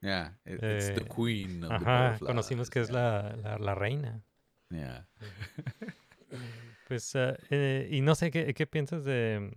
Yeah, 0.00 0.38
it- 0.44 0.54
it's 0.62 0.94
the 0.94 1.02
Eh, 1.02 1.08
queen 1.14 1.64
of 1.64 1.68
the 1.70 1.74
ajá 1.74 2.18
conocimos 2.18 2.68
butterflies, 2.68 2.70
que 2.70 2.80
es 2.80 2.88
yeah. 2.88 3.22
la, 3.22 3.36
la, 3.36 3.58
la 3.58 3.74
reina 3.74 4.22
Yeah. 4.70 5.08
pues 6.88 7.14
eh, 7.14 7.36
eh, 7.50 7.88
y 7.90 8.00
no 8.00 8.14
sé 8.14 8.30
qué, 8.30 8.52
qué 8.54 8.66
piensas 8.66 9.04
de, 9.04 9.50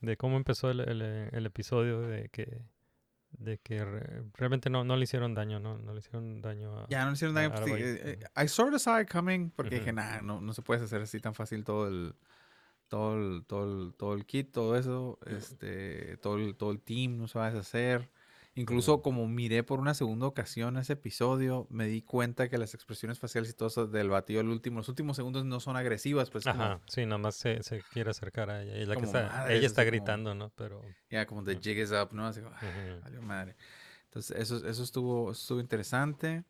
de 0.00 0.16
cómo 0.16 0.36
empezó 0.36 0.70
el, 0.70 0.80
el, 0.80 1.00
eh, 1.02 1.28
el 1.32 1.46
episodio 1.46 2.00
de 2.02 2.28
que 2.28 2.60
de 3.38 3.58
que 3.58 3.84
re- 3.84 4.24
realmente 4.34 4.70
no, 4.70 4.84
no 4.84 4.96
le 4.96 5.04
hicieron 5.04 5.34
daño 5.34 5.60
no 5.60 5.78
no 5.78 5.92
le 5.92 5.98
hicieron 5.98 6.40
daño 6.40 6.78
a 6.80 6.86
Ya 6.88 7.04
no 7.04 7.12
hicieron 7.12 7.36
a- 7.36 7.40
daño. 7.42 7.54
a 7.54 7.60
pues, 7.64 7.74
sí, 7.98 8.00
eh, 8.02 8.18
eh, 8.34 8.44
I 8.44 8.48
sort 8.48 8.74
of 8.74 8.80
saw 8.80 9.00
it 9.00 9.10
coming 9.10 9.50
porque 9.50 9.76
dije, 9.78 9.92
nah, 9.92 10.20
no, 10.22 10.40
no 10.40 10.52
se 10.52 10.62
puede 10.62 10.84
hacer 10.84 11.02
así 11.02 11.20
tan 11.20 11.34
fácil 11.34 11.64
todo 11.64 11.86
el, 11.88 12.14
todo 12.88 13.14
el, 13.16 13.44
todo 13.46 13.64
el, 13.86 13.94
todo 13.94 14.14
el 14.14 14.24
kit, 14.26 14.52
todo 14.52 14.76
eso, 14.76 15.18
este, 15.26 16.16
todo 16.18 16.36
el, 16.36 16.54
todo 16.56 16.70
el 16.70 16.80
team, 16.80 17.16
no 17.18 17.28
se 17.28 17.38
va 17.38 17.46
a 17.46 17.50
deshacer. 17.50 18.08
Incluso 18.58 19.02
como 19.02 19.28
miré 19.28 19.62
por 19.62 19.80
una 19.80 19.92
segunda 19.94 20.26
ocasión 20.26 20.78
ese 20.78 20.94
episodio, 20.94 21.66
me 21.70 21.86
di 21.86 22.00
cuenta 22.02 22.48
que 22.48 22.56
las 22.58 22.72
expresiones 22.74 23.18
faciales 23.18 23.50
y 23.50 23.52
todo 23.52 23.68
eso 23.68 23.86
del 23.86 24.08
batido 24.08 24.40
al 24.40 24.48
último, 24.48 24.78
los 24.78 24.88
últimos 24.88 25.14
segundos 25.16 25.44
no 25.44 25.60
son 25.60 25.76
agresivas, 25.76 26.30
pues 26.30 26.44
como, 26.44 26.62
Ajá, 26.64 26.80
sí, 26.88 27.04
nada 27.04 27.18
más 27.18 27.34
se, 27.36 27.62
se 27.62 27.82
quiere 27.92 28.10
acercar 28.10 28.48
a 28.50 28.62
ella. 28.62 28.76
Y 28.78 28.86
la 28.86 28.94
que 28.94 29.02
como 29.04 29.06
está, 29.06 29.52
ella 29.52 29.66
está 29.66 29.82
como- 29.82 29.90
gritando, 29.90 30.34
¿no? 30.34 30.50
Pero. 30.56 30.80
ya 31.10 31.26
como 31.26 31.44
the 31.44 31.56
jig 31.60 31.78
is 31.78 31.92
up, 31.92 32.08
¿no? 32.12 32.26
Así 32.26 32.40
como, 32.40 32.54
"Ah, 32.56 32.60
ujú. 32.62 33.00
valió 33.02 33.20
madre. 33.22 33.56
Entonces, 34.04 34.36
eso, 34.38 34.66
eso 34.66 34.82
estuvo, 34.82 35.32
estuvo 35.32 35.60
interesante. 35.60 36.42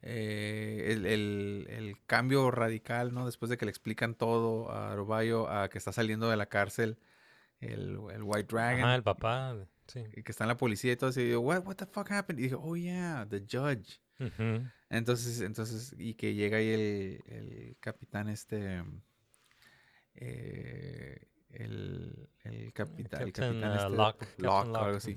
Eh, 0.00 0.92
el, 0.92 1.06
el- 1.06 1.66
el 1.68 1.96
cambio 2.06 2.50
radical, 2.50 3.12
¿no? 3.12 3.26
Después 3.26 3.50
de 3.50 3.58
que 3.58 3.64
le 3.66 3.70
explican 3.70 4.14
todo 4.14 4.70
a 4.70 4.92
Arobayo, 4.92 5.48
a 5.50 5.68
que 5.68 5.76
está 5.78 5.92
saliendo 5.92 6.30
de 6.30 6.36
la 6.36 6.46
cárcel, 6.46 6.98
el, 7.60 7.98
el 8.12 8.22
White 8.22 8.54
Dragon, 8.54 8.84
Ajá, 8.84 8.94
el 8.94 9.02
papá. 9.02 9.56
Sí. 9.88 10.04
y 10.14 10.22
que 10.22 10.32
está 10.32 10.44
en 10.44 10.48
la 10.48 10.56
policía 10.56 10.92
y 10.92 10.96
todo 10.96 11.10
eso, 11.10 11.20
y 11.20 11.24
digo, 11.28 11.40
what, 11.40 11.66
what 11.66 11.76
the 11.76 11.86
fuck 11.86 12.10
happened? 12.10 12.38
Y 12.38 12.42
digo, 12.44 12.60
oh 12.62 12.76
yeah, 12.76 13.26
the 13.28 13.40
judge. 13.40 14.00
Entonces, 14.90 15.40
entonces, 15.40 15.94
y 15.98 16.14
que 16.14 16.34
llega 16.34 16.58
ahí 16.58 16.68
el, 16.68 17.22
el 17.26 17.76
capitán 17.80 18.28
este, 18.28 18.82
eh, 20.14 21.28
el, 21.50 22.28
el, 22.44 22.72
capita- 22.72 23.22
el 23.22 23.32
capitán 23.32 23.72
uh, 23.72 23.76
este, 23.76 23.90
Locke, 23.96 24.26
o 24.44 24.76
algo 24.76 24.96
así. 24.96 25.16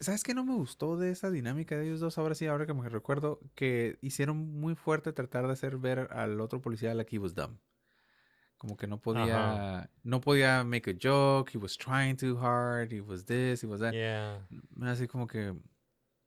¿Sabes 0.00 0.22
qué 0.22 0.34
no 0.34 0.44
me 0.44 0.54
gustó 0.54 0.96
de 0.96 1.10
esa 1.10 1.30
dinámica 1.30 1.76
de 1.76 1.86
ellos 1.86 2.00
dos? 2.00 2.18
Ahora 2.18 2.34
sí, 2.34 2.46
ahora 2.46 2.66
que 2.66 2.74
me 2.74 2.88
recuerdo, 2.88 3.40
que 3.54 3.98
hicieron 4.00 4.36
muy 4.60 4.74
fuerte 4.74 5.12
tratar 5.12 5.46
de 5.46 5.52
hacer 5.54 5.78
ver 5.78 6.08
al 6.12 6.40
otro 6.40 6.60
policía 6.60 6.94
like 6.94 7.14
he 7.14 7.18
was 7.18 7.34
dumb. 7.34 7.56
Como 8.64 8.78
que 8.78 8.86
no 8.86 8.98
podía, 8.98 9.90
no 10.04 10.20
podía 10.22 10.64
make 10.64 10.90
a 10.90 10.94
joke, 10.98 11.50
he 11.54 11.58
was 11.58 11.76
trying 11.76 12.16
too 12.16 12.34
hard, 12.38 12.90
he 12.90 13.02
was 13.02 13.26
this, 13.26 13.62
he 13.62 13.66
was 13.66 13.80
that. 13.80 13.92
Yeah. 13.92 14.38
Así 14.80 15.06
como 15.06 15.26
que, 15.26 15.52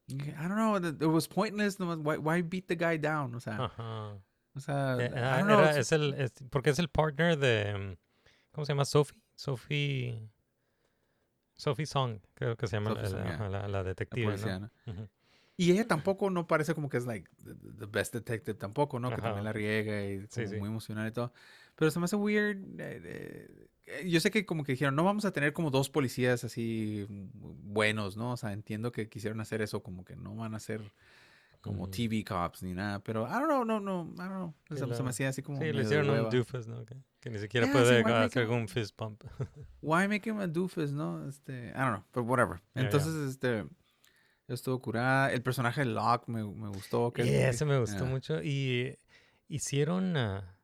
I 0.08 0.48
don't 0.48 0.56
know, 0.56 0.76
it 0.78 1.02
was 1.02 1.28
pointless, 1.28 1.80
why, 1.80 2.18
why 2.20 2.44
beat 2.44 2.68
the 2.68 2.76
guy 2.76 2.98
down? 2.98 3.34
O 3.34 3.40
sea, 3.40 3.58
Ajá. 3.66 4.20
o 4.54 4.60
sea, 4.60 4.98
Eh, 5.00 5.10
I 5.16 5.18
ah, 5.18 5.38
don't 5.38 5.48
know, 5.48 5.60
era- 5.62 5.80
es 5.80 5.92
el, 5.92 6.14
es- 6.14 6.34
porque 6.52 6.70
es 6.70 6.78
el 6.78 6.90
partner 6.90 7.40
de. 7.40 7.74
mm, 7.76 7.98
¿Cómo 8.52 8.66
se 8.66 8.74
llama? 8.74 8.86
Sophie. 8.86 9.20
Sophie. 9.36 10.30
Sophie 11.56 11.88
Song, 11.88 12.20
creo 12.36 12.56
que 12.56 12.68
se 12.68 12.76
llama 12.78 12.92
Sophie 12.92 13.04
la, 13.04 13.10
Song, 13.10 13.20
la- 13.20 13.38
yeah. 13.38 13.50
la- 13.50 13.68
la 13.68 13.84
detective, 13.84 14.26
policía, 14.26 14.60
¿no? 14.60 14.70
¿no? 14.86 14.94
Ujú. 14.94 15.08
Y 15.60 15.72
ella 15.72 15.88
tampoco 15.88 16.30
no 16.30 16.46
parece 16.46 16.76
como 16.76 16.88
que 16.88 16.98
es 16.98 17.08
like 17.08 17.28
the, 17.44 17.88
best 17.88 18.14
detective 18.14 18.54
tampoco, 18.60 19.00
¿no? 19.00 19.10
Que 19.10 19.16
Ajá. 19.16 19.24
también 19.24 19.44
la 19.44 19.54
riega 19.54 20.04
y 20.06 20.20
Sí, 20.30 20.46
sí. 20.48 20.58
muy 20.58 20.70
emocional 20.70 21.08
y 21.08 21.12
todo. 21.12 21.34
Pero 21.78 21.92
se 21.92 22.00
me 22.00 22.06
hace 22.06 22.16
weird. 22.18 22.58
eh, 22.80 23.48
eh, 23.86 24.10
yo 24.10 24.20
sé 24.20 24.32
que 24.32 24.46
como 24.46 24.66
que 24.66 24.74
dijeron, 24.74 24.96
no 24.96 25.04
vamos 25.06 25.24
a 25.24 25.32
tener 25.32 25.54
como 25.54 25.72
dos 25.72 25.90
policías 25.90 26.44
así 26.44 27.06
buenos, 27.10 28.18
¿no? 28.18 28.32
O 28.34 28.38
sea, 28.38 28.52
entiendo 28.52 28.92
que 28.92 29.08
quisieron 29.08 29.40
hacer 29.40 29.62
eso, 29.62 29.82
como 29.82 30.04
que 30.04 30.16
no 30.16 30.36
van 30.36 30.56
a 30.56 30.60
ser 30.60 30.82
como. 31.62 31.90
TV 31.90 32.24
cops 32.24 32.64
ni 32.64 32.74
nada. 32.74 33.00
Pero 33.00 33.28
I 33.28 33.32
don't 33.34 33.46
know, 33.46 33.64
no, 33.64 33.80
no, 33.80 34.12
I 34.16 34.28
don't 34.28 34.56
know. 34.68 34.96
Se, 34.96 35.04
me 35.04 35.10
hacía 35.10 35.30
así 35.30 35.42
como 35.42 35.60
Sí, 35.60 35.72
le 35.72 35.84
hicieron 35.84 36.10
un 36.10 36.30
doofus, 36.30 36.68
¿no? 36.68 36.86
Que, 36.86 36.96
que 37.20 37.30
ni 37.30 37.40
siquiera 37.40 37.68
Yeah, 37.68 37.74
puede 37.74 38.04
sí, 38.04 38.10
hacer 38.12 38.48
him- 38.48 38.54
un 38.54 38.68
fist 38.68 38.98
bump. 38.98 39.24
Why 39.82 40.08
make 40.08 40.30
him 40.30 40.40
a 40.40 40.48
doofus, 40.48 40.92
no? 40.92 41.28
Este, 41.28 41.70
I 41.70 41.80
don't 41.80 41.94
know, 41.94 42.04
but 42.14 42.26
whatever. 42.26 42.62
Yeah, 42.74 42.84
Entonces, 42.84 43.14
este, 43.30 43.66
estuvo 44.48 44.82
curada. 44.82 45.32
El 45.32 45.42
personaje 45.42 45.82
de 45.82 45.88
Locke 45.88 46.28
me, 46.28 46.44
me 46.44 46.70
gustó. 46.70 47.14
Que 47.14 47.48
ese 47.48 47.66
me 47.66 47.80
gustó 47.80 48.00
yeah. 48.04 48.10
mucho. 48.10 48.44
Y 48.44 48.98
hicieron. 49.48 50.18
ah, 50.18 50.57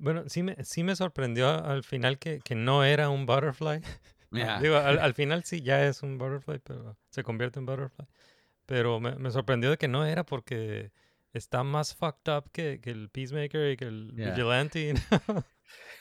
bueno, 0.00 0.24
sí 0.28 0.42
me, 0.42 0.56
sí 0.64 0.82
me 0.82 0.96
sorprendió 0.96 1.48
al 1.48 1.84
final 1.84 2.18
que, 2.18 2.40
que 2.40 2.54
no 2.54 2.84
era 2.84 3.08
un 3.10 3.26
butterfly. 3.26 3.80
Yeah. 4.32 4.60
Digo, 4.60 4.76
al, 4.76 5.00
al 5.00 5.12
final 5.14 5.42
sí 5.42 5.60
ya 5.60 5.84
es 5.84 6.04
un 6.04 6.16
butterfly, 6.16 6.60
pero 6.60 6.96
se 7.10 7.24
convierte 7.24 7.58
en 7.58 7.66
butterfly. 7.66 8.06
Pero 8.64 9.00
me, 9.00 9.16
me 9.16 9.32
sorprendió 9.32 9.70
de 9.70 9.76
que 9.76 9.88
no 9.88 10.06
era 10.06 10.24
porque 10.24 10.92
está 11.32 11.64
más 11.64 11.96
fucked 11.96 12.32
up 12.32 12.48
que, 12.52 12.80
que 12.80 12.90
el 12.90 13.08
Peacemaker 13.10 13.72
y 13.72 13.76
que 13.76 13.86
el 13.86 14.14
Yeah. 14.14 14.30
Vigilante. 14.30 14.94
¿no? 15.28 15.44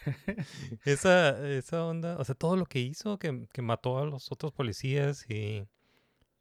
esa, 0.85 1.47
esa 1.49 1.83
onda, 1.85 2.17
o 2.19 2.23
sea, 2.23 2.35
todo 2.35 2.55
lo 2.55 2.65
que 2.67 2.77
hizo, 2.79 3.17
que, 3.17 3.47
que 3.51 3.63
mató 3.63 3.97
a 3.97 4.05
los 4.05 4.31
otros 4.31 4.53
policías 4.53 5.27
y, 5.27 5.67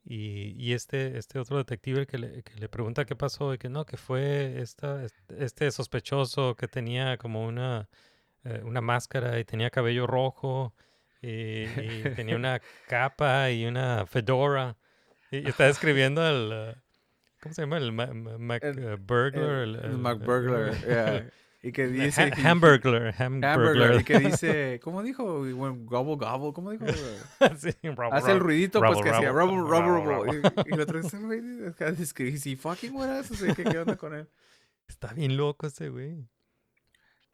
y, 0.03 0.55
y 0.57 0.73
este, 0.73 1.17
este 1.17 1.39
otro 1.39 1.57
detective 1.57 2.07
que 2.07 2.17
le, 2.17 2.43
que 2.43 2.55
le 2.55 2.69
pregunta 2.69 3.05
qué 3.05 3.15
pasó 3.15 3.53
y 3.53 3.57
que 3.57 3.69
no, 3.69 3.85
que 3.85 3.97
fue 3.97 4.59
esta, 4.61 5.05
este- 5.37 5.71
sospechoso 5.71 6.55
que 6.55 6.67
tenía 6.67 7.17
como 7.17 7.45
una, 7.45 7.89
eh, 8.43 8.61
una 8.63 8.81
máscara 8.81 9.39
y 9.39 9.45
tenía 9.45 9.69
cabello 9.69 10.07
rojo 10.07 10.73
y, 11.21 11.63
y 11.65 12.03
tenía 12.15 12.35
una 12.37 12.59
capa 12.87 13.51
y 13.51 13.65
una 13.65 14.05
fedora 14.05 14.77
y, 15.31 15.37
y 15.39 15.47
está 15.49 15.65
describiendo 15.65 16.21
al... 16.23 16.51
eh, 16.51 16.75
¿Cómo 17.41 17.53
se 17.55 17.61
llama? 17.61 17.77
El 17.77 17.91
Ma- 17.93 18.13
Ma- 18.13 18.37
Mac 18.37 18.63
El- 18.63 18.79
eh, 18.79 18.95
Burglar. 18.97 19.43
El, 19.49 19.75
el- 19.75 19.85
el 19.85 19.91
el- 19.91 19.97
McBurglar, 19.97 20.73
yeah. 20.85 21.29
Y 21.61 21.71
que 21.73 21.83
Ha- 21.83 21.87
dice... 21.87 22.31
que- 22.31 22.41
Hamburglar, 22.41 23.13
Hamburglar. 23.21 23.53
Hamburglar. 23.59 24.01
Y 24.01 24.03
que 24.03 24.19
dice... 24.19 24.79
¿Cómo 24.83 25.03
dijo? 25.03 25.23
Gobble, 25.43 25.85
gobble. 25.85 26.53
¿Cómo 26.53 26.71
dijo? 26.71 26.85
Sí, 27.57 27.71
rubble, 27.83 28.09
Hace 28.11 28.31
el 28.31 28.39
rubble, 28.39 28.39
ruidito, 28.39 28.79
pues, 28.81 29.01
que 29.01 29.09
hacía 29.09 29.31
rubble, 29.31 29.57
rubble, 29.57 29.79
rubble, 29.79 30.15
rubble, 30.15 30.41
rubble. 30.41 30.63
Y, 30.65 30.69
y 30.69 30.73
el 30.73 30.81
otro 30.81 31.01
dice, 31.01 31.17
güey, 31.17 31.41
dice, 31.95 32.23
¿is 32.27 32.45
he 32.47 32.55
fucking 32.55 32.95
us? 32.95 33.31
O 33.31 33.35
sea, 33.35 33.53
¿qué, 33.53 33.63
qué 33.63 33.77
onda 33.77 33.95
con 33.97 34.13
él? 34.15 34.27
Está 34.87 35.13
bien 35.13 35.35
loco 35.37 35.67
ese 35.67 35.89
güey. 35.89 36.27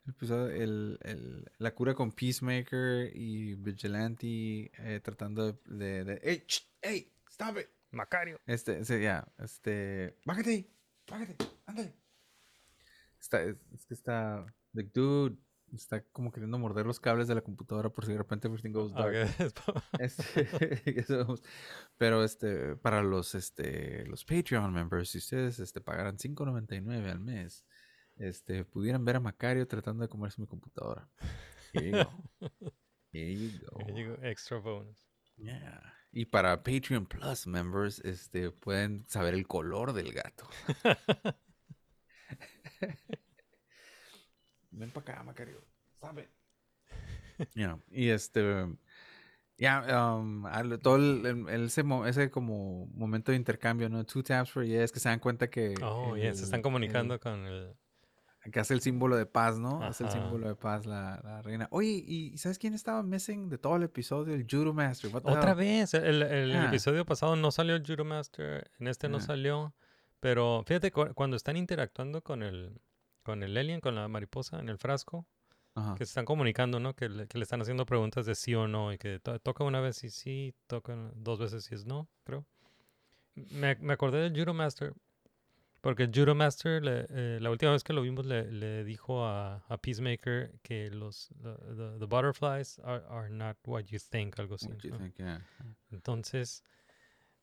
El 0.05 0.11
episodio- 0.11 0.49
el, 0.51 0.99
el- 1.03 1.51
la 1.57 1.71
cura 1.73 1.93
con 1.95 2.11
Peacemaker 2.11 3.11
y 3.15 3.55
Vigilante 3.55 4.71
eh, 4.77 4.99
tratando 5.03 5.51
de... 5.53 5.57
de, 5.65 6.03
de- 6.03 6.19
¡Ey! 6.23 6.43
ch, 6.45 6.67
¡Ey! 6.81 7.11
¡Stop 7.29 7.57
it! 7.59 7.67
Macario. 7.91 8.39
Este, 8.45 8.83
sí, 8.85 8.99
ya, 9.01 9.25
este... 9.39 10.15
¡Bájate 10.25 10.49
ahí! 10.49 10.69
¡Bájate! 11.09 11.35
¡Ándale! 11.65 11.93
Está, 13.25 13.41
es, 13.41 13.85
que 13.87 13.93
está... 13.93 14.45
Like, 14.73 14.91
dude... 14.93 15.37
Está 15.73 15.99
como 16.11 16.31
queriendo 16.31 16.59
morder 16.59 16.85
los 16.85 16.99
cables 16.99 17.27
de 17.27 17.33
la 17.33 17.41
computadora 17.41 17.89
por 17.89 18.05
si 18.05 18.11
de 18.11 18.19
repente 18.19 18.47
everything 18.47 18.71
goes 18.71 18.93
dark. 18.93 19.13
Ok, 19.67 19.99
Este, 19.99 20.47
pero 21.97 22.23
este, 22.23 22.75
para 22.77 23.01
los, 23.01 23.33
este, 23.33 24.05
los 24.05 24.23
Patreon 24.23 24.71
members, 24.71 25.09
si 25.09 25.17
ustedes 25.17 25.57
este, 25.59 25.81
pagaran 25.81 26.17
$5.99 26.17 27.11
al 27.11 27.19
mes, 27.19 27.65
este, 28.15 28.63
pudieran 28.63 29.03
ver 29.03 29.15
a 29.15 29.19
Macario 29.19 29.67
tratando 29.67 30.03
de 30.03 30.07
comerse 30.07 30.39
mi 30.39 30.47
computadora. 30.47 31.09
Here 31.73 31.89
you 31.89 32.03
go. 32.03 32.51
Here 33.11 33.33
you 33.33 33.59
go. 33.59 33.79
Ahí 33.85 33.93
llegó 33.93 34.23
extra 34.23 34.59
bonus. 34.59 35.09
Yeah. 35.35 35.81
Y 36.11 36.25
para 36.25 36.63
Patreon 36.63 37.07
Plus 37.07 37.47
members, 37.47 37.99
este, 38.05 38.51
pueden 38.51 39.03
saber 39.09 39.33
el 39.33 39.47
color 39.47 39.93
del 39.93 40.13
gato. 40.13 40.47
Ven 44.71 44.91
para 44.91 45.13
acá, 45.13 45.23
Macario. 45.23 45.61
Sabe. 46.01 46.29
Ya, 47.55 47.77
Y 47.91 48.09
este. 48.09 48.67
Ya, 49.57 50.15
um, 50.17 50.45
al- 50.45 50.79
todo 50.79 50.97
el, 50.97 51.25
el- 51.25 51.49
el- 51.49 51.65
ese, 51.65 51.83
ese 52.07 52.29
como 52.31 52.87
momento 52.87 53.31
de 53.31 53.37
intercambio, 53.37 53.89
¿no? 53.89 54.05
Two 54.05 54.21
taps 54.23 54.51
for 54.51 54.65
yes, 54.65 54.91
que 54.91 54.99
se 54.99 55.09
dan 55.09 55.19
cuenta 55.19 55.49
que. 55.49 55.75
Oh, 55.81 56.15
ya, 56.17 56.33
se 56.33 56.43
están 56.43 56.59
el- 56.59 56.63
comunicando 56.63 57.19
con 57.19 57.45
el... 57.45 57.75
el- 58.43 58.51
que 58.51 58.59
hace 58.59 58.73
el 58.73 58.81
símbolo 58.81 59.15
de 59.17 59.25
paz, 59.25 59.57
¿no? 59.57 59.81
Hace 59.83 60.03
el 60.03 60.09
Ajá. 60.09 60.19
símbolo 60.21 60.47
de 60.47 60.55
paz 60.55 60.85
la, 60.85 61.19
la 61.23 61.41
reina. 61.41 61.67
Oye, 61.71 62.03
¿y 62.05 62.37
sabes 62.37 62.59
quién 62.59 62.73
estaba 62.73 63.01
missing 63.01 63.49
de 63.49 63.57
todo 63.57 63.75
el 63.77 63.83
episodio? 63.83 64.33
El 64.35 64.45
Judo 64.49 64.71
Master. 64.73 65.09
Otra 65.15 65.51
hell? 65.51 65.57
vez, 65.57 65.93
el, 65.95 66.21
el 66.21 66.55
Ah. 66.55 66.67
episodio 66.67 67.05
pasado 67.05 67.35
no 67.35 67.49
salió 67.51 67.75
el 67.75 67.83
Judo 67.85 68.05
Master, 68.05 68.69
en 68.79 68.87
este 68.87 69.09
no 69.09 69.17
Ah. 69.17 69.21
salió, 69.21 69.73
pero 70.25 70.63
fíjate, 70.65 70.91
cu- 70.91 71.13
cuando 71.13 71.35
están 71.37 71.55
interactuando 71.55 72.23
con 72.23 72.41
el, 72.41 72.81
con 73.21 73.43
el 73.43 73.55
alien, 73.55 73.79
con 73.79 73.93
la 73.93 74.07
mariposa 74.07 74.59
en 74.59 74.69
el 74.69 74.79
frasco, 74.79 75.27
Ajá. 75.75 75.93
que 75.93 76.03
se 76.03 76.09
están 76.09 76.25
comunicando, 76.25 76.79
¿no? 76.79 76.95
Que 76.95 77.09
le, 77.09 77.27
que 77.27 77.37
le 77.37 77.43
están 77.43 77.61
haciendo 77.61 77.85
preguntas 77.85 78.25
de 78.25 78.33
sí 78.33 78.55
o 78.55 78.67
no 78.67 78.91
y 78.91 78.97
que 78.97 79.19
to- 79.19 79.37
toca 79.39 79.63
una 79.63 79.81
vez 79.81 80.03
y 80.03 80.09
sí, 80.09 80.55
toca 80.65 80.95
dos 81.13 81.37
veces 81.37 81.71
y 81.71 81.75
es 81.75 81.85
no, 81.85 82.07
creo. 82.23 82.43
Me, 83.35 83.75
me 83.75 83.93
acordé 83.93 84.17
del 84.27 84.33
Judo 84.35 84.55
Master 84.55 84.93
porque 85.81 86.01
el 86.01 86.11
Judo 86.11 86.33
Master, 86.33 86.83
le- 86.83 87.05
eh, 87.09 87.37
la 87.39 87.51
última 87.51 87.71
vez 87.71 87.83
que 87.83 87.93
lo 87.93 88.01
vimos, 88.01 88.25
le, 88.25 88.51
le 88.51 88.83
dijo 88.83 89.23
a, 89.25 89.57
a 89.67 89.77
Peacemaker 89.77 90.53
que 90.63 90.89
los 90.89 91.27
the, 91.43 91.53
the- 91.75 91.99
the 91.99 92.05
butterflies 92.07 92.79
are, 92.79 93.03
are 93.09 93.29
not 93.29 93.57
what 93.67 93.83
you 93.83 93.99
think, 93.99 94.39
algo 94.39 94.55
así. 94.55 94.69
¿no? 94.69 94.97
think, 94.97 95.15
yeah. 95.17 95.45
Entonces, 95.91 96.63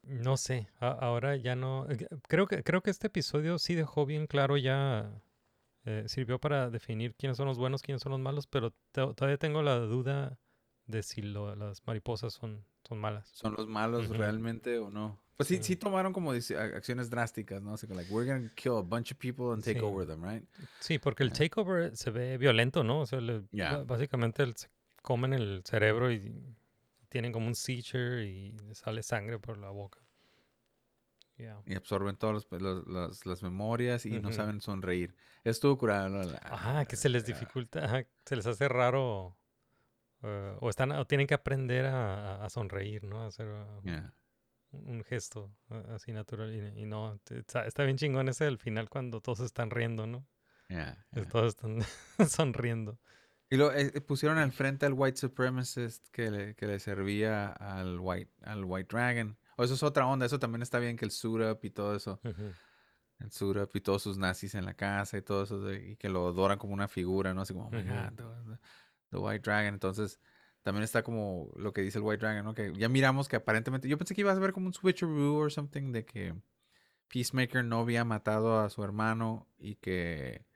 no 0.05 0.37
sé, 0.37 0.69
a- 0.81 0.89
ahora 0.91 1.37
ya 1.37 1.55
no. 1.57 1.87
eh, 1.91 2.07
Creo 2.29 2.47
que, 2.47 2.63
creo 2.63 2.83
que 2.83 2.91
este 2.91 3.07
episodio 3.09 3.59
sí 3.59 3.75
dejó 3.75 4.07
bien 4.07 4.27
claro 4.27 4.57
ya. 4.57 5.11
eh, 5.85 6.05
sirvió 6.07 6.39
para 6.39 6.71
definir 6.71 7.13
quiénes 7.17 7.37
son 7.37 7.49
los 7.49 7.59
buenos, 7.59 7.83
quiénes 7.83 8.03
son 8.03 8.13
los 8.13 8.21
malos, 8.21 8.47
pero 8.47 8.73
to- 8.93 9.15
todavía 9.15 9.37
tengo 9.37 9.63
la 9.63 9.79
duda 9.81 10.39
de 10.87 11.03
si 11.03 11.23
lo- 11.23 11.57
las 11.57 11.85
mariposas 11.89 12.33
son, 12.35 12.65
son 12.87 12.99
malas. 12.99 13.29
¿Son 13.33 13.55
los 13.55 13.67
malos 13.67 14.09
realmente 14.09 14.79
o 14.79 14.91
no? 14.91 15.21
Pues 15.37 15.49
sí, 15.49 15.57
Sí. 15.57 15.63
sí 15.65 15.77
tomaron 15.77 16.13
como 16.13 16.31
acciones 16.31 17.11
drásticas, 17.11 17.61
¿no? 17.63 17.75
Así 17.75 17.89
que, 17.89 17.95
like, 17.97 18.13
we're 18.15 18.33
gonna 18.33 18.53
kill 18.55 18.77
a 18.77 18.83
bunch 18.83 19.11
of 19.11 19.19
people 19.19 19.47
and 19.53 19.65
take 19.65 19.81
Sí. 19.81 19.85
over 19.85 20.07
them, 20.07 20.23
right? 20.25 20.45
Sí, 20.79 21.01
porque 21.01 21.25
el 21.25 21.31
Ah. 21.31 21.33
takeover 21.33 21.97
se 21.97 22.11
ve 22.13 22.39
violento, 22.39 22.85
¿no? 22.85 23.01
O 23.01 23.07
sea, 23.07 23.21
le- 23.21 23.41
ba- 23.51 23.83
básicamente 23.83 24.45
el- 24.45 24.55
se 24.55 24.69
comen 25.03 25.33
el 25.33 25.63
cerebro 25.65 26.13
y 26.13 26.33
tienen 27.13 27.31
como 27.31 27.47
un 27.47 27.55
seizure 27.55 28.25
y 28.25 28.53
le 28.53 28.75
sale 28.75 29.03
sangre 29.03 29.39
por 29.39 29.59
la 29.59 29.69
boca. 29.69 30.01
Yeah. 31.37 31.61
Y 31.67 31.75
absorben 31.75 32.17
todas 32.17 32.47
las, 32.87 33.27
las 33.27 33.43
memorias 33.43 34.07
y 34.07 34.11
no 34.13 34.29
Ujú. 34.29 34.33
saben 34.33 34.61
sonreír. 34.63 35.15
Estuvo 35.45 35.77
curado, 35.77 36.09
¿no? 36.09 36.23
La- 36.23 36.39
Ajá, 36.43 36.85
que 36.87 36.97
se 36.97 37.11
les 37.11 37.27
dificulta, 37.27 37.85
ajá, 37.85 38.05
se 38.25 38.37
les 38.37 38.47
hace 38.47 38.67
raro 38.69 39.37
eh, 40.23 40.57
o 40.61 40.71
están 40.71 40.93
o 40.93 41.07
tienen 41.07 41.27
que 41.27 41.35
aprender 41.35 41.85
a, 41.87 42.45
a- 42.45 42.49
sonreír, 42.49 43.05
¿no? 43.05 43.23
A 43.23 43.27
hacer 43.27 43.47
uh, 43.49 43.83
yeah. 43.83 44.15
un, 44.71 44.89
un 44.89 45.05
gesto 45.05 45.55
uh, 45.69 45.93
así 45.95 46.13
natural 46.13 46.55
y, 46.55 46.83
y 46.83 46.87
no, 46.87 47.21
está, 47.29 47.67
está 47.67 47.85
bien 47.85 47.99
chingón 47.99 48.29
ese 48.29 48.45
del 48.45 48.59
final 48.59 48.89
cuando 48.89 49.21
todos 49.21 49.41
están 49.41 49.71
riendo, 49.71 50.07
¿no? 50.07 50.27
Yeah. 50.69 51.05
Todos 51.31 51.49
están 51.57 51.79
sonriendo. 52.29 52.99
Y 53.53 53.59
lo 53.59 53.71
eh, 53.71 54.01
pusieron 54.01 54.39
al 54.39 54.51
frente 54.51 54.87
al 54.87 54.95
white 54.95 55.19
supremacist 55.19 56.09
que 56.09 56.31
le, 56.31 56.55
que 56.55 56.67
le 56.67 56.81
servía 56.81 57.49
al 57.49 58.01
white, 58.01 58.33
al 58.45 58.65
white 58.65 58.89
dragon. 58.91 59.37
O 59.59 59.65
eso 59.65 59.75
es 59.75 59.83
otra 59.83 60.07
onda, 60.07 60.25
eso 60.25 60.39
también 60.39 60.63
está 60.63 60.79
bien 60.79 60.97
que 60.97 61.05
el 61.05 61.11
suit 61.11 61.43
up 61.43 61.59
y 61.63 61.69
todo 61.69 61.95
eso. 61.95 62.19
Ujú. 62.25 62.51
El 63.19 63.31
suit 63.31 63.59
up 63.59 63.69
y 63.75 63.83
todos 63.83 64.05
sus 64.05 64.17
nazis 64.17 64.55
en 64.55 64.65
la 64.65 64.73
casa 64.73 65.19
y 65.19 65.21
todo 65.21 65.43
eso. 65.43 65.71
y 65.71 65.97
que 65.97 66.09
lo 66.09 66.29
adoran 66.29 66.57
como 66.57 66.73
una 66.73 66.89
figura, 66.89 67.35
¿no? 67.35 67.43
Así 67.43 67.53
como, 67.53 67.67
oh 67.67 67.71
my 67.71 67.83
Ujú. 67.83 67.91
God, 67.91 68.17
the, 68.17 68.59
the 69.11 69.19
white 69.19 69.43
dragon. 69.43 69.75
Entonces, 69.75 70.19
también 70.63 70.85
está 70.85 71.03
como 71.03 71.53
lo 71.55 71.75
que 71.75 71.83
dice 71.83 71.99
el 71.99 72.05
white 72.05 72.25
dragon, 72.25 72.47
¿no? 72.47 72.55
Que 72.55 72.73
ya 72.75 72.89
miramos 72.89 73.29
que 73.29 73.37
aparentemente, 73.37 73.87
yo 73.87 73.99
pensé 73.99 74.15
que 74.15 74.23
iba 74.23 74.33
a 74.33 74.39
ver 74.39 74.55
como 74.55 74.69
un 74.69 74.73
switcheroo 74.73 75.37
or 75.37 75.53
something 75.53 75.93
de 75.93 76.07
que 76.07 76.35
Peacemaker 77.09 77.63
no 77.67 77.81
había 77.81 78.03
matado 78.07 78.61
a 78.61 78.71
su 78.71 78.83
hermano 78.83 79.47
y 79.59 79.75
que 79.75 80.47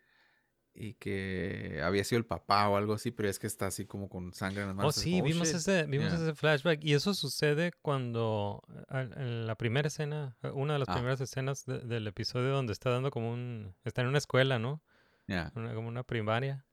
y 0.79 0.95
que 0.95 1.81
había 1.83 2.05
sido 2.05 2.19
el 2.19 2.27
papá 2.27 2.69
o 2.69 2.77
algo 2.77 2.95
así, 2.95 3.11
pero 3.11 3.29
es 3.29 3.39
que 3.39 3.47
está 3.47 3.67
así 3.67 3.87
como 3.87 4.09
con 4.09 4.33
sangre 4.35 4.63
en 4.63 4.69
las 4.69 4.75
Oh, 4.75 4.77
manos. 4.79 4.97
es 4.97 5.03
sí, 5.03 5.13
como, 5.13 5.25
vimos, 5.25 5.49
shit. 5.49 5.57
ese, 5.57 5.85
vimos 5.87 6.09
Yeah. 6.13 6.23
ese 6.23 6.35
flashback 6.35 6.85
y 6.85 6.93
eso 6.95 7.15
sucede 7.15 7.73
cuando 7.83 8.63
eh, 8.91 9.09
en 9.17 9.47
la 9.47 9.55
primera 9.57 9.89
escena, 9.89 10.37
eh, 10.43 10.51
una 10.53 10.75
de 10.75 10.79
las 10.81 10.89
Ah. 10.89 10.95
primeras 10.95 11.21
escenas 11.21 11.65
de- 11.67 11.81
del 11.81 12.07
episodio 12.07 12.51
donde 12.51 12.73
está 12.73 12.91
dando 12.91 13.11
como 13.11 13.33
un, 13.33 13.75
está 13.85 14.03
en 14.03 14.09
una 14.09 14.19
escuela, 14.19 14.59
¿no? 14.59 14.83
Yeah. 15.27 15.53
Una- 15.57 15.75
como 15.75 15.89
una 15.89 16.03
primaria 16.05 16.67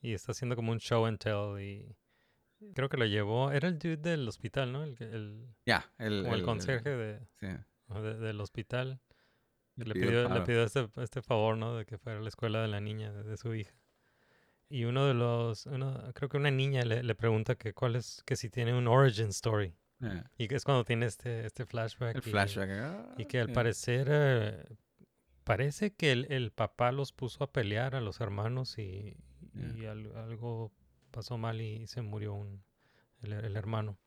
y 0.00 0.14
está 0.14 0.32
haciendo 0.32 0.56
como 0.56 0.72
un 0.72 0.78
show 0.78 1.04
and 1.06 1.18
tell 1.18 1.60
y, 1.60 1.96
creo 2.74 2.88
que 2.88 2.96
lo 2.96 3.06
llevó, 3.06 3.50
era 3.50 3.66
el 3.68 3.78
dude 3.78 3.96
del 3.96 4.28
hospital, 4.28 4.72
¿no? 4.72 4.84
El, 4.84 4.96
el, 5.00 5.48
Ya, 5.66 5.92
el, 5.98 6.22
como 6.22 6.34
el, 6.36 6.42
conserje 6.44 6.90
de, 6.90 7.20
sí. 7.40 7.46
de- 7.48 8.14
del 8.18 8.40
hospital. 8.40 9.00
Le 9.76 9.94
pidió 9.94 10.28
le 10.28 10.62
este, 10.64 10.88
este 10.96 11.22
favor, 11.22 11.56
¿no? 11.56 11.76
De 11.76 11.86
que 11.86 11.98
fuera 11.98 12.18
a 12.18 12.22
la 12.22 12.28
escuela 12.28 12.60
de 12.62 12.68
la 12.68 12.80
niña, 12.80 13.12
de, 13.12 13.22
de 13.22 13.36
su 13.36 13.54
hija. 13.54 13.72
Y 14.68 14.84
uno 14.84 15.06
de 15.06 15.14
los, 15.14 15.66
uno- 15.66 16.12
creo 16.14 16.28
que 16.28 16.36
una 16.36 16.50
niña 16.50 16.82
le, 16.82 17.02
le 17.02 17.14
pregunta 17.14 17.54
que 17.56 17.72
cuál 17.74 17.96
es, 17.96 18.22
que 18.26 18.36
si 18.36 18.48
tiene 18.50 18.74
un 18.76 18.86
origin 18.88 19.28
story. 19.28 19.74
Yeah. 20.00 20.30
Y 20.36 20.48
que 20.48 20.56
es 20.56 20.64
cuando 20.64 20.84
tiene 20.84 21.06
este, 21.06 21.46
este 21.46 21.64
flashback. 21.66 22.16
El 22.16 22.22
y- 22.26 22.30
flashback. 22.30 22.70
ah, 22.70 23.14
Y 23.18 23.26
que 23.26 23.40
al 23.40 23.46
yeah. 23.48 23.54
parecer, 23.54 24.08
eh, 24.10 24.64
parece 25.44 25.94
que 25.94 26.12
el, 26.12 26.26
el 26.30 26.50
papá 26.52 26.90
los 26.92 27.12
puso 27.12 27.44
a 27.44 27.52
pelear 27.52 27.94
a 27.94 28.00
los 28.00 28.20
hermanos 28.20 28.78
y, 28.78 29.16
y 29.76 29.84
al- 29.86 30.14
algo 30.16 30.72
pasó 31.10 31.36
mal 31.38 31.60
y 31.60 31.86
se 31.86 32.00
murió 32.02 32.34
un, 32.34 32.62
el, 33.20 33.32
el 33.32 33.56
hermano. 33.56 33.98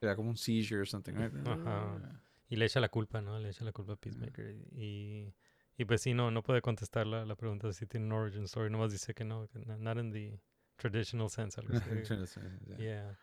Era 0.00 0.16
como 0.16 0.30
un 0.30 0.36
seizure 0.36 0.80
or 0.80 0.88
something, 0.88 1.12
right? 1.14 1.32
Ajá. 1.46 2.21
Ah. 2.52 2.54
Y 2.54 2.56
le 2.56 2.66
echa 2.66 2.80
la 2.80 2.88
culpa, 2.88 3.20
¿no? 3.20 3.38
Le 3.38 3.48
echa 3.48 3.64
la 3.64 3.72
culpa 3.72 3.94
a 3.94 3.96
Peacemaker. 3.96 4.54
Y, 4.72 5.32
y 5.78 5.84
pues 5.86 6.02
sí, 6.02 6.12
no, 6.14 6.30
no 6.30 6.42
puede 6.42 6.60
contestar 6.60 7.06
la, 7.06 7.24
la 7.24 7.34
pregunta 7.34 7.66
de 7.66 7.72
si 7.72 7.86
tiene 7.86 8.06
un 8.06 8.12
origin 8.12 8.44
story. 8.44 8.70
Nomás 8.70 8.92
dice 8.92 9.14
que 9.14 9.24
no, 9.24 9.48
que 9.48 9.58
no- 9.60 9.78
not 9.78 9.96
in 9.98 10.10
the 10.12 10.38
traditional 10.76 11.30
sense. 11.30 11.60
Algo 11.60 11.76
así. 11.76 11.90
Yeah. 12.66 12.76
Yeah. 12.78 13.18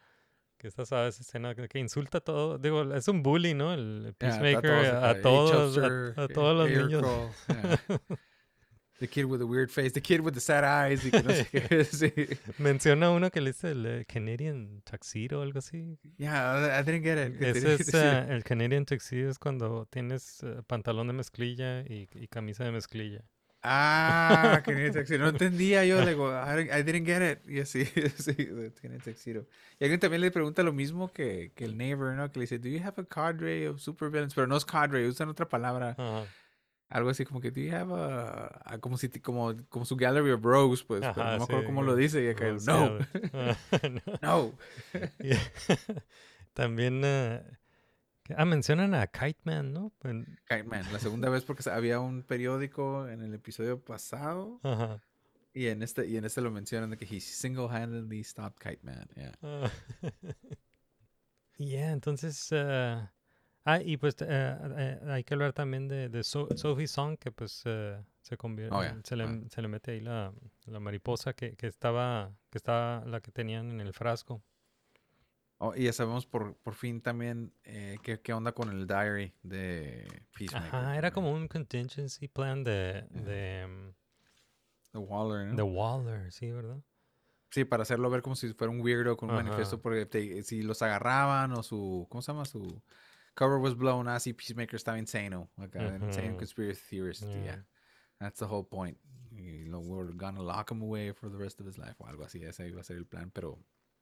Que 0.57 0.67
esta 0.67 0.85
sabe 0.85 1.07
esa 1.07 1.21
escena 1.21 1.55
que, 1.55 1.67
que 1.69 1.79
insulta 1.79 2.19
todo. 2.19 2.57
Digo, 2.57 2.93
es 2.93 3.07
un 3.07 3.23
bully, 3.23 3.53
¿no? 3.53 3.73
El 3.73 4.01
Yeah, 4.01 4.09
está 4.09 4.39
Peacemaker 4.41 4.69
todos 4.71 4.87
a, 4.93 5.09
a 5.09 5.21
todos, 5.21 5.77
H-Upster, 5.77 6.19
a, 6.19 6.23
a 6.23 6.27
todos 6.27 6.57
los 6.57 6.69
niños. 6.69 7.03
The 8.99 9.07
kid 9.07 9.25
with 9.25 9.39
the 9.39 9.47
weird 9.47 9.71
face, 9.71 9.93
the 9.93 10.01
kid 10.01 10.19
with 10.19 10.33
the 10.33 10.41
sad 10.41 10.65
eyes. 10.65 11.05
Y 11.05 11.11
que 11.11 11.23
no 11.23 11.29
sé 11.33 11.47
qué, 11.49 11.85
sí. 11.85 12.11
Menciona 12.57 13.11
uno 13.11 13.31
que 13.31 13.39
le 13.39 13.51
dice 13.51 13.71
el 13.71 14.05
Canadian 14.05 14.81
Tuxedo 14.83 15.39
o 15.39 15.41
algo 15.41 15.59
así. 15.59 15.97
Yeah, 16.17 16.77
I 16.77 16.83
didn't 16.83 17.03
get 17.03 17.17
it. 17.17 17.41
Ese 17.41 17.75
es, 17.75 17.93
eh, 17.93 18.25
el 18.29 18.43
Canadian 18.43 18.85
Tuxedo 18.85 19.29
es 19.29 19.39
cuando 19.39 19.85
tienes 19.85 20.43
eh, 20.43 20.61
pantalón 20.67 21.07
de 21.07 21.13
mezclilla 21.13 21.81
y, 21.81 22.09
y 22.13 22.27
camisa 22.27 22.65
de 22.65 22.71
mezclilla. 22.73 23.23
Ah, 23.61 24.61
Canadian 24.65 24.91
Tuxedo. 24.91 25.19
No 25.19 25.29
entendía 25.29 25.85
yo, 25.85 26.01
le 26.01 26.11
digo, 26.11 26.29
I, 26.33 26.69
I 26.69 26.83
didn't 26.83 27.05
get 27.05 27.21
it. 27.21 27.49
Y 27.49 27.61
así, 27.61 27.85
sí, 27.85 28.35
Canadian 28.81 29.01
Tuxedo. 29.01 29.45
Y 29.79 29.85
alguien 29.85 30.01
también 30.01 30.21
le 30.21 30.31
pregunta 30.31 30.61
lo 30.61 30.73
mismo 30.73 31.11
que, 31.13 31.53
que 31.55 31.63
el 31.63 31.77
neighbor, 31.77 32.15
¿no? 32.15 32.29
Que 32.31 32.39
le 32.39 32.43
dice, 32.43 32.59
do 32.59 32.67
you 32.67 32.81
have 32.83 33.01
a 33.01 33.05
cadre 33.05 33.69
of 33.69 33.79
supervillains? 33.79 34.33
Pero 34.33 34.47
no 34.47 34.57
es 34.57 34.65
cadre, 34.65 35.07
usan 35.07 35.29
otra 35.29 35.47
palabra. 35.47 35.95
Ajá. 35.97 36.25
Algo 36.89 37.09
así 37.11 37.23
como 37.23 37.39
que, 37.39 37.51
do 37.51 37.61
you 37.61 37.71
have 37.75 37.93
a... 37.93 38.61
a- 38.65 38.77
como, 38.79 38.97
si, 38.97 39.09
como, 39.21 39.55
como 39.69 39.85
su 39.85 39.95
gallery 39.95 40.31
of 40.31 40.41
bros, 40.41 40.83
pues. 40.83 41.01
pero 41.01 41.11
Ajá, 41.11 41.31
no 41.33 41.37
me 41.37 41.43
acuerdo 41.43 41.61
sí, 41.61 41.65
cómo 41.67 41.83
lo 41.83 41.95
dice. 41.95 42.23
Y 42.23 42.29
acá, 42.29 42.45
no. 42.51 42.57
Gallery. 42.99 43.05
Ah, 43.33 43.55
no. 44.21 44.21
no. 44.21 44.53
También 46.53 47.01
que- 48.23 48.33
ah, 48.35 48.45
mencionan 48.45 48.93
a 48.95 49.07
Kite 49.07 49.39
Man, 49.43 49.71
¿no? 49.73 49.91
En- 50.03 50.25
Kite 50.47 50.63
Man, 50.63 50.83
la 50.91 50.99
segunda 50.99 51.29
vez 51.29 51.43
porque 51.43 51.67
había 51.69 51.99
un 51.99 52.23
periódico 52.23 53.07
en 53.07 53.21
el 53.21 53.33
episodio 53.35 53.79
pasado 53.83 54.59
Ajá. 54.63 54.99
y 55.53 55.67
en 55.67 55.83
este 55.83 56.07
y 56.07 56.17
en 56.17 56.25
este 56.25 56.41
lo 56.41 56.49
mencionan 56.51 56.89
de 56.89 56.97
que 56.97 57.05
he 57.05 57.19
single-handedly 57.21 58.23
stopped 58.23 58.57
Kite 58.59 58.83
Man. 58.83 59.07
Yeah. 59.15 59.31
Ah. 59.43 59.71
Yeah, 61.57 61.91
entonces. 61.91 62.47
eh, 62.51 63.07
ah, 63.65 63.79
y 63.81 63.97
pues 63.97 64.15
eh, 64.21 64.25
eh, 64.27 64.99
hay 65.07 65.23
que 65.23 65.33
hablar 65.33 65.53
también 65.53 65.87
de, 65.87 66.09
de 66.09 66.23
So- 66.23 66.47
Sophie 66.55 66.87
Song, 66.87 67.17
que 67.17 67.31
pues 67.31 67.61
eh, 67.65 68.01
se 68.21 68.37
convierte. 68.37 68.75
Oh, 68.75 68.81
yeah. 68.81 68.99
Se, 69.03 69.15
le, 69.15 69.23
Ah. 69.25 69.39
se 69.49 69.61
le 69.61 69.67
mete 69.67 69.91
ahí 69.91 70.01
la, 70.01 70.33
la 70.65 70.79
mariposa 70.79 71.33
que, 71.33 71.55
que 71.55 71.67
estaba. 71.67 72.31
que 72.49 72.57
estaba 72.57 73.03
la 73.05 73.21
que 73.21 73.31
tenían 73.31 73.69
en 73.71 73.81
el 73.81 73.93
frasco. 73.93 74.41
Oh, 75.61 75.75
y 75.75 75.83
ya 75.83 75.93
sabemos 75.93 76.25
por, 76.25 76.55
por 76.55 76.73
fin 76.73 77.01
también 77.01 77.51
eh, 77.65 77.97
qué, 78.01 78.21
qué 78.21 78.31
onda 78.31 78.53
con 78.53 78.69
el 78.69 78.87
diary 78.87 79.33
de 79.43 80.07
Peacemaker. 80.37 80.73
Ajá, 80.73 80.97
era 80.97 81.11
como 81.11 81.33
un 81.33 81.49
contingency 81.49 82.29
plan 82.29 82.63
de. 82.63 83.05
de, 83.09 83.67
mm, 83.67 83.93
The 84.93 84.97
Waller, 84.99 85.47
¿no? 85.47 85.55
de 85.57 85.61
Waller, 85.63 86.31
sí, 86.31 86.49
¿verdad? 86.51 86.81
Sí, 87.51 87.65
para 87.65 87.83
hacerlo 87.83 88.09
ver 88.09 88.21
como 88.21 88.35
si 88.35 88.53
fuera 88.53 88.71
un 88.71 88.79
weirdo 88.79 89.17
con 89.17 89.29
un 89.29 89.35
Ajá. 89.35 89.43
manifiesto 89.43 89.81
porque 89.81 90.05
te- 90.05 90.43
si 90.43 90.61
los 90.61 90.81
agarraban 90.81 91.51
o 91.53 91.61
su 91.63 92.05
¿cómo 92.09 92.21
se 92.21 92.31
llama? 92.31 92.45
su 92.45 92.81
cover 93.39 93.57
was 93.57 93.73
blown 93.73 94.09
así 94.09 94.33
Peacemaker 94.33 94.75
estaba 94.75 94.99
insane, 94.99 95.33
acá, 95.57 95.79
an 95.79 96.03
insane 96.03 96.33
Ujú. 96.33 96.39
conspiracy 96.39 96.81
theorist, 96.89 97.23
yeah. 97.23 97.43
Yeah. 97.43 97.55
That's 98.19 98.39
the 98.39 98.47
whole 98.47 98.65
point. 98.65 98.97
Y 99.31 99.63
lo 99.65 99.79
we're 99.79 100.11
gonna 100.11 100.41
lock 100.41 100.69
him 100.69 100.81
away 100.81 101.13
for 101.13 101.29
the 101.29 101.37
rest 101.37 101.61
of 101.61 101.65
his 101.65 101.77
life 101.77 101.95
o 101.99 102.05
algo 102.05 102.25
así, 102.25 102.43
ese 102.43 102.67
iba 102.67 102.81
a 102.81 102.83
ser 102.83 102.97
el 102.97 103.05
plan, 103.05 103.31
pero 103.31 103.57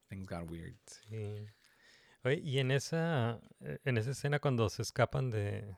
things 0.10 0.26
got 0.26 0.50
weird. 0.50 0.76
Sí. 1.08 1.46
Oye, 2.24 2.42
y 2.44 2.58
en 2.58 2.72
esa, 2.72 3.40
en 3.86 3.98
esa 4.00 4.12
escena 4.12 4.40
cuando 4.40 4.70
se 4.70 4.82
escapan 4.82 5.30
de, 5.30 5.78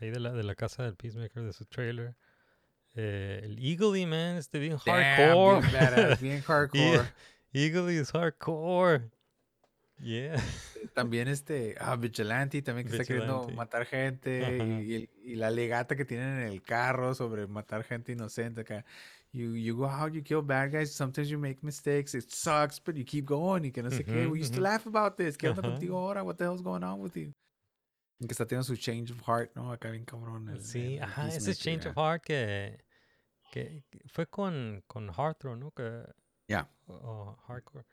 ahí 0.00 0.10
de 0.10 0.20
la, 0.20 0.32
de 0.32 0.42
la 0.44 0.54
casa 0.54 0.82
del 0.82 0.94
Peacemaker, 0.94 1.42
de 1.44 1.52
su 1.54 1.64
trailer, 1.64 2.14
eh, 2.94 3.40
el 3.42 3.58
Eagle 3.58 4.06
man 4.06 4.36
este 4.36 4.58
bien 4.58 4.78
Damn, 4.84 5.16
hardcore. 5.16 5.60
bien 5.60 5.72
badass, 5.72 6.20
bien 6.20 6.42
hardcore. 6.46 7.06
Eagle 7.54 7.90
is 7.90 8.12
hardcore. 8.12 9.10
Yeah. 10.00 10.36
También 10.94 11.28
este, 11.28 11.74
ah, 11.80 11.96
Vigilante 11.96 12.62
también 12.62 12.86
que 12.86 12.92
está 12.92 13.04
queriendo 13.04 13.40
Vigilante. 13.40 13.56
matar 13.56 13.84
gente 13.86 14.56
y, 14.56 14.62
y 14.90 14.94
el- 14.94 15.10
y 15.24 15.34
la 15.36 15.50
legata 15.50 15.96
que 15.96 16.04
tienen 16.04 16.40
en 16.40 16.48
el 16.48 16.62
carro 16.62 17.14
sobre 17.14 17.46
matar 17.46 17.82
gente 17.84 18.12
inocente 18.12 18.60
acá. 18.60 18.84
You, 19.32 19.54
you 19.56 19.76
go 19.76 19.86
out, 19.86 20.12
you 20.12 20.22
kill 20.22 20.40
bad 20.42 20.70
guys, 20.72 20.92
sometimes 20.92 21.28
you 21.28 21.38
make 21.38 21.58
mistakes, 21.62 22.14
it 22.14 22.30
sucks, 22.30 22.80
but 22.82 22.94
you 22.96 23.04
keep 23.04 23.26
going 23.26 23.64
y 23.64 23.70
que 23.72 23.82
no 23.82 23.90
sé 23.90 24.04
qué. 24.04 24.24
Ujú, 24.26 24.32
We 24.32 24.40
used 24.40 24.54
to 24.54 24.60
ujú. 24.60 24.62
laugh 24.64 24.86
about 24.86 25.16
this. 25.16 25.36
¿Qué 25.36 25.48
onda 25.48 25.62
contigo 25.62 25.98
ahora? 25.98 26.22
What 26.22 26.36
the 26.36 26.44
hell's 26.44 26.62
going 26.62 26.82
on 26.82 27.00
with 27.00 27.12
you? 27.14 27.32
Y 28.20 28.26
que 28.26 28.32
está 28.32 28.46
teniendo 28.46 28.64
su 28.64 28.76
change 28.76 29.12
of 29.12 29.20
heart, 29.26 29.50
¿no? 29.54 29.70
Acá 29.70 29.90
bien 29.90 30.04
cabrón. 30.04 30.48
el- 30.48 30.62
Sí, 30.64 30.96
el 30.96 31.02
ajá, 31.02 31.28
ese 31.28 31.38
Peacemaker, 31.52 31.56
Change 31.56 31.86
of 31.88 31.94
Heart 31.96 32.22
que, 32.24 32.84
que, 33.52 33.84
que 33.90 34.00
fue 34.08 34.26
con, 34.26 34.82
con 34.86 35.08
Heartthrow, 35.10 35.56
¿no? 35.56 35.70
Que, 35.72 36.04
Ya. 36.48 36.68
o- 36.86 36.94
o 36.94 37.36
Hardcore. 37.46 37.84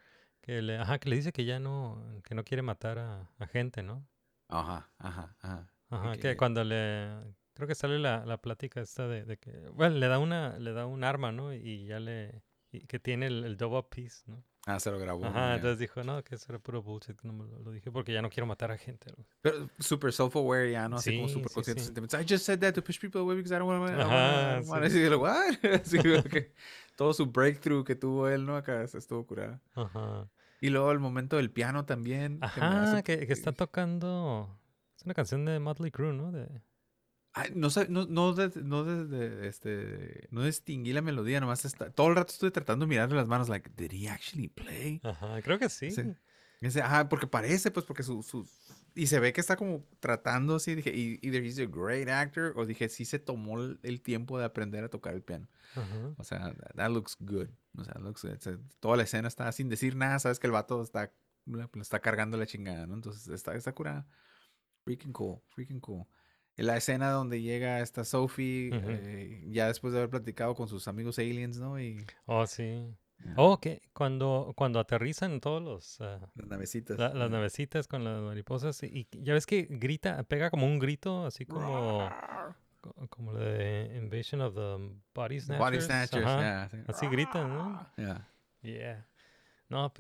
Que 0.46 0.62
le, 0.62 0.78
ajá, 0.78 1.00
que 1.00 1.10
le 1.10 1.16
dice 1.16 1.32
que 1.32 1.44
ya 1.46 1.60
no, 1.60 2.22
que 2.24 2.36
no 2.36 2.44
quiere 2.44 2.62
matar 2.62 3.00
a, 3.00 3.32
a 3.40 3.48
gente, 3.48 3.82
¿no? 3.82 4.08
Ajá, 4.48 4.92
ajá, 5.00 5.36
ajá. 5.42 5.72
Ajá, 5.90 6.12
que, 6.14 6.20
que- 6.20 6.38
cuando 6.38 6.64
le 6.64 7.36
creo 7.54 7.68
que 7.68 7.74
sale 7.76 7.98
la, 8.00 8.26
la 8.26 8.38
plática 8.38 8.82
esta 8.82 9.08
de, 9.08 9.24
de 9.26 9.38
que 9.38 9.52
bueno, 9.74 9.96
le 9.96 10.08
da 10.08 10.20
una 10.20 10.60
le 10.60 10.74
da 10.74 10.86
un 10.86 11.04
arma, 11.04 11.32
¿no? 11.32 11.54
Y 11.54 11.86
ya 11.88 12.00
le 12.00 12.44
y 12.72 12.82
que 12.86 13.00
tiene 13.00 13.28
el, 13.28 13.44
el 13.44 13.58
double 13.58 13.84
piece, 13.90 14.24
¿no? 14.28 14.44
Ah, 14.68 14.80
se 14.80 14.92
lo 14.92 15.00
grabó. 15.00 15.24
Ajá, 15.26 15.50
ya. 15.50 15.56
entonces 15.56 15.80
dijo, 15.80 16.04
"No, 16.04 16.24
que 16.24 16.36
eso 16.36 16.46
era 16.50 16.60
puro 16.60 16.82
bullshit, 16.82 17.22
no 17.24 17.34
me 17.34 17.46
lo, 17.46 17.60
lo 17.60 17.72
dije 17.72 17.92
porque 17.92 18.12
ya 18.14 18.22
no 18.22 18.30
quiero 18.30 18.46
matar 18.48 18.72
a 18.72 18.78
gente." 18.78 19.12
así. 19.12 19.24
Pero 19.42 19.70
super 19.80 20.12
self-aware 20.12 20.72
ya, 20.72 20.90
¿no? 20.90 20.98
Así 20.98 21.16
como 21.16 21.28
Sí, 21.28 21.34
super 21.36 21.50
sí, 21.50 21.56
consciente 21.56 21.82
sí. 21.82 21.86
sentimientos. 21.86 22.20
I 22.20 22.26
just 22.28 22.46
said 22.46 22.60
that 22.60 22.74
to 22.74 22.84
push 22.84 23.00
people 23.00 23.22
away 23.22 23.36
because 23.36 23.56
I 23.56 23.60
don't 23.60 23.70
want 23.70 23.94
to... 23.94 24.02
Ajá, 24.02 24.62
sí. 24.64 24.72
Así, 24.74 25.08
what? 25.16 25.56
Así, 25.82 25.98
como 26.00 26.24
que 26.24 26.54
todo 26.96 27.14
su 27.14 27.28
breakthrough 27.28 27.84
que 27.86 27.96
tuvo 27.96 28.28
él, 28.28 28.46
¿no? 28.46 28.56
Acá 28.58 28.86
se 28.88 28.98
estuvo 28.98 29.26
curada. 29.26 29.62
Ajá. 29.76 30.28
Y 30.62 30.70
luego 30.70 30.92
el 30.92 31.00
momento 31.00 31.36
del 31.38 31.52
piano 31.52 31.86
también. 31.86 32.40
que 32.40 32.46
Ajá, 32.46 32.84
hace- 32.84 33.04
que, 33.04 33.28
que 33.28 33.34
está 33.34 33.52
tocando 33.52 34.58
es 34.98 35.04
una 35.06 35.14
canción 35.14 35.46
de 35.46 35.60
Motley 35.60 35.92
Crue, 35.92 36.14
¿no? 36.14 36.32
De 36.32 36.48
Ay, 37.38 37.52
no, 37.54 37.68
no, 37.90 38.06
no, 38.06 38.34
de- 38.34 38.64
no, 38.64 38.84
de- 38.86 39.06
de- 39.08 39.48
este, 39.50 40.28
no 40.32 40.42
distinguí 40.44 40.94
la 40.94 41.02
melodía, 41.02 41.42
nomás 41.42 41.66
está, 41.66 41.90
todo 41.90 42.08
el 42.08 42.16
rato 42.16 42.32
estuve 42.32 42.52
tratando 42.52 42.86
de 42.86 42.90
mirarle 42.90 43.16
las 43.18 43.28
manos, 43.28 43.50
like, 43.50 43.70
did 43.76 43.92
he 43.92 44.08
actually 44.10 44.48
play? 44.48 45.02
Ajá, 45.04 45.42
creo 45.42 45.60
que 45.60 45.68
sí. 45.68 45.92
Sí. 45.92 46.04
Ese, 46.62 46.82
ajá, 46.82 47.10
porque 47.10 47.28
parece, 47.28 47.72
pues, 47.72 47.86
porque 47.86 48.04
su, 48.04 48.24
su- 48.24 48.50
Y 48.98 49.08
se 49.08 49.20
ve 49.20 49.34
que 49.34 49.42
está 49.42 49.58
como 49.58 49.86
tratando 50.00 50.56
así. 50.56 50.74
Dije, 50.74 50.90
"E- 50.92 51.20
either 51.22 51.44
he's 51.44 51.60
a 51.60 51.66
great 51.66 52.08
actor, 52.08 52.54
o 52.56 52.66
dije, 52.66 52.88
sí 52.88 53.04
se 53.04 53.20
tomó 53.20 53.60
el, 53.60 54.02
tiempo 54.02 54.40
de 54.40 54.46
aprender 54.46 54.84
a 54.86 54.90
tocar 54.90 55.14
el 55.14 55.22
piano. 55.22 55.50
Ajá. 55.76 56.14
O 56.18 56.24
sea, 56.24 56.54
that, 56.54 56.76
that 56.76 56.90
looks 56.92 57.18
good. 57.20 57.50
O 57.78 57.84
sea, 57.84 57.96
looks 58.00 58.24
good. 58.24 58.36
O 58.38 58.40
sea, 58.40 58.58
toda 58.80 58.96
la 58.96 59.04
escena 59.04 59.28
está 59.28 59.52
sin 59.52 59.68
decir 59.68 59.96
nada. 59.98 60.18
Sabes 60.20 60.40
que 60.40 60.48
el 60.48 60.54
vato 60.54 60.82
está, 60.82 61.14
está 61.82 62.00
cargando 62.00 62.38
la 62.38 62.46
chingada, 62.46 62.88
¿no? 62.88 62.94
Entonces 62.94 63.28
está, 63.28 63.54
está 63.56 63.74
curada. 63.74 64.08
Freaking 64.86 65.12
cool, 65.12 65.42
freaking 65.50 65.80
cool. 65.82 66.06
La 66.56 66.78
escena 66.78 67.10
donde 67.10 67.42
llega 67.42 67.82
esta 67.82 68.06
Sophie, 68.06 68.70
Ujú. 68.70 68.86
eh, 68.90 69.44
ya 69.50 69.68
después 69.68 69.92
de 69.92 70.00
haber 70.00 70.10
platicado 70.10 70.56
con 70.56 70.70
sus 70.70 70.88
amigos 70.88 71.20
aliens, 71.20 71.58
¿no? 71.58 71.78
Y 71.82 72.06
Oh, 72.26 72.48
sí. 72.48 72.96
Oh, 73.38 73.60
que 73.60 73.82
cuando 73.94 74.54
cuando 74.56 74.80
aterrizan 74.80 75.40
todos 75.42 75.62
los 75.62 76.00
ah, 76.02 76.20
las 76.36 76.48
navecitas. 76.48 76.98
la- 77.00 77.14
las 77.14 77.30
navecitas 77.32 77.88
con 77.88 78.04
las 78.04 78.22
mariposas 78.22 78.84
y, 78.84 79.08
y 79.12 79.24
ya 79.24 79.34
ves 79.34 79.46
que 79.46 79.68
grita, 79.70 80.24
pega 80.24 80.50
como 80.50 80.66
un 80.68 80.78
grito 80.80 81.26
así 81.26 81.46
como 81.46 82.10
co- 82.82 82.94
como 83.10 83.32
lo 83.34 83.40
de 83.40 83.96
Invasion 83.98 84.42
of 84.42 84.54
the 84.54 85.00
Body 85.14 85.40
Snatchers. 85.40 85.60
Body 85.60 85.82
Snatchers, 85.82 86.26
yeah, 86.26 86.70
sí. 86.70 86.78
Así 86.88 87.08
gritan, 87.08 87.50
¿no? 87.50 87.90
Yeah. 87.98 88.28
Yeah. 88.62 89.06
No, 89.70 89.88
uh, 89.88 89.92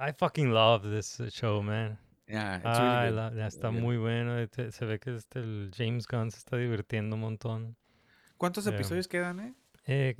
I 0.00 0.12
fucking 0.18 0.52
love 0.52 0.82
this 0.82 1.18
uh, 1.20 1.30
show, 1.30 1.62
man. 1.62 1.98
Yeah, 2.26 2.56
it's 2.56 2.64
Ah, 2.66 3.02
really 3.04 3.16
love- 3.16 3.34
ya 3.36 3.46
está 3.46 3.68
good. 3.70 3.80
muy 3.80 3.96
bueno. 3.96 4.46
te- 4.48 4.70
Se 4.72 4.84
ve 4.84 4.98
que 4.98 5.14
este, 5.14 5.38
el 5.40 5.70
James 5.74 6.06
Gunn 6.06 6.30
se 6.30 6.38
está 6.38 6.56
divirtiendo 6.58 7.16
un 7.16 7.22
montón. 7.22 7.76
¿Cuántos 8.36 8.64
Yeah. 8.64 8.74
episodios 8.74 9.08
quedan, 9.08 9.40
eh? 9.40 9.54
Eh, 9.86 10.16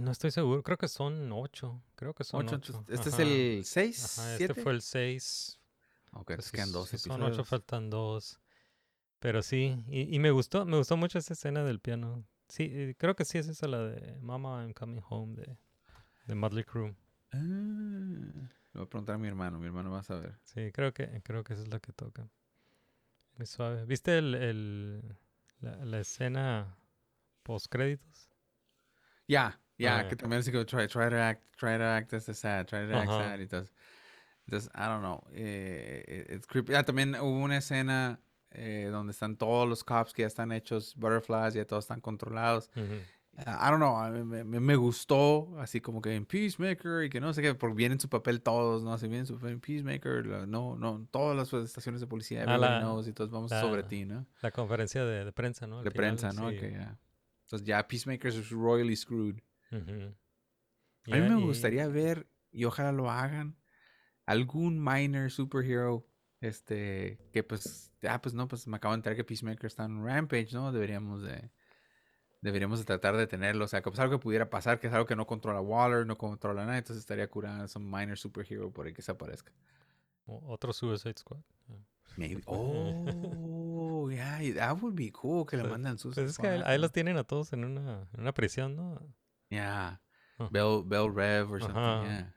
No 0.00 0.10
estoy 0.12 0.30
seguro, 0.30 0.62
creo 0.62 0.78
que 0.78 0.88
son 0.88 1.30
ocho. 1.30 1.82
Creo 1.94 2.14
que 2.14 2.24
son 2.24 2.46
Ocho, 2.46 2.58
¿este 2.88 3.10
es 3.10 3.18
el 3.18 3.62
seis, 3.66 4.18
Ajá, 4.18 4.32
este 4.32 4.46
siete? 4.46 4.62
fue 4.62 4.72
el 4.72 4.80
6. 4.80 5.60
Ok, 6.12 6.30
entonces 6.30 6.52
quedan 6.52 6.72
dos 6.72 6.88
Son 6.88 7.22
ocho, 7.22 7.44
faltan 7.44 7.90
dos. 7.90 8.40
Pero 9.18 9.42
sí, 9.42 9.84
y, 9.88 10.14
y 10.14 10.18
me 10.18 10.30
gustó, 10.30 10.64
me 10.64 10.78
gustó 10.78 10.96
mucho 10.96 11.18
esa 11.18 11.34
escena 11.34 11.62
del 11.64 11.80
piano. 11.80 12.24
Sí, 12.48 12.70
eh, 12.72 12.94
creo 12.96 13.14
que 13.14 13.26
sí 13.26 13.36
es 13.36 13.48
esa 13.48 13.68
la 13.68 13.78
de 13.84 14.18
Mama 14.20 14.62
I'm 14.62 14.72
Coming 14.72 15.02
Home 15.10 15.34
de, 15.36 15.58
de 16.26 16.34
Motley 16.34 16.64
Crue. 16.64 16.96
Ah, 17.32 17.38
le 17.38 18.48
voy 18.72 18.82
a 18.84 18.88
preguntar 18.88 19.16
a 19.16 19.18
mi 19.18 19.28
hermano, 19.28 19.58
mi 19.58 19.66
hermano 19.66 19.90
va 19.90 20.00
a 20.00 20.02
saber. 20.02 20.34
Sí, 20.44 20.72
creo 20.72 20.94
que, 20.94 21.20
creo 21.22 21.44
que 21.44 21.52
esa 21.52 21.62
es 21.62 21.68
la 21.68 21.78
que 21.78 21.92
toca. 21.92 22.26
Muy 23.36 23.46
suave. 23.46 23.84
¿Viste 23.84 24.16
el, 24.16 24.34
el, 24.34 25.18
la, 25.60 25.76
la 25.84 26.00
escena 26.00 26.74
post 27.42 27.66
créditos? 27.70 28.30
Ya, 29.28 29.60
ya, 29.80 29.98
Ah, 30.00 30.08
que 30.08 30.16
también 30.16 30.40
así 30.40 30.52
como 30.52 30.64
try, 30.64 30.86
try 30.86 31.08
to 31.10 31.16
act, 31.16 31.42
try 31.56 31.76
to 31.78 31.84
act 31.84 32.12
as 32.14 32.24
sad, 32.24 32.66
try 32.66 32.86
to 32.86 32.94
act 32.94 33.10
Ajá. 33.10 33.18
sad. 33.30 33.38
y 33.38 33.42
Entonces, 33.42 33.72
entonces, 34.46 34.70
I 34.74 34.86
don't 34.86 35.00
know. 35.02 35.22
Eh, 35.32 36.04
eh, 36.06 36.34
it's 36.34 36.46
creepy. 36.46 36.74
Ah, 36.74 36.82
también 36.84 37.14
hubo 37.14 37.40
una 37.40 37.56
escena 37.58 38.20
eh, 38.50 38.88
donde 38.90 39.12
están 39.12 39.36
todos 39.36 39.68
los 39.68 39.84
cops 39.84 40.12
que 40.12 40.22
ya 40.22 40.26
están 40.28 40.50
hechos 40.52 40.94
butterflies, 40.96 41.54
ya 41.54 41.64
todos 41.64 41.84
están 41.84 42.00
controlados. 42.00 42.68
Ujú. 42.76 43.00
Ah, 43.46 43.68
I 43.68 43.70
don't 43.70 43.80
know, 43.80 44.24
me, 44.26 44.60
me- 44.60 44.74
gustó, 44.76 45.56
así 45.60 45.80
como 45.80 46.02
que 46.02 46.14
en 46.16 46.26
Peacemaker 46.26 47.04
y 47.04 47.10
que 47.10 47.20
no 47.20 47.32
sé 47.32 47.40
qué, 47.42 47.54
porque 47.54 47.76
vienen 47.76 48.00
su 48.00 48.08
papel 48.08 48.42
todos, 48.42 48.82
¿no? 48.82 48.98
Si 48.98 49.06
vienen 49.06 49.24
su 49.24 49.34
papel 49.36 49.52
en 49.52 49.60
Peacemaker, 49.60 50.26
la- 50.26 50.46
no, 50.46 50.74
no, 50.76 51.06
todas 51.12 51.36
las 51.36 51.52
estaciones 51.64 52.00
de 52.00 52.08
policía, 52.08 52.42
Ah, 52.46 52.58
la- 52.58 52.80
knows, 52.80 53.06
y 53.06 53.12
todos 53.12 53.30
vamos 53.30 53.52
la- 53.52 53.60
sobre 53.60 53.84
ti, 53.84 54.04
¿no? 54.04 54.26
La 54.42 54.50
conferencia 54.50 55.04
de, 55.04 55.24
de 55.24 55.32
prensa, 55.32 55.66
¿no? 55.68 55.78
Al 55.78 55.84
De 55.84 55.90
final, 55.92 56.16
prensa, 56.16 56.32
¿no? 56.32 56.50
sí. 56.50 56.56
Que 56.56 56.72
ya. 56.72 56.98
Entonces 57.44 57.66
ya 57.66 57.86
Peacemaker 57.86 58.26
es 58.32 58.50
royally 58.50 58.96
screwed. 58.96 59.36
A 59.72 61.16
mí 61.16 61.20
me 61.20 61.40
y- 61.40 61.44
gustaría 61.44 61.86
ver, 61.88 62.28
y 62.50 62.64
ojalá 62.64 62.92
lo 62.92 63.10
hagan, 63.10 63.56
algún 64.26 64.82
minor 64.82 65.30
superhero, 65.30 66.06
este, 66.40 67.18
que 67.32 67.42
pues, 67.42 67.92
ah, 68.08 68.20
pues 68.20 68.34
no, 68.34 68.48
pues 68.48 68.66
me 68.66 68.76
acabo 68.76 68.92
de 68.94 68.96
enterar 68.98 69.16
que 69.16 69.24
Peacemaker 69.24 69.66
está 69.66 69.84
en 69.84 70.04
Rampage, 70.04 70.48
¿no? 70.52 70.72
Deberíamos 70.72 71.22
de, 71.22 71.50
deberíamos 72.40 72.78
de 72.78 72.84
tratar 72.84 73.16
de 73.16 73.26
tenerlo, 73.26 73.64
o 73.64 73.68
sea, 73.68 73.82
que 73.82 73.90
pues 73.90 74.00
algo 74.00 74.18
que 74.18 74.22
pudiera 74.22 74.48
pasar, 74.50 74.78
que 74.80 74.86
es 74.86 74.92
algo 74.92 75.06
que 75.06 75.16
no 75.16 75.26
controla 75.26 75.60
Waller, 75.60 76.06
no 76.06 76.16
controla 76.16 76.64
nada, 76.64 76.78
entonces 76.78 77.00
estaría 77.02 77.28
curado 77.28 77.66
un 77.76 77.90
minor 77.90 78.18
superhero 78.18 78.72
por 78.72 78.86
ahí 78.86 78.92
que 78.92 79.02
se 79.02 79.12
aparezca. 79.12 79.52
Otro 80.26 80.72
Suicide 80.72 81.14
Squad. 81.18 81.40
Ah. 81.68 81.74
Maybe. 82.16 82.42
Oh, 83.92 84.08
yeah, 84.10 84.38
that 84.54 84.80
would 84.80 84.94
be 84.94 85.10
cool 85.10 85.44
que 85.46 85.56
le 85.56 85.62
Pues- 85.64 85.72
mandan 85.72 85.98
sus. 85.98 86.14
Pues 86.14 86.30
es 86.30 86.38
que 86.38 86.46
ahí 86.48 86.78
los 86.78 86.92
tienen 86.92 87.16
a 87.16 87.24
todos 87.24 87.52
en 87.52 87.64
una, 87.64 88.08
en 88.14 88.20
una 88.20 88.32
prisión, 88.32 88.76
¿no? 88.76 88.98
Yeah. 89.50 89.98
Ah. 90.38 90.48
Bell, 90.50 90.82
Bell 90.82 91.10
Rev 91.10 91.50
or 91.52 91.60
something, 91.60 91.76
Ajá. 91.76 92.02
yeah. 92.04 92.32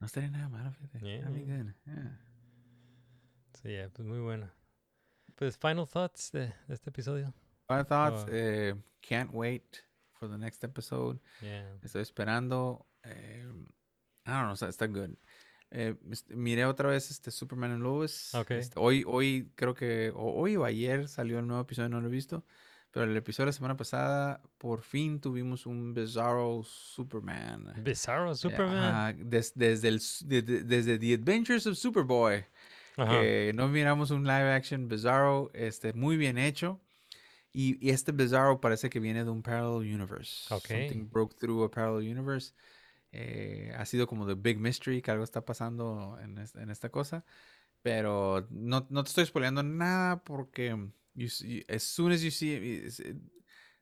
No 0.00 0.06
estaría 0.06 0.30
nada 0.30 0.48
malo, 0.48 0.72
fíjate. 0.72 0.98
That'd 0.98 1.32
be 1.32 1.40
Yeah. 1.46 1.56
good, 1.62 1.74
yeah. 1.86 2.20
Sí, 3.62 3.72
ya, 3.76 3.88
pues 3.90 4.06
muy 4.06 4.18
buena. 4.18 4.52
Pues 5.36 5.56
final 5.56 5.86
thoughts 5.86 6.30
de, 6.32 6.52
de 6.68 6.74
este 6.74 6.90
episodio. 6.90 7.32
Final 7.68 7.86
thoughts. 7.86 8.24
Oh. 8.24 8.30
eh, 8.32 8.74
can't 9.00 9.32
wait 9.32 9.82
for 10.12 10.28
the 10.28 10.36
next 10.38 10.62
episode. 10.64 11.18
Yeah. 11.40 11.76
Estoy 11.82 12.02
esperando. 12.02 12.86
eh, 13.04 13.44
I 14.26 14.30
don't 14.30 14.44
know, 14.44 14.52
está, 14.54 14.68
está 14.68 14.86
good. 14.86 15.16
Eh, 15.70 15.94
miré 16.28 16.64
otra 16.66 16.88
vez 16.88 17.10
este 17.10 17.30
Superman 17.30 17.72
and 17.72 17.82
Lois. 17.82 18.34
Ok. 18.34 18.52
Este, 18.52 18.78
hoy, 18.78 19.04
hoy 19.06 19.50
creo 19.56 19.74
que, 19.74 20.10
o- 20.14 20.34
hoy 20.40 20.56
o 20.56 20.64
ayer 20.64 21.08
salió 21.08 21.38
el 21.38 21.46
nuevo 21.46 21.62
episodio, 21.62 21.88
no 21.88 22.00
lo 22.00 22.08
he 22.08 22.10
visto. 22.10 22.44
Pero 22.94 23.10
el 23.10 23.16
episodio 23.16 23.46
de 23.46 23.48
la 23.48 23.52
semana 23.52 23.76
pasada, 23.76 24.40
por 24.56 24.82
fin 24.82 25.20
tuvimos 25.20 25.66
un 25.66 25.92
Bizarro 25.92 26.62
Superman. 26.62 27.74
Bizarro 27.82 28.30
Eh, 28.32 28.36
Superman. 28.36 28.84
ajá, 28.84 29.12
des- 29.18 29.52
desde, 29.56 29.88
el, 29.88 30.00
de- 30.26 30.42
de- 30.42 30.62
desde 30.62 30.98
The 31.00 31.14
Adventures 31.14 31.66
of 31.66 31.76
Superboy. 31.76 32.44
Ajá. 32.96 33.10
que 33.20 33.52
no 33.56 33.66
miramos 33.66 34.12
un 34.12 34.22
live 34.22 34.52
action 34.52 34.86
Bizarro, 34.86 35.50
este, 35.52 35.92
muy 35.94 36.16
bien 36.16 36.38
hecho. 36.38 36.80
Y, 37.52 37.84
y 37.84 37.90
este 37.90 38.12
Bizarro 38.12 38.60
parece 38.60 38.88
que 38.88 39.00
viene 39.00 39.24
de 39.24 39.30
un 39.30 39.42
parallel 39.42 39.92
universe. 39.92 40.46
Ok. 40.54 40.66
Something 40.68 41.08
broke 41.10 41.34
through 41.36 41.64
a 41.64 41.70
parallel 41.72 42.08
universe. 42.08 42.54
Eh, 43.10 43.72
ha 43.76 43.84
sido 43.86 44.06
como 44.06 44.24
the 44.26 44.34
big 44.34 44.58
mystery 44.60 45.02
que 45.02 45.10
algo 45.10 45.24
está 45.24 45.44
pasando 45.44 46.16
en, 46.22 46.38
en 46.38 46.70
esta 46.70 46.88
cosa. 46.90 47.24
Pero 47.82 48.46
no, 48.50 48.86
no 48.88 49.02
te 49.02 49.08
estoy 49.08 49.26
spoileando 49.26 49.64
nada 49.64 50.22
porque 50.22 50.76
you 51.14 51.28
see- 51.28 51.64
as 51.68 51.82
soon 51.82 52.12
as 52.12 52.22
you 52.22 52.30
see 52.30 52.54
it, 52.54 52.98
it- 53.00 53.16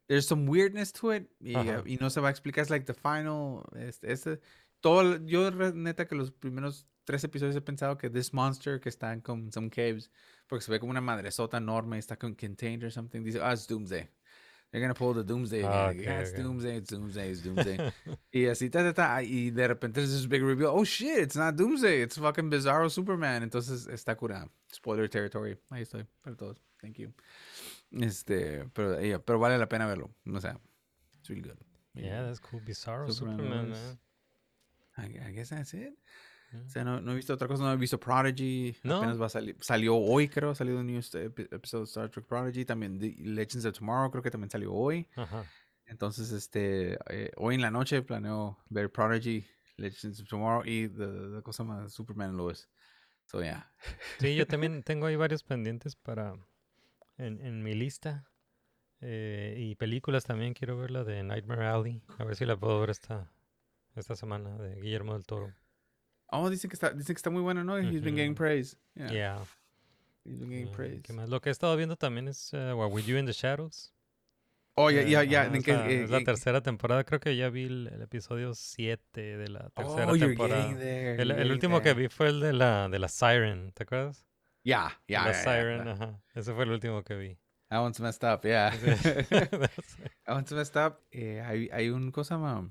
there's 0.09 0.26
some 0.26 0.47
weirdness 0.49 0.93
to 0.93 1.12
it 1.12 1.30
y, 1.41 1.55
Ajá. 1.55 1.83
y 1.87 1.97
no 2.01 2.11
se 2.11 2.20
va 2.20 2.28
a 2.28 2.30
explicar. 2.30 2.62
Es 2.62 2.70
like 2.70 2.85
the 2.87 2.95
final. 2.95 3.64
Este, 3.76 4.12
este- 4.12 4.41
todo, 4.80 5.24
yo 5.24 5.51
neta 5.72 6.07
que 6.07 6.14
los 6.16 6.30
primeros 6.33 6.87
tres 7.05 7.24
episodios 7.24 7.57
he 7.57 7.61
pensado 7.61 7.97
que 7.99 8.11
this 8.11 8.33
monster 8.33 8.80
que 8.80 8.89
está 8.89 9.12
en 9.12 9.51
some 9.53 9.70
caves, 9.70 10.11
porque 10.49 10.64
se 10.64 10.70
ve 10.70 10.78
como 10.80 10.91
una 10.91 11.01
madresota 11.01 11.57
enorme, 11.59 11.99
está 11.99 12.16
con 12.18 12.35
contained 12.35 12.85
or 12.85 12.91
something. 12.93 13.22
Dice, 13.24 13.41
ah, 13.41 13.53
it's 13.53 13.66
Doomsday. 13.66 14.09
They're 14.72 14.80
gonna 14.80 14.94
pull 14.94 15.12
the 15.12 15.22
Doomsday. 15.22 15.64
Ah, 15.64 15.90
yeah, 15.90 16.20
it's. 16.20 16.32
Doomsday, 16.32 16.76
it's 16.78 16.88
Doomsday, 16.90 17.30
it's 17.30 17.42
Doomsday. 17.42 17.92
y 18.32 18.46
así, 18.46 18.70
ta, 18.70 18.82
ta, 18.82 18.92
ta, 18.94 19.22
y 19.22 19.50
de 19.50 19.68
repente 19.68 19.98
es 20.02 20.10
this 20.10 20.24
big 20.26 20.42
reveal. 20.42 20.70
Oh 20.74 20.82
shit, 20.82 21.18
it's 21.18 21.36
not 21.36 21.56
Doomsday, 21.56 22.00
it's 22.00 22.16
fucking 22.16 22.48
Bizarro 22.50 22.90
Superman. 22.90 23.42
Entonces 23.42 23.86
está 23.86 24.16
curada. 24.16 24.48
Spoiler 24.72 25.08
territory. 25.08 25.58
Ahí 25.70 25.82
estoy, 25.82 26.06
para 26.22 26.36
todos. 26.36 26.56
Thank 26.80 26.98
you. 26.98 27.12
Este, 28.00 28.64
pero, 28.72 28.98
yeah, 28.98 29.18
pero 29.18 29.38
vale 29.38 29.58
la 29.58 29.66
pena 29.68 29.86
verlo. 29.86 30.08
O 30.26 30.40
sea, 30.40 30.56
it's 31.20 31.28
really 31.28 31.42
good. 31.42 31.58
Yeah, 31.94 32.22
that's 32.22 32.40
cool. 32.40 32.60
Bizarro 32.60 33.12
Superman 33.12 33.36
Superman, 33.38 33.70
was- 33.70 33.78
man. 33.78 33.98
I, 34.96 35.28
I 35.28 35.32
guess 35.32 35.50
that's 35.50 35.74
it. 35.74 35.92
O 36.55 36.68
sea, 36.68 36.84
no, 36.84 37.00
no 37.00 37.12
he 37.12 37.16
visto 37.16 37.32
otra 37.34 37.48
cosa, 37.48 37.62
no 37.64 37.72
he 37.72 37.76
visto 37.76 37.98
Prodigy. 37.98 38.76
¿No? 38.82 38.98
Apenas 38.98 39.20
va 39.20 39.26
a 39.26 39.30
salir. 39.30 39.57
Salió 39.61 39.96
hoy, 39.96 40.28
creo. 40.28 40.50
Ha 40.50 40.55
salido 40.55 40.80
un 40.80 40.86
new 40.86 40.98
st- 40.98 41.26
epi- 41.30 41.48
episode 41.55 41.82
de 41.82 41.84
Star 41.86 42.09
Trek 42.11 42.26
Prodigy. 42.26 42.64
También 42.64 42.98
The 42.98 43.14
Legends 43.18 43.64
of 43.64 43.78
Tomorrow, 43.78 44.11
creo 44.11 44.22
que 44.22 44.30
también 44.30 44.50
salió 44.50 44.72
hoy. 44.72 45.09
Ajá. 45.16 45.44
Entonces, 45.86 46.30
este, 46.32 46.98
eh, 47.11 47.30
hoy 47.36 47.55
en 47.57 47.61
la 47.61 47.70
noche 47.70 48.03
planeo 48.03 48.59
ver 48.68 48.90
Prodigy, 48.90 49.44
Legends 49.76 50.20
of 50.20 50.28
Tomorrow 50.28 50.64
y 50.64 50.88
la 50.88 51.42
cosa 51.42 51.64
más 51.64 51.92
Superman 51.92 52.36
Lois. 52.36 52.68
So, 53.26 53.40
yeah. 53.42 53.72
Sí, 54.20 54.34
yo 54.36 54.46
también 54.46 54.82
tengo 54.82 55.07
ahí 55.07 55.16
varios 55.16 55.42
pendientes 55.42 55.96
para 55.96 56.34
en, 57.18 57.40
en 57.44 57.62
mi 57.62 57.74
lista. 57.74 58.28
Eh, 59.00 59.57
y 59.59 59.74
películas 59.74 60.24
también 60.24 60.55
quiero 60.55 60.76
ver 60.78 60.90
la 60.92 61.03
de 61.05 61.22
Nightmare 61.24 61.66
Alley. 61.66 62.03
A 62.18 62.24
ver 62.24 62.36
si 62.36 62.44
la 62.46 62.57
puedo 62.57 62.78
ver 62.80 62.90
esta, 62.90 63.30
esta 63.96 64.14
semana 64.14 64.57
de 64.59 64.76
Guillermo 64.80 65.14
del 65.14 65.26
Toro. 65.26 65.53
Oh, 66.33 66.49
dicen 66.51 66.68
que 66.70 66.74
está, 66.76 66.91
dicen 66.91 67.14
que 67.14 67.18
está 67.18 67.30
muy 67.30 67.43
buena, 67.43 67.62
¿no? 67.62 67.78
He's 67.78 68.01
been 68.03 68.16
getting 68.16 68.35
praise. 68.35 68.76
Yeah. 68.95 69.11
Yeah. 69.12 69.39
He's 70.24 70.39
been 70.39 70.49
getting 70.51 70.68
Eh, 70.68 70.72
praise. 70.74 71.03
¿qué 71.03 71.12
más? 71.12 71.28
Lo 71.28 71.41
que 71.41 71.51
he 71.51 71.53
estado 71.53 71.76
viendo 71.76 71.97
también 71.97 72.28
es 72.28 72.53
uh, 72.53 72.74
What 72.74 72.91
We 72.93 73.03
Do 73.03 73.18
in 73.18 73.26
the 73.26 73.33
Shadows. 73.33 73.93
Oh, 74.74 74.91
ya, 74.91 75.03
ya, 75.03 75.22
ya. 75.24 75.43
ajá, 75.43 75.49
¿en 75.51 75.57
es, 75.57 75.64
qué- 75.64 75.72
la, 75.74 75.91
eh, 75.91 76.03
es 76.05 76.11
la 76.11 76.18
eh, 76.18 76.24
tercera 76.24 76.62
temporada. 76.62 77.05
Creo 77.05 77.20
que 77.20 77.37
ya 77.37 77.51
vi 77.51 77.64
el, 77.64 77.89
el 77.89 78.01
episodio 78.01 78.55
7 78.55 79.20
de 79.37 79.49
la 79.49 79.68
tercera 79.70 80.07
Oh, 80.11 80.16
you're 80.16 80.28
temporada. 80.35 80.62
getting 80.62 80.78
there. 80.78 81.20
El, 81.22 81.28
you're 81.28 81.43
el 81.43 81.53
último 81.53 81.78
que 81.83 81.91
there. 81.91 82.01
vi 82.03 82.09
fue 82.09 82.28
el 82.28 82.41
de 82.41 82.53
la, 82.55 82.89
de 82.89 82.99
la 82.99 83.09
Siren, 83.09 83.72
¿te 83.72 83.83
acuerdas? 83.83 84.24
Yeah, 84.64 84.99
yeah. 85.09 85.24
la 85.26 85.33
yeah, 85.33 85.33
yeah, 85.33 85.43
Siren, 85.45 85.89
ajá. 85.89 86.22
Ese 86.35 86.55
fue 86.55 86.64
el 86.64 86.70
último 86.70 87.03
que 87.05 87.14
vi. 87.16 87.39
That 87.68 87.80
one's 87.83 88.01
messed 88.01 88.24
up, 88.24 88.45
yeah. 88.45 88.70
Sí. 88.72 88.89
that 89.28 89.70
one's 90.35 90.53
messed 90.53 90.76
up. 90.76 91.01
Eh, 91.11 91.43
hay, 91.45 91.68
hay 91.70 91.91
un 91.91 92.11
cosa 92.11 92.39
más. 92.39 92.64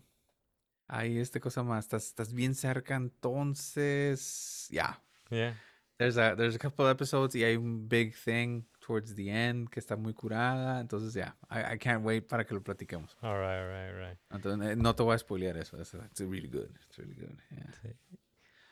Hay 0.94 1.20
este 1.20 1.40
cosa 1.40 1.64
más. 1.64 1.86
Estás, 1.86 2.08
estás 2.08 2.34
bien 2.34 2.54
cerca, 2.54 2.96
entonces. 2.96 4.68
Yeah. 4.70 5.02
yeah. 5.30 5.56
There's 5.98 6.18
a, 6.18 6.36
there's 6.36 6.56
a 6.56 6.60
couple 6.60 6.90
episodes 6.90 7.34
y 7.34 7.46
hay 7.46 7.56
un 7.56 7.88
big 7.88 8.14
thing 8.14 8.66
towards 8.82 9.16
the 9.16 9.30
end 9.30 9.70
que 9.70 9.80
está 9.80 9.96
muy 9.96 10.14
curada. 10.14 10.82
Entonces, 10.82 11.14
yeah. 11.14 11.38
I, 11.50 11.76
I 11.76 11.78
can't 11.78 12.04
wait 12.04 12.28
para 12.28 12.44
que 12.44 12.54
lo 12.54 12.62
platiquemos. 12.62 13.16
All 13.22 13.38
right, 13.38 13.62
all 13.62 13.70
right, 13.70 13.90
all 13.90 14.10
right. 14.10 14.18
Entonces, 14.32 14.76
no 14.76 14.94
te 14.94 15.04
voy 15.04 15.16
a 15.16 15.18
spoilear 15.18 15.56
eso. 15.58 15.78
It's, 15.80 15.94
it's 15.94 16.20
really 16.20 16.50
good. 16.50 16.70
It's 16.86 16.98
really 16.98 17.16
good. 17.16 17.40
Yeah. 17.52 17.72
Sí. 17.82 17.96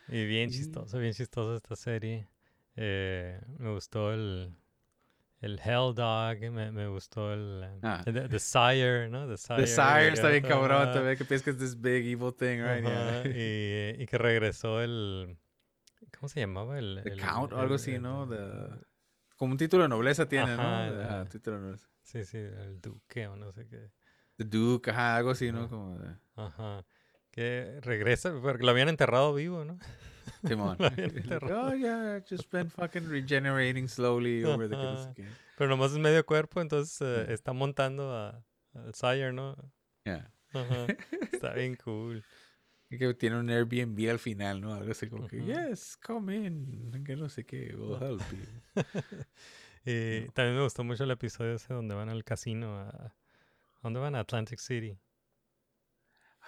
Y 0.09 0.25
bien 0.25 0.49
chistoso, 0.49 0.99
bien 0.99 1.13
chistoso 1.13 1.55
esta 1.55 1.77
serie. 1.77 2.27
Eh, 2.75 3.39
me 3.59 3.71
gustó 3.71 4.11
el, 4.11 4.53
el 5.41 5.59
Hell 5.63 5.93
Dog, 5.95 6.39
me, 6.51 6.71
me 6.71 6.87
gustó 6.87 7.33
el, 7.33 7.63
Ah. 7.81 8.03
el 8.05 8.13
The, 8.13 8.27
The 8.29 8.39
Sire, 8.39 9.09
¿no? 9.09 9.27
The 9.27 9.37
Sire. 9.37 9.61
The 9.61 9.67
Sire 9.67 10.07
está 10.13 10.29
bien 10.29 10.43
cabrón. 10.43 10.91
Ve 11.05 11.15
que 11.17 11.25
piensas 11.25 11.43
que 11.43 11.51
es 11.51 11.57
this 11.57 11.79
big 11.79 12.05
evil 12.07 12.33
thing, 12.33 12.59
right? 12.61 12.83
Yeah. 12.83 13.23
y, 13.25 14.01
y 14.01 14.05
que 14.05 14.17
regresó 14.17 14.81
el... 14.81 15.37
¿Cómo 16.17 16.27
se 16.29 16.39
llamaba? 16.41 16.77
El, 16.79 17.01
The 17.03 17.09
el- 17.11 17.21
Count 17.21 17.53
o 17.53 17.57
algo 17.59 17.75
el- 17.75 17.79
así, 17.79 17.95
el- 17.95 18.01
¿no? 18.01 18.27
The- 18.27 18.85
Como 19.37 19.51
un 19.53 19.57
título 19.57 19.83
de 19.83 19.89
nobleza 19.89 20.27
tiene, 20.27 20.51
Ajá, 20.53 20.87
¿no? 20.87 20.93
el- 20.93 21.01
Ajá, 21.05 21.25
título 21.25 21.57
de 21.57 21.61
nobleza. 21.63 21.87
Sí, 22.03 22.25
sí, 22.25 22.37
el 22.37 22.81
Duque 22.81 23.27
o 23.27 23.35
no 23.35 23.51
sé 23.51 23.67
qué. 23.67 23.91
The 24.37 24.43
Duke, 24.45 24.91
ajá, 24.91 25.17
algo 25.17 25.31
así, 25.31 25.51
¿no? 25.51 25.69
Como 25.69 25.99
de... 25.99 26.15
Ajá. 26.35 26.85
Que 27.31 27.79
regresa, 27.81 28.33
porque 28.41 28.63
lo 28.63 28.71
habían 28.71 28.89
enterrado 28.89 29.33
vivo, 29.35 29.63
¿no? 29.65 29.77
Enterrado. 30.43 30.77
oh, 31.69 31.73
yeah, 31.73 32.19
just 32.29 32.49
been 32.51 32.69
fucking 32.69 33.07
regenerating 33.07 33.87
slowly 33.87 34.43
over 34.45 34.67
the 34.69 34.75
kids. 34.75 35.09
Pero 35.57 35.69
nomás 35.69 35.91
es 35.91 35.97
medio 35.99 36.25
cuerpo, 36.25 36.61
entonces 36.61 36.99
eh, 37.01 37.25
Mm. 37.27 37.31
está 37.31 37.53
montando 37.53 38.13
a, 38.15 38.43
al 38.73 38.93
Sire, 38.95 39.33
¿no? 39.33 39.55
Yeah. 40.05 40.31
Ajá. 40.53 40.87
Está 41.33 41.53
bien 41.53 41.75
cool. 41.75 42.23
Y 42.89 42.97
que 42.97 43.13
tiene 43.13 43.37
un 43.37 43.49
Airbnb 43.49 44.09
al 44.09 44.17
final, 44.19 44.61
¿no? 44.61 44.73
Algo 44.73 44.91
así 44.91 45.07
como 45.07 45.27
que, 45.27 45.43
yes, 45.43 45.95
come 45.97 46.35
in, 46.37 47.03
que 47.05 47.15
no 47.15 47.29
sé 47.29 47.43
qué, 47.45 47.75
we'll 47.77 48.01
help 48.01 48.21
you. 48.31 48.83
Y 49.85 50.27
también 50.33 50.57
me 50.57 50.63
gustó 50.63 50.83
mucho 50.83 51.03
el 51.05 51.11
episodio 51.11 51.53
ese 51.53 51.73
donde 51.73 51.95
van 51.95 52.09
al 52.09 52.23
casino. 52.23 52.77
A, 52.79 52.89
¿a 52.89 53.13
¿Dónde 53.81 53.99
van? 53.99 54.13
A 54.15 54.19
Atlantic 54.19 54.59
City. 54.59 54.97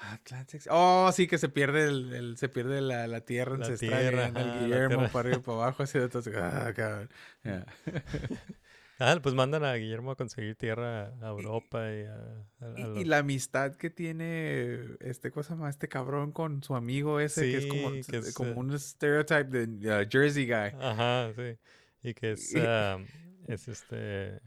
Atlantic. 0.02 0.62
Oh, 0.70 1.12
sí, 1.14 1.28
que 1.28 1.38
se 1.38 1.50
pierde 1.50 1.86
el, 1.86 2.14
el- 2.14 2.38
se 2.38 2.50
pierde 2.50 2.82
la, 2.82 3.08
la 3.08 3.22
tierra 3.22 3.56
La 3.58 3.66
ancestral. 3.66 4.02
tierra, 4.02 4.26
el 4.28 4.52
Guillermo 4.52 5.08
para 5.12 5.20
arriba 5.20 5.38
y 5.38 5.42
para 5.42 5.58
abajo, 5.58 5.84
así 5.84 5.98
entonces, 5.98 6.34
ah, 6.38 6.72
cabrón. 6.76 7.10
Yeah. 7.44 7.66
Ah, 9.04 9.18
pues 9.22 9.34
mandan 9.34 9.64
a 9.64 9.74
Guillermo 9.74 10.12
a 10.12 10.16
conseguir 10.16 10.56
tierra 10.56 11.08
a 11.24 11.30
Europa 11.30 11.80
y 11.92 12.04
a, 12.06 12.14
a- 12.62 12.66
a 13.00 13.00
Y, 13.00 13.06
la 13.06 13.18
amistad 13.18 13.76
que 13.76 13.90
tiene 13.90 14.80
este 15.00 15.32
cosa 15.32 15.56
más 15.56 15.72
este 15.72 15.88
cabrón 15.88 16.32
con 16.32 16.62
su 16.62 16.76
amigo 16.76 17.20
ese 17.20 17.50
que 17.50 17.58
es 17.58 17.66
como, 17.66 17.90
Sí, 17.90 18.04
que 18.12 18.18
es, 18.18 18.36
como 18.36 18.52
eh, 18.52 18.56
un 18.60 18.80
stereotype 18.80 19.46
de 19.46 20.04
uh, 20.04 20.08
Jersey 20.08 20.46
guy. 20.46 20.72
Ajá, 20.80 21.34
sí. 21.36 21.58
Y 22.04 22.14
que 22.14 22.32
es, 22.34 22.54
ah, 22.58 23.00
es 23.48 23.68
este, 23.68 24.40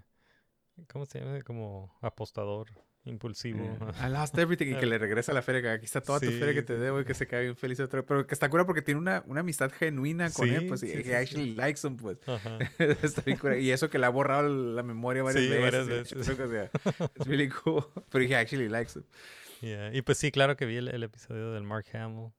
¿cómo 0.89 1.05
se 1.07 1.21
llama? 1.21 1.41
Como 1.43 1.93
apostador, 2.01 2.69
impulsivo. 3.05 3.59
I 4.03 4.09
lost 4.09 4.37
everything 4.39 4.75
y 4.75 4.79
que 4.79 4.87
le 4.87 4.99
regresa 4.99 5.33
a 5.33 5.35
la 5.35 5.43
feria, 5.43 5.63
que 5.63 5.69
aquí 5.69 5.85
está 5.85 6.01
toda 6.01 6.21
tu 6.21 6.27
feria 6.27 6.55
que 6.55 6.63
te 6.63 6.77
debo 6.77 7.01
y 7.01 7.05
que 7.05 7.15
se 7.15 7.27
cae 7.27 7.43
bien 7.43 7.57
feliz 7.57 7.81
otra 7.81 8.01
vez. 8.01 8.07
Pero 8.09 8.27
que 8.27 8.35
está 8.35 8.49
cura 8.49 8.65
porque 8.65 8.83
tiene 8.83 9.01
una, 9.01 9.23
una 9.27 9.41
amistad 9.41 9.71
genuina 9.71 10.31
con 10.31 10.49
él, 10.49 10.67
pues, 10.67 10.83
y 10.83 10.89
sí, 10.89 10.93
he 10.95 11.05
sí, 11.05 11.13
actually 11.13 11.55
likes 11.55 11.87
him, 11.87 11.97
pues. 11.97 12.19
Está 13.03 13.23
bien 13.23 13.39
cura. 13.39 13.59
Y 13.59 13.71
eso 13.71 13.91
que 13.91 13.99
le 13.99 14.07
ha 14.07 14.11
borrado 14.11 14.49
la 14.49 14.83
memoria 14.83 15.23
varias 15.23 15.49
veces. 15.49 15.63
varias 15.63 16.13
y 16.13 16.37
que, 16.37 16.49
sea, 16.49 16.71
it's 17.15 17.27
really 17.27 17.49
cool. 17.49 17.85
Pero 18.11 18.25
he 18.25 18.35
actually 18.35 18.69
likes 18.69 18.93
him. 18.97 19.05
Yeah, 19.61 19.95
Y 19.95 20.03
pues 20.03 20.19
sí, 20.19 20.31
claro 20.31 20.57
que 20.57 20.67
vi 20.67 20.77
el, 20.77 20.89
el 20.89 21.03
episodio 21.03 21.53
del 21.53 21.63
Mark 21.63 21.87
Hamill. 21.95 22.33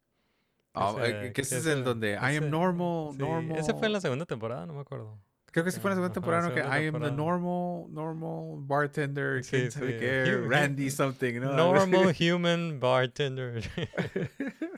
Oh, 0.75 0.99
eh, 1.01 1.31
que 1.33 1.41
ese 1.41 1.57
es 1.57 1.65
el 1.67 1.83
donde 1.83 2.13
I 2.13 2.35
am 2.35 2.49
normal, 2.49 3.17
normal. 3.17 3.57
Ese 3.57 3.73
fue 3.73 3.87
en 3.87 3.93
la 3.93 4.01
segunda 4.01 4.25
temporada, 4.25 4.65
no 4.65 4.73
me 4.73 4.81
acuerdo. 4.81 5.17
Creo 5.55 5.63
que 5.63 5.71
sí 5.71 5.79
fue 5.79 5.89
en 5.89 5.95
la 5.97 6.01
segunda 6.01 6.13
temporada, 6.13 6.49
¿no? 6.49 6.53
Que 6.53 6.59
I 6.59 6.87
am 6.87 7.01
the 7.01 7.11
normal, 7.11 7.85
normal 7.89 8.57
bartender, 8.67 9.41
Sí, 9.41 9.51
quién 9.51 9.71
sabe 9.71 9.93
sí, 9.93 9.99
qué, 9.99 10.45
Randy 10.49 10.91
something, 10.91 11.39
¿no? 11.39 11.53
Normal 11.53 12.13
human 12.19 12.81
bartender. 12.81 13.59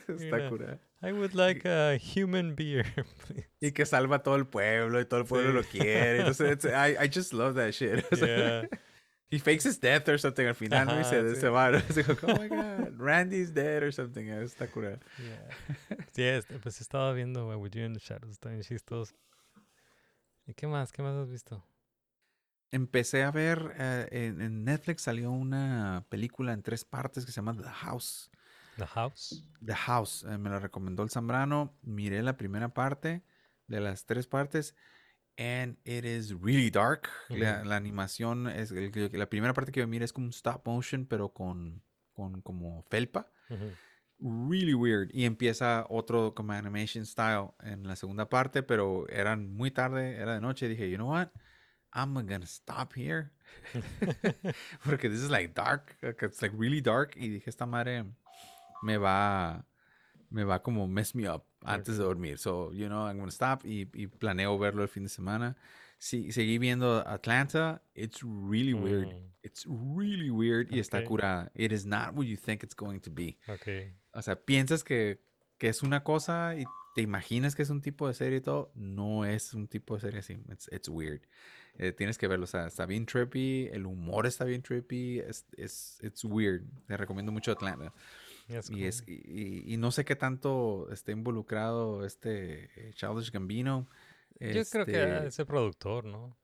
Está 0.07 0.13
Mira, 0.19 0.49
cura. 0.49 0.79
I 1.01 1.13
would 1.13 1.33
like 1.33 1.65
a 1.67 1.97
human 1.97 2.53
beer, 2.53 2.85
please. 3.25 3.47
Y 3.59 3.71
que 3.71 3.87
salva 3.87 4.17
a 4.17 4.19
todo 4.19 4.35
el 4.35 4.45
pueblo 4.45 5.01
y 5.01 5.05
todo 5.05 5.19
el 5.21 5.25
pueblo 5.25 5.49
Sí. 5.49 5.55
lo 5.55 5.63
quiere. 5.63 6.19
Entonces, 6.19 6.65
I, 6.65 6.95
I 7.03 7.09
just 7.11 7.33
love 7.33 7.55
that 7.55 7.71
shit. 7.71 8.05
Yeah. 8.15 8.67
He 9.31 9.39
fakes 9.39 9.65
his 9.65 9.79
death 9.79 10.07
or 10.07 10.19
something 10.19 10.45
al 10.45 10.53
final, 10.53 10.85
¿no? 10.85 10.99
Y 10.99 11.03
se, 11.05 11.35
se 11.37 11.49
va. 11.49 11.71
¿no? 11.71 11.79
Así 11.79 12.03
como, 12.03 12.33
oh 12.33 12.39
my 12.39 12.47
god, 12.49 12.93
Randy's 12.99 13.51
dead 13.51 13.81
or 13.81 13.91
something. 13.91 14.27
Está 14.27 14.67
cura. 14.67 14.99
Yeah. 15.17 15.97
Sí, 16.13 16.21
este, 16.21 16.59
pues 16.59 16.79
estaba 16.81 17.13
viendo 17.13 17.47
uh, 17.47 17.57
With 17.57 17.71
You 17.71 17.83
in 17.83 17.93
the 17.93 17.99
Shadows, 17.99 18.33
está 18.33 18.49
bien 18.49 18.61
chistoso. 18.61 19.15
¿Y 20.47 20.53
qué 20.53 20.65
más? 20.65 20.91
¿Qué 20.91 21.03
más 21.03 21.13
has 21.15 21.29
visto? 21.29 21.63
Empecé 22.71 23.23
a 23.23 23.31
ver, 23.31 23.73
eh, 23.77 24.07
en, 24.11 24.41
en 24.41 24.65
Netflix 24.65 25.03
salió 25.03 25.31
una 25.31 26.05
película 26.09 26.53
en 26.53 26.63
tres 26.63 26.83
partes 26.83 27.25
que 27.25 27.31
se 27.31 27.37
llama 27.37 27.55
The 27.55 27.69
House. 27.69 28.29
The 28.77 28.85
House. 28.85 29.43
The 29.65 29.73
House, 29.73 30.23
eh, 30.23 30.37
me 30.37 30.49
la 30.49 30.59
recomendó 30.59 31.03
el 31.03 31.09
Zambrano. 31.09 31.77
Miré 31.81 32.21
la 32.23 32.35
primera 32.37 32.73
parte 32.73 33.23
de 33.67 33.79
las 33.79 34.05
tres 34.05 34.27
partes. 34.27 34.75
And 35.37 35.77
it 35.85 36.03
is 36.03 36.33
really 36.33 36.69
dark. 36.69 37.09
la, 37.29 37.59
Ujú. 37.59 37.69
la 37.69 37.75
animación 37.75 38.47
es. 38.47 38.71
el 38.71 38.91
la 39.13 39.29
primera 39.29 39.53
parte 39.53 39.71
que 39.71 39.81
yo 39.81 39.87
miré 39.87 40.05
es 40.05 40.13
como 40.13 40.25
un 40.25 40.31
stop 40.33 40.65
motion, 40.65 41.05
pero 41.05 41.29
con, 41.29 41.83
con 42.13 42.41
como 42.41 42.83
felpa. 42.83 43.31
Ujú. 43.49 43.71
Really 44.19 44.73
weird. 44.73 45.11
Y 45.13 45.25
empieza 45.25 45.85
otro 45.89 46.33
como 46.33 46.53
animation 46.53 47.05
style 47.05 47.51
en 47.61 47.87
la 47.87 47.95
segunda 47.95 48.27
parte, 48.27 48.63
pero 48.63 49.07
eran 49.09 49.53
muy 49.53 49.69
tarde, 49.71 50.15
era 50.15 50.33
de 50.33 50.41
noche. 50.41 50.67
Dije, 50.67 50.89
you 50.89 50.97
know 50.97 51.09
what? 51.09 51.29
I'm 51.93 52.13
gonna 52.13 52.45
stop 52.47 52.93
here. 52.95 53.31
Porque 54.83 55.09
this 55.09 55.21
is 55.21 55.29
like 55.29 55.53
dark. 55.53 55.95
like, 56.01 56.21
It's 56.23 56.41
like 56.41 56.53
really 56.57 56.81
dark. 56.81 57.15
Y 57.15 57.27
dije, 57.29 57.47
esta 57.49 57.65
madre 57.65 58.05
me 58.83 58.97
va, 58.97 59.65
me 60.31 60.43
va 60.43 60.59
como 60.63 60.87
mess 60.87 61.13
me 61.15 61.27
up 61.27 61.45
antes 61.63 61.97
de 61.97 62.03
dormir. 62.03 62.37
So, 62.37 62.71
you 62.73 62.87
know, 62.87 63.05
I'm 63.07 63.17
gonna 63.17 63.31
stop 63.31 63.63
y, 63.65 63.87
y 63.93 64.07
planeo 64.07 64.57
verlo 64.57 64.81
el 64.81 64.89
fin 64.89 65.03
de 65.03 65.09
semana. 65.09 65.55
Sí, 65.99 66.31
seguí 66.31 66.59
viendo 66.59 67.03
Atlanta. 67.07 67.81
It's 67.95 68.21
really 68.23 68.73
weird. 68.73 69.07
Mm. 69.09 69.31
It's 69.43 69.65
really 69.67 70.29
weird 70.29 70.69
y 70.71 70.79
está 70.79 70.99
Ok. 70.99 71.05
curada. 71.07 71.49
It 71.55 71.71
is 71.71 71.85
not 71.85 72.13
what 72.13 72.27
you 72.27 72.35
think 72.35 72.63
it's 72.63 72.75
going 72.75 72.99
to 73.01 73.09
be. 73.09 73.37
Ok. 73.47 73.93
O 74.17 74.21
sea, 74.23 74.35
piensas 74.35 74.83
que, 74.83 75.19
que 75.59 75.69
es 75.69 75.83
una 75.83 76.03
cosa 76.03 76.55
y 76.55 76.65
te 76.95 77.01
imaginas 77.01 77.55
que 77.55 77.61
es 77.61 77.69
un 77.69 77.81
tipo 77.81 78.07
de 78.07 78.15
serie 78.15 78.39
y 78.39 78.41
todo. 78.41 78.71
No 78.73 79.25
es 79.25 79.53
un 79.53 79.67
tipo 79.67 79.93
de 79.93 80.01
serie 80.01 80.19
así. 80.21 80.39
It's, 80.51 80.67
it's 80.71 80.89
weird. 80.89 81.21
Eh, 81.77 81.91
tienes 81.91 82.17
que 82.17 82.27
verlo. 82.27 82.45
O 82.45 82.47
sea, 82.47 82.65
está 82.65 82.87
bien 82.87 83.05
trippy. 83.05 83.69
El 83.71 83.85
humor 83.85 84.25
está 84.25 84.43
bien 84.43 84.63
trippy. 84.63 85.19
Es, 85.19 85.45
es 85.55 85.99
it's 86.01 86.23
weird. 86.23 86.63
Te 86.87 86.97
recomiendo 86.97 87.31
mucho 87.31 87.51
Atlanta. 87.51 87.93
Y, 88.69 88.85
es, 88.85 89.03
y, 89.07 89.75
no 89.77 89.91
sé 89.91 90.03
qué 90.03 90.15
tanto 90.15 90.89
esté 90.91 91.11
involucrado 91.11 92.03
este 92.03 92.71
eh, 92.75 92.93
Childish 92.95 93.31
Gambino. 93.31 93.87
Yo 94.39 94.63
creo 94.65 94.85
que 94.85 94.95
era 94.95 95.17
Este, 95.17 95.27
ese 95.27 95.45
productor, 95.45 96.05
¿no? 96.05 96.35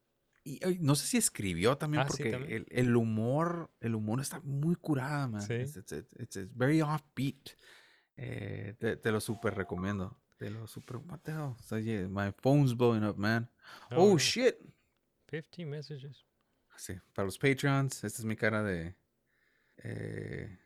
Y, 0.44 0.60
no 0.80 0.96
sé 0.96 1.08
si 1.08 1.18
escribió 1.18 1.78
también 1.78 2.04
Ah, 2.04 2.10
sí, 2.10 2.18
porque 2.18 2.32
también. 2.32 2.66
el, 2.70 2.88
el 2.88 2.96
humor, 2.96 3.72
el 3.80 3.96
humor 3.96 4.20
está 4.22 4.40
muy 4.42 4.76
curada, 4.76 5.28
man. 5.28 5.42
Sí. 5.42 5.54
It's, 5.54 5.78
it's- 5.78 5.92
it's- 6.16 6.36
it's 6.36 6.56
very 6.58 6.82
offbeat. 6.82 7.52
Eh, 8.16 8.76
te, 8.80 8.98
te 8.98 9.12
lo 9.12 9.20
super 9.22 9.56
recomiendo. 9.56 10.20
Te 10.38 10.50
lo? 10.50 10.68
So, 10.68 11.78
yeah, 11.80 12.08
my 12.10 12.32
phone's 12.42 12.76
blowing 12.76 13.04
up, 13.04 13.18
man. 13.18 13.50
Oh, 13.92 14.14
Oh, 14.14 14.18
shit. 14.20 14.58
50 15.30 15.66
messages. 15.66 16.26
Sí, 16.76 16.94
para 17.14 17.26
los 17.26 17.38
Patreons, 17.38 18.04
esta 18.04 18.20
es 18.22 18.26
mi 18.26 18.36
cara 18.36 18.62
de. 18.64 18.96
Eh, 19.78 20.60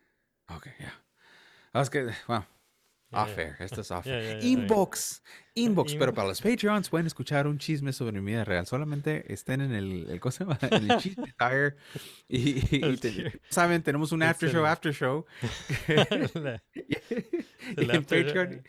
ok, 0.48 0.66
ya. 0.80 0.92
Ah, 1.72 1.82
es 1.82 1.90
que, 1.90 2.04
wow. 2.26 2.44
Ya, 3.10 3.22
Off 3.22 3.38
air, 3.38 3.56
esto 3.60 3.80
es 3.80 3.90
off 3.90 4.06
air. 4.06 4.44
Inbox, 4.44 5.22
inbox, 5.54 5.94
pero 5.94 6.12
para 6.12 6.28
los 6.28 6.42
Patreons 6.42 6.90
pueden 6.90 7.06
escuchar 7.06 7.46
un 7.46 7.56
chisme 7.58 7.92
sobre 7.94 8.20
mi 8.20 8.32
vida 8.32 8.44
real. 8.44 8.66
Solamente 8.66 9.32
estén 9.32 9.62
en 9.62 9.72
el, 9.72 10.10
el 10.10 10.20
¿cómo 10.20 10.30
se 10.30 10.44
llama? 10.44 10.58
En 10.60 10.90
el 10.90 10.98
chisme 10.98 11.32
tire. 11.38 11.74
Y, 12.28 12.96
te- 12.98 13.40
saben, 13.48 13.82
tenemos 13.82 14.12
un 14.12 14.22
after 14.22 14.50
show, 14.50 14.66
after 14.66 14.92
show. 14.92 15.24
Y 17.76 17.84
en. 17.86 18.02
Patreon 18.04 18.62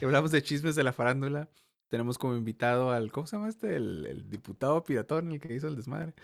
y 0.00 0.04
hablamos 0.04 0.30
de 0.30 0.42
chismes 0.42 0.74
de 0.74 0.82
la 0.84 0.92
farándula. 0.92 1.50
Tenemos 1.88 2.18
como 2.18 2.34
invitado 2.36 2.90
al, 2.90 3.12
¿cómo 3.12 3.28
se 3.28 3.36
llama 3.36 3.48
este? 3.48 3.76
El, 3.76 4.06
el 4.06 4.28
diputado 4.28 4.82
piratón, 4.82 5.30
el 5.30 5.40
que 5.40 5.54
hizo 5.54 5.68
el 5.68 5.76
desmadre. 5.76 6.14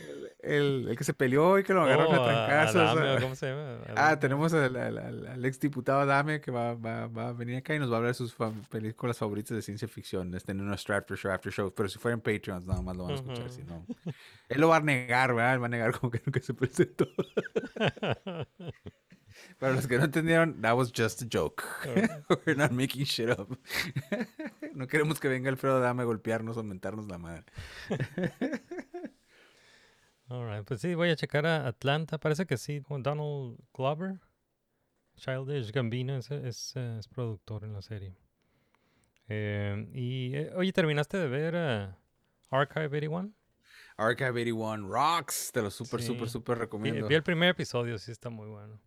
El, 0.00 0.30
el- 0.40 0.88
el 0.88 0.96
que 0.96 1.04
se 1.04 1.12
peleó 1.12 1.58
y 1.58 1.64
que 1.64 1.74
lo 1.74 1.82
agarraron 1.82 2.16
Oh, 2.16 2.22
a 2.22 2.24
a- 2.24 2.46
trancazos. 2.46 2.76
Adame, 2.76 3.08
ah. 3.10 3.16
¿o 3.16 3.20
¿Cómo 3.20 3.34
se 3.34 3.46
llama? 3.50 3.78
Ah, 3.96 4.18
tenemos 4.18 4.54
al, 4.54 4.74
al, 4.76 5.44
ex 5.44 5.60
diputado 5.60 6.00
Adame 6.00 6.40
que 6.40 6.50
va, 6.50 6.74
va, 6.74 7.08
va 7.08 7.28
a 7.28 7.32
venir 7.34 7.56
acá 7.56 7.74
y 7.74 7.78
nos 7.78 7.90
va 7.90 7.94
a 7.94 7.96
hablar 7.98 8.12
de 8.12 8.14
sus 8.14 8.34
películas 8.70 9.18
favoritas 9.18 9.54
de 9.54 9.60
ciencia 9.62 9.86
ficción. 9.86 10.34
Este, 10.34 10.52
en 10.52 10.66
nuestro 10.66 10.96
after 10.96 11.16
show, 11.16 11.30
after 11.30 11.52
show. 11.52 11.72
Pero 11.74 11.88
si 11.90 11.98
fueran 11.98 12.20
Patreons, 12.20 12.66
nada 12.66 12.80
más 12.80 12.96
lo 12.96 13.02
van 13.04 13.12
a 13.12 13.16
escuchar. 13.16 13.50
Si 13.50 13.62
no, 13.64 13.84
él 14.48 14.60
lo 14.60 14.68
va 14.68 14.76
a 14.76 14.80
negar, 14.80 15.34
¿verdad? 15.34 15.54
Él 15.54 15.62
va 15.62 15.66
a 15.66 15.68
negar 15.68 15.98
como 15.98 16.10
que 16.10 16.22
nunca 16.24 16.40
se 16.40 16.54
presentó. 16.54 17.06
Para 19.58 19.72
los 19.74 19.86
que 19.86 19.98
no 19.98 20.04
entendieron, 20.04 20.60
that 20.62 20.74
was 20.76 20.92
just 20.94 21.22
a 21.22 21.26
joke. 21.30 21.62
We're 22.46 22.56
not 22.56 22.72
making 22.72 23.04
shit 23.04 23.30
up. 23.30 23.48
no 24.74 24.86
queremos 24.86 25.18
que 25.20 25.28
venga 25.28 25.48
Alfredo 25.50 25.78
Adame 25.78 26.02
a 26.02 26.06
golpearnos 26.06 26.56
o 26.56 26.62
mentarnos 26.62 27.06
la 27.08 27.18
madre. 27.18 27.44
Alright, 30.28 30.64
pues 30.66 30.80
sí, 30.80 30.94
voy 30.94 31.10
a 31.10 31.16
checar 31.16 31.46
a 31.46 31.66
Atlanta. 31.68 32.18
Parece 32.18 32.46
que 32.46 32.56
sí. 32.56 32.80
con 32.82 33.02
Donald 33.02 33.58
Glover, 33.72 34.18
Childish 35.16 35.70
Gambino, 35.72 36.16
es, 36.16 36.30
es, 36.30 36.74
es 36.76 37.06
productor 37.08 37.62
en 37.64 37.72
la 37.72 37.82
serie. 37.82 38.16
Eh, 39.28 39.88
y, 39.94 40.34
eh, 40.34 40.52
oye, 40.56 40.72
¿terminaste 40.72 41.16
de 41.16 41.28
ver 41.28 41.54
eh, 41.56 41.88
Archive 42.50 42.86
81? 42.86 43.32
Archive 43.96 44.30
81 44.30 44.88
Rocks. 44.88 45.50
Te 45.52 45.62
lo 45.62 45.70
súper, 45.70 46.00
Sí. 46.00 46.06
súper, 46.08 46.28
súper 46.28 46.56
Vi, 46.56 46.60
recomiendo. 46.60 47.08
vi 47.08 47.14
el 47.14 47.22
primer 47.22 47.50
episodio, 47.50 47.96
sí 47.98 48.10
está 48.10 48.28
muy 48.28 48.48
bueno. 48.48 48.80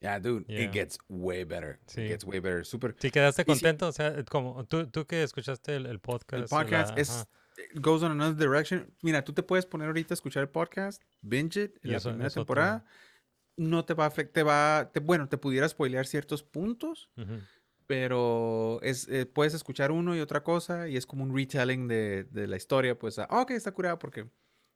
Yeah, 0.00 0.18
dude, 0.20 0.44
Yeah. 0.48 0.62
it 0.64 0.72
gets 0.72 0.98
way 1.08 1.44
better. 1.44 1.80
Sí. 1.86 2.02
It 2.02 2.08
gets 2.08 2.24
way 2.24 2.38
better. 2.40 2.64
Super. 2.64 2.94
¿Sí 2.98 3.10
quedaste 3.10 3.44
contento? 3.44 3.88
O 3.88 3.92
sea, 3.92 4.24
como 4.26 4.64
tú, 4.64 4.86
tú 4.88 5.06
que 5.06 5.22
escuchaste 5.22 5.74
el, 5.76 5.86
el 5.86 5.98
podcast. 5.98 6.42
el 6.42 6.48
podcast 6.48 6.94
la- 6.94 7.02
es 7.02 7.10
ajá. 7.10 7.28
it 7.74 7.80
goes 7.80 8.02
on 8.04 8.12
another 8.12 8.36
direction. 8.36 8.94
Mira, 9.02 9.24
tú 9.24 9.32
te 9.32 9.42
puedes 9.42 9.66
poner 9.66 9.88
ahorita 9.88 10.12
a 10.12 10.16
escuchar 10.16 10.42
el 10.44 10.48
podcast, 10.50 11.02
binge 11.20 11.56
it, 11.64 11.76
en 11.82 11.90
la 11.90 11.96
eso- 11.96 12.10
primera 12.10 12.28
es 12.28 12.34
otro- 12.34 12.42
temporada. 12.44 12.84
No 13.56 13.84
te 13.84 13.94
va 13.94 14.04
a 14.04 14.06
afectar, 14.06 14.32
te 14.34 14.42
va, 14.44 14.90
te- 14.92 15.00
bueno, 15.00 15.28
te 15.28 15.36
pudiera 15.36 15.68
spoilear 15.68 16.06
ciertos 16.06 16.44
puntos, 16.44 17.10
Ujú. 17.16 17.40
pero 17.88 18.78
es, 18.82 19.08
eh, 19.08 19.26
puedes 19.26 19.54
escuchar 19.54 19.90
uno 19.90 20.14
y 20.14 20.20
otra 20.20 20.44
cosa 20.44 20.86
y 20.88 20.96
es 20.96 21.06
como 21.06 21.24
un 21.24 21.34
retelling 21.36 21.88
de, 21.88 22.22
de 22.24 22.46
la 22.46 22.56
historia, 22.56 22.96
pues, 22.96 23.18
ah, 23.18 23.26
ok, 23.30 23.50
está 23.52 23.72
curado 23.72 23.98
porque 23.98 24.28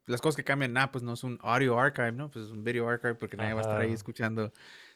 las 0.06 0.20
cosas 0.20 0.34
que 0.34 0.42
cambian, 0.42 0.76
ah, 0.78 0.90
pues 0.90 1.04
no 1.04 1.12
es 1.12 1.22
un 1.22 1.38
audio 1.42 1.78
archive, 1.78 2.10
¿no? 2.10 2.28
Pues 2.30 2.46
es 2.46 2.50
un 2.50 2.64
video 2.64 2.88
archive 2.88 3.14
porque 3.14 3.36
nadie 3.36 3.52
va 3.54 3.60
a 3.60 3.62
estar 3.62 3.80
ahí 3.80 3.86
Ajá. 3.88 3.94
escuchando. 3.94 4.52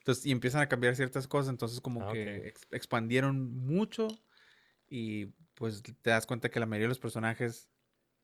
Entonces, 0.06 0.24
y 0.24 0.30
empiezan 0.30 0.62
a 0.62 0.68
cambiar 0.68 0.94
ciertas 0.94 1.26
cosas, 1.26 1.50
entonces 1.50 1.80
como 1.80 2.08
Ah, 2.08 2.12
que 2.12 2.46
ex- 2.46 2.68
expandieron 2.70 3.52
mucho 3.66 4.06
y 4.88 5.26
pues 5.54 5.82
te 5.82 6.10
das 6.10 6.26
cuenta 6.28 6.48
que 6.48 6.60
la 6.60 6.66
mayoría 6.66 6.84
de 6.84 6.90
los 6.90 7.00
personajes 7.00 7.68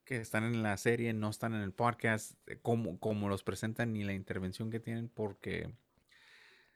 que 0.05 0.19
están 0.19 0.45
en 0.45 0.63
la 0.63 0.77
serie 0.77 1.13
no 1.13 1.29
están 1.29 1.55
en 1.55 1.61
el 1.63 1.73
podcast 1.73 2.35
eh, 2.47 2.59
como, 2.63 3.01
como 3.01 3.29
los 3.29 3.43
presentan 3.43 3.93
ni 3.93 4.05
la 4.05 4.13
intervención 4.13 4.71
que 4.71 4.79
tienen 4.79 5.09
porque 5.09 5.75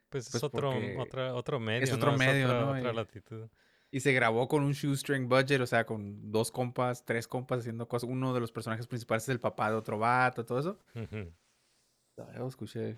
Pues, 0.09 0.25
es 0.25 0.31
Pues 0.31 0.43
otro, 0.43 0.71
porque 0.71 0.97
otra- 0.99 1.33
otro 1.35 1.59
medio, 1.61 1.95
otro 1.95 2.11
¿no? 2.11 2.17
medio, 2.17 2.45
otra, 2.47 2.61
¿no? 2.61 2.71
otra 2.71 2.91
latitud. 2.93 3.47
Y 3.89 4.01
se 4.01 4.11
grabó 4.11 4.49
con 4.49 4.63
un 4.63 4.73
shoestring 4.73 5.29
budget, 5.29 5.61
o 5.61 5.67
sea, 5.67 5.85
con 5.85 6.31
dos 6.33 6.51
compas, 6.51 7.05
tres 7.05 7.29
compas 7.29 7.59
haciendo 7.59 7.87
cosas. 7.87 8.09
Uno 8.09 8.33
de 8.33 8.41
los 8.41 8.51
personajes 8.51 8.87
principales 8.87 9.23
es 9.23 9.29
el 9.29 9.39
papá 9.39 9.69
de 9.69 9.77
otro 9.77 9.97
vato, 9.97 10.45
todo 10.45 10.59
eso. 10.59 10.81
Ujú. 10.95 11.31
Yo 12.35 12.47
escuché. 12.47 12.97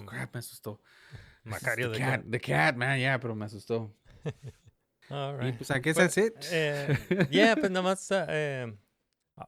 Oh, 0.00 0.06
crap, 0.06 0.32
me 0.34 0.38
asustó. 0.40 0.80
Macario 1.44 1.90
the 1.90 1.98
de 1.98 2.04
cat, 2.04 2.24
the 2.30 2.40
cat, 2.40 2.76
man, 2.76 2.98
yeah, 2.98 3.18
pero 3.18 3.34
me 3.34 3.44
asustó. 3.46 3.92
All 5.10 5.34
Y 5.36 5.38
right. 5.50 5.56
pues, 5.58 5.70
I 5.70 5.80
guess 5.80 5.96
Pues, 5.96 6.14
that's 6.14 6.16
it. 6.18 6.34
eh, 6.52 7.26
yeah, 7.30 7.54
pues 7.56 7.70
nada 7.70 7.82
más 7.82 8.10
uh, 8.10 8.24
eh, 8.28 8.76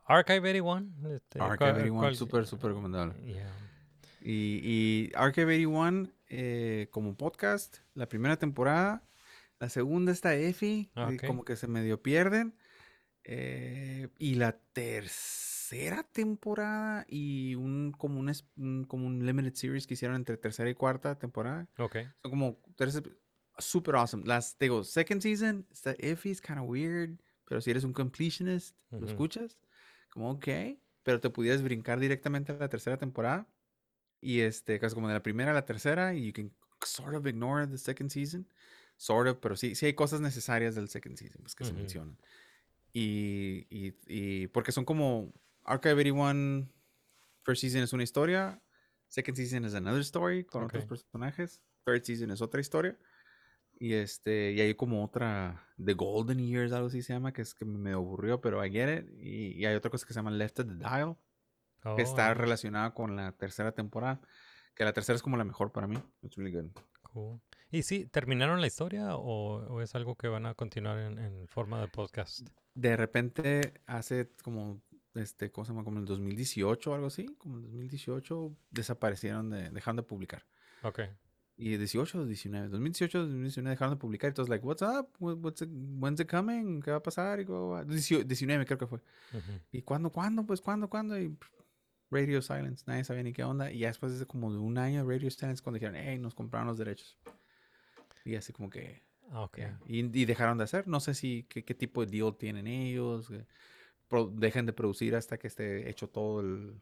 Archive 0.07 0.41
81. 0.51 0.89
este, 1.17 1.41
Archive 1.41 1.57
¿cuál- 1.57 1.71
81, 1.77 1.99
cuál- 2.01 2.17
súper, 2.17 2.47
súper 2.47 2.71
recomendable. 2.71 3.15
Yeah. 3.25 3.51
Y, 4.21 4.61
y 4.63 5.13
Archive 5.15 5.55
81, 5.55 6.09
eh, 6.29 6.89
como 6.91 7.17
podcast, 7.17 7.79
la 7.95 8.09
primera 8.09 8.37
temporada. 8.37 9.03
La 9.61 9.69
segunda 9.69 10.11
está 10.13 10.35
Effie, 10.35 10.91
Ah, 10.97 11.09
y 11.13 11.15
ok. 11.17 11.27
como 11.27 11.45
que 11.45 11.57
se 11.57 11.67
medio 11.69 12.03
pierden. 12.03 12.55
eh, 13.25 14.09
y 14.19 14.35
la 14.35 14.59
tercera 14.73 15.54
temporada 16.13 17.05
y 17.09 17.55
un 17.55 17.93
como 17.93 18.21
un, 18.21 18.33
un- 18.57 18.85
como 18.85 19.07
un 19.07 19.25
limited 19.27 19.55
series 19.55 19.87
que 19.87 19.95
hicieron 19.95 20.17
entre 20.17 20.37
tercera 20.37 20.69
y 20.71 20.75
cuarta 20.75 21.19
temporada. 21.19 21.69
Ok. 21.79 21.97
Son 22.23 22.31
como 22.31 22.59
super 23.59 23.95
awesome. 23.97 24.25
Las 24.27 24.57
digo, 24.59 24.85
second 24.85 25.21
season 25.21 25.67
está 25.71 25.95
iffy, 25.99 26.31
es 26.31 26.41
kind 26.41 26.59
of 26.59 26.69
weird, 26.69 27.21
pero 27.47 27.61
si 27.61 27.71
eres 27.71 27.85
un 27.85 27.93
completionist, 27.93 28.77
lo 28.91 29.07
escuchas, 29.07 29.59
como 30.11 30.31
ok, 30.33 30.49
pero 31.03 31.21
te 31.21 31.31
pudieras 31.31 31.63
brincar 31.63 32.01
directamente 32.01 32.53
a 32.53 32.57
la 32.57 32.69
tercera 32.69 32.97
temporada 32.97 33.47
y 34.21 34.41
este, 34.41 34.79
casi 34.81 34.95
como 34.95 35.09
de 35.09 35.15
la 35.15 35.23
primera 35.23 35.51
a 35.51 35.55
la 35.55 35.65
tercera 35.67 36.15
y 36.15 36.27
you 36.27 36.33
can 36.33 36.51
sort 36.85 37.15
of 37.15 37.27
ignore 37.27 37.67
the 37.67 37.79
second 37.79 38.11
season, 38.11 38.47
sort 38.97 39.29
of, 39.29 39.39
pero 39.39 39.57
sí, 39.57 39.75
sí 39.75 39.87
hay 39.87 39.95
cosas 39.95 40.21
necesarias 40.21 40.75
del 40.75 40.89
second 40.89 41.17
season 41.17 41.43
pues, 41.43 41.55
que 41.55 41.65
se 41.65 41.73
mencionan. 41.73 42.17
Y, 42.93 43.67
y, 43.71 43.95
y 44.07 44.47
porque 44.49 44.71
son 44.73 44.85
como 44.85 45.33
Archive 45.65 45.95
81 45.95 46.69
first 47.45 47.61
season 47.63 47.83
es 47.83 47.93
una 47.93 48.03
historia, 48.03 48.63
second 49.09 49.37
season 49.37 49.65
es 49.65 49.75
another 49.75 50.01
story 50.01 50.45
con 50.45 50.65
otros 50.65 50.85
Ok. 50.85 50.89
personajes, 50.91 51.61
third 51.85 52.03
season 52.05 52.31
es 52.31 52.41
otra 52.41 52.61
historia. 52.61 52.99
Y 53.77 53.95
este, 53.95 54.53
y 54.53 54.61
hay 54.61 54.75
como 54.75 55.05
otra 55.05 55.67
The 55.85 55.95
Golden 55.95 56.39
Years, 56.39 56.73
algo 56.73 56.87
así 56.87 57.03
se 57.03 57.13
llama, 57.13 57.33
que 57.33 57.43
es 57.43 57.55
que 57.55 57.65
me 57.65 57.93
aburrió, 57.93 58.41
pero 58.41 58.65
I 58.65 58.71
get 58.71 58.99
it. 59.01 59.11
Y, 59.21 59.53
y 59.61 59.67
hay 59.67 59.75
otra 59.75 59.91
cosa 59.91 60.07
que 60.07 60.13
se 60.15 60.19
llama 60.21 60.31
Left 60.31 60.61
at 60.61 60.67
the 60.67 60.75
Dial, 60.75 61.17
que 61.97 62.03
está 62.03 62.31
Oh, 62.31 62.35
relacionada 62.35 62.95
con 62.95 63.17
la 63.17 63.33
tercera 63.33 63.73
temporada. 63.73 64.21
Que 64.77 64.85
la 64.85 64.93
tercera 64.93 65.17
es 65.17 65.23
como 65.23 65.37
la 65.37 65.45
mejor 65.45 65.73
para 65.73 65.87
mí. 65.89 65.99
It's 66.23 66.37
really 66.37 66.53
good. 66.53 66.71
cool. 67.03 67.41
¿Y 67.71 67.83
sí, 67.83 68.07
terminaron 68.07 68.61
la 68.61 68.69
historia 68.69 69.17
o, 69.17 69.57
o 69.67 69.83
es 69.83 69.95
algo 69.97 70.15
que 70.17 70.29
van 70.29 70.47
a 70.47 70.55
continuar 70.55 70.99
en, 71.01 71.19
en 71.19 71.49
forma 71.49 71.81
de 71.81 71.89
podcast? 71.89 72.49
De 72.75 72.97
repente, 72.97 73.75
hace 73.87 74.31
como, 74.45 74.81
este, 75.15 75.51
¿cómo 75.51 75.65
se 75.65 75.73
llama? 75.73 75.85
Como 75.85 75.97
en 75.99 76.03
el 76.03 76.07
2018 76.09 76.91
o 76.91 76.95
algo 76.95 77.07
así, 77.07 77.27
como 77.39 77.55
en 77.59 77.65
el 77.65 77.71
2018, 77.71 78.57
desaparecieron, 78.71 79.51
de, 79.51 79.71
dejaron 79.71 79.97
de 79.97 80.03
publicar. 80.03 80.45
Ok. 80.83 81.01
Y 81.57 81.77
18 81.77 82.21
o 82.23 82.27
19, 82.27 82.69
2018, 82.69 83.19
2019 83.21 83.71
dejaron 83.71 83.95
de 83.95 84.01
publicar. 84.01 84.29
Entonces, 84.29 84.51
like, 84.51 84.65
what's 84.67 84.83
up? 84.83 85.09
What- 85.21 85.37
What's 85.39 85.63
it- 85.63 85.71
when's 85.73 86.19
it 86.21 86.29
coming? 86.29 86.81
¿Qué 86.83 86.91
va 86.91 86.97
a 86.97 87.03
pasar? 87.03 87.39
Y 87.41 87.45
cómo 87.45 87.71
va? 87.71 87.85
18 87.85 88.25
19 88.25 88.67
creo 88.67 88.79
que 88.79 88.87
fue. 88.89 88.99
Ujú. 89.33 89.53
¿Y 89.71 89.83
cuándo, 89.83 90.11
cuándo? 90.11 90.45
Pues, 90.45 90.61
¿cuándo, 90.61 90.89
cuándo? 90.91 91.17
Y 91.19 91.37
Radio 92.11 92.43
Silence, 92.43 92.85
nadie 92.87 93.05
sabía 93.05 93.23
ni 93.23 93.33
qué 93.33 93.45
onda. 93.45 93.71
Y 93.71 93.79
ya 93.79 93.89
después 93.89 94.19
de 94.19 94.27
como 94.27 94.53
de 94.53 94.59
un 94.59 94.79
año, 94.79 95.09
Radio 95.09 95.31
Silence, 95.31 95.63
cuando 95.63 95.79
dijeron, 95.79 95.95
hey, 95.97 96.19
nos 96.19 96.35
compraron 96.35 96.67
los 96.69 96.77
derechos. 96.79 97.17
Y 98.25 98.35
así 98.35 98.53
como 98.53 98.69
que, 98.71 99.03
Ah, 99.31 99.43
ok. 99.43 99.59
ya. 99.59 99.81
Y, 99.87 100.01
y 100.21 100.25
dejaron 100.25 100.59
de 100.59 100.65
hacer. 100.65 100.89
No 100.89 100.99
sé 101.01 101.15
si, 101.15 101.45
qué, 101.49 101.65
qué 101.65 101.75
tipo 101.75 102.05
de 102.05 102.11
deal 102.11 102.37
tienen 102.37 102.67
ellos. 102.67 103.29
que 103.29 103.47
pro- 104.09 104.31
dejen 104.35 104.67
de 104.67 104.73
producir 104.73 105.15
hasta 105.17 105.39
que 105.39 105.47
esté 105.47 105.89
hecho 105.91 106.09
todo 106.09 106.41
el, 106.41 106.75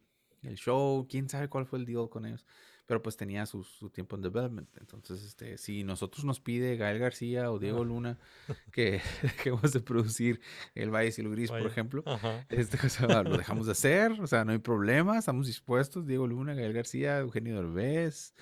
el 0.42 0.56
show. 0.56 1.06
Quién 1.08 1.28
sabe 1.28 1.48
cuál 1.48 1.66
fue 1.66 1.78
el 1.78 1.84
deal 1.86 2.08
con 2.08 2.26
ellos. 2.26 2.46
Pero 2.84 3.00
pues 3.00 3.16
tenía 3.16 3.46
su, 3.46 3.62
su 3.62 3.90
tiempo 3.90 4.16
en 4.16 4.22
development. 4.22 4.68
Entonces, 4.78 5.22
este, 5.22 5.56
si 5.56 5.84
nosotros 5.84 6.24
nos 6.24 6.40
pide 6.40 6.76
Gael 6.76 6.98
García 6.98 7.50
o 7.52 7.60
Diego 7.60 7.84
Luna 7.84 8.18
que 8.72 9.00
dejemos 9.22 9.72
de 9.72 9.80
producir 9.80 10.40
El 10.74 10.90
Valle 10.90 11.12
Cielo 11.12 11.30
Gris, 11.30 11.48
por 11.50 11.64
ejemplo, 11.64 12.02
Ajá. 12.06 12.44
este, 12.50 12.84
o 12.84 12.90
sea, 12.90 13.22
lo 13.22 13.36
dejamos 13.38 13.66
de 13.66 13.72
hacer, 13.72 14.12
o 14.20 14.26
sea, 14.26 14.44
no 14.44 14.50
hay 14.50 14.58
problema, 14.58 15.16
estamos 15.16 15.46
dispuestos, 15.46 16.06
Diego 16.06 16.26
Luna, 16.26 16.54
Gael 16.54 16.72
García, 16.72 17.18
Eugenio 17.20 17.54
Derbez, 17.54 18.34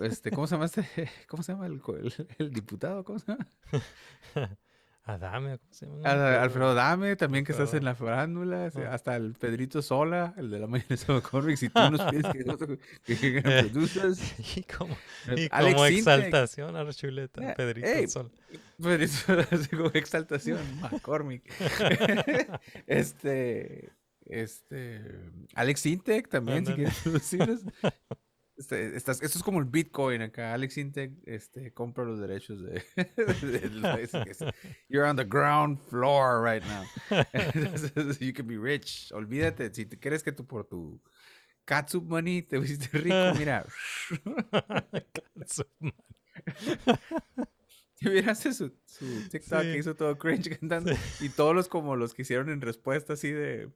este, 0.00 0.30
¿cómo 0.30 0.46
se 0.46 0.54
llama 0.54 0.66
este? 0.66 0.86
¿Cómo 1.28 1.42
se 1.42 1.52
llama 1.52 1.66
el, 1.66 1.82
el- 2.00 2.28
el 2.38 2.50
diputado? 2.52 3.02
¿Cómo 3.04 3.18
se 3.18 3.32
llama? 3.32 3.48
Adame, 5.08 5.56
¿cómo 5.58 5.72
se 5.72 5.86
llama? 5.86 6.14
No. 6.14 6.40
Alfredo 6.42 6.74
Dame, 6.74 7.16
también 7.16 7.42
que 7.42 7.52
estás 7.52 7.72
en 7.72 7.82
la 7.82 7.94
farándula, 7.94 8.70
hasta 8.90 9.16
el 9.16 9.32
Pedrito 9.32 9.80
Sola, 9.80 10.34
el 10.36 10.50
de 10.50 10.58
la 10.58 10.66
mayonesa 10.66 11.12
McCormick, 11.14 11.56
si 11.56 11.70
tú 11.70 11.80
nos 11.90 12.02
pides 12.10 12.26
que, 12.30 13.16
que, 13.16 13.16
que, 13.20 13.38
Eh, 13.38 13.42
produzas. 13.70 14.20
Y 14.56 14.62
como, 14.64 14.94
Eh, 15.28 15.46
y 15.46 15.48
como 15.48 15.86
exaltación 15.86 16.76
a 16.76 16.84
la 16.84 16.92
chuleta, 16.92 17.52
Eh, 17.52 17.54
Pedrito 17.56 17.88
ey, 17.88 18.06
Sol. 18.06 18.30
Pedrito 18.82 19.12
Sola, 19.14 19.46
como 19.70 19.86
exaltación, 19.94 20.58
McCormick. 20.80 21.42
este, 22.86 23.90
este, 24.26 25.00
Alex 25.54 25.86
Intec 25.86 26.28
también, 26.28 26.66
si 26.66 26.74
quieres 26.74 26.98
producirnos. 27.02 27.60
Este, 28.58 28.96
estás, 28.96 29.22
esto 29.22 29.38
es 29.38 29.44
como 29.44 29.60
el 29.60 29.66
Bitcoin 29.66 30.20
acá. 30.20 30.52
Alex 30.52 30.78
Intec 30.78 31.12
este, 31.26 31.72
compra 31.72 32.04
los 32.04 32.18
derechos 32.18 32.60
de, 32.60 32.82
de 32.96 34.02
es- 34.02 34.44
You're 34.88 35.08
on 35.08 35.14
the 35.16 35.24
ground 35.24 35.78
floor 35.88 36.42
right 36.42 36.64
now. 36.64 36.84
Entonces, 37.32 38.18
you 38.18 38.32
can 38.32 38.48
be 38.48 38.58
rich. 38.58 39.12
Olvídate, 39.12 39.72
si 39.72 39.86
te 39.86 39.98
crees 39.98 40.24
que 40.24 40.32
tú 40.32 40.44
por 40.44 40.66
tu 40.66 41.00
catsup 41.64 42.04
money 42.04 42.42
te 42.42 42.58
viste 42.58 42.88
rico, 42.98 43.32
mira. 43.38 43.64
Su 45.46 45.64
madre. 45.78 45.94
¿Te 48.00 48.10
miraste 48.10 48.52
su, 48.52 48.72
su 48.86 49.28
TikTok 49.28 49.62
que 49.62 49.78
hizo 49.78 49.94
todo 49.96 50.16
cringe 50.18 50.58
cantando? 50.58 50.92
Y 51.20 51.28
todos 51.30 51.54
los 51.54 51.68
como 51.68 51.96
los 51.96 52.14
que 52.14 52.22
hicieron 52.22 52.48
en 52.50 52.60
respuesta 52.60 53.12
así 53.14 53.30
de... 53.30 53.70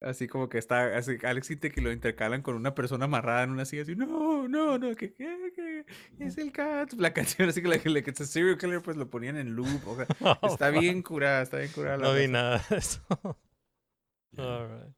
Así 0.00 0.28
como 0.28 0.48
que 0.50 0.58
está, 0.58 0.96
así, 0.96 1.16
Alex 1.22 1.50
Intec 1.50 1.74
que 1.74 1.80
lo 1.80 1.90
intercalan 1.90 2.42
con 2.42 2.54
una 2.54 2.74
persona 2.74 3.06
amarrada 3.06 3.44
en 3.44 3.50
una 3.50 3.64
silla 3.64 3.82
así, 3.82 3.96
no, 3.96 4.46
no, 4.46 4.78
no, 4.78 4.94
que, 4.94 5.14
que, 5.14 5.52
que, 5.54 5.84
es 6.18 6.36
el 6.36 6.52
cat. 6.52 6.92
La 6.94 7.12
canción 7.14 7.48
así 7.48 7.62
que 7.62 7.68
la 7.68 7.78
que 7.78 7.88
le 7.88 8.02
que 8.02 8.10
es 8.10 8.20
a 8.20 8.26
serial 8.26 8.58
killer 8.58 8.82
pues 8.82 8.96
lo 8.96 9.08
ponían 9.08 9.36
en 9.36 9.56
loop. 9.56 9.86
o 9.86 9.96
sea, 9.96 10.06
Oh, 10.42 10.48
está 10.48 10.70
bien 10.70 11.02
curada, 11.02 11.42
está 11.42 11.58
bien 11.58 11.72
curada. 11.72 11.96
la 11.96 12.08
No 12.08 12.14
vi 12.14 12.28
nada 12.28 12.62
de 12.68 12.76
eso. 12.76 13.00
All 14.36 14.68
right. 14.68 14.94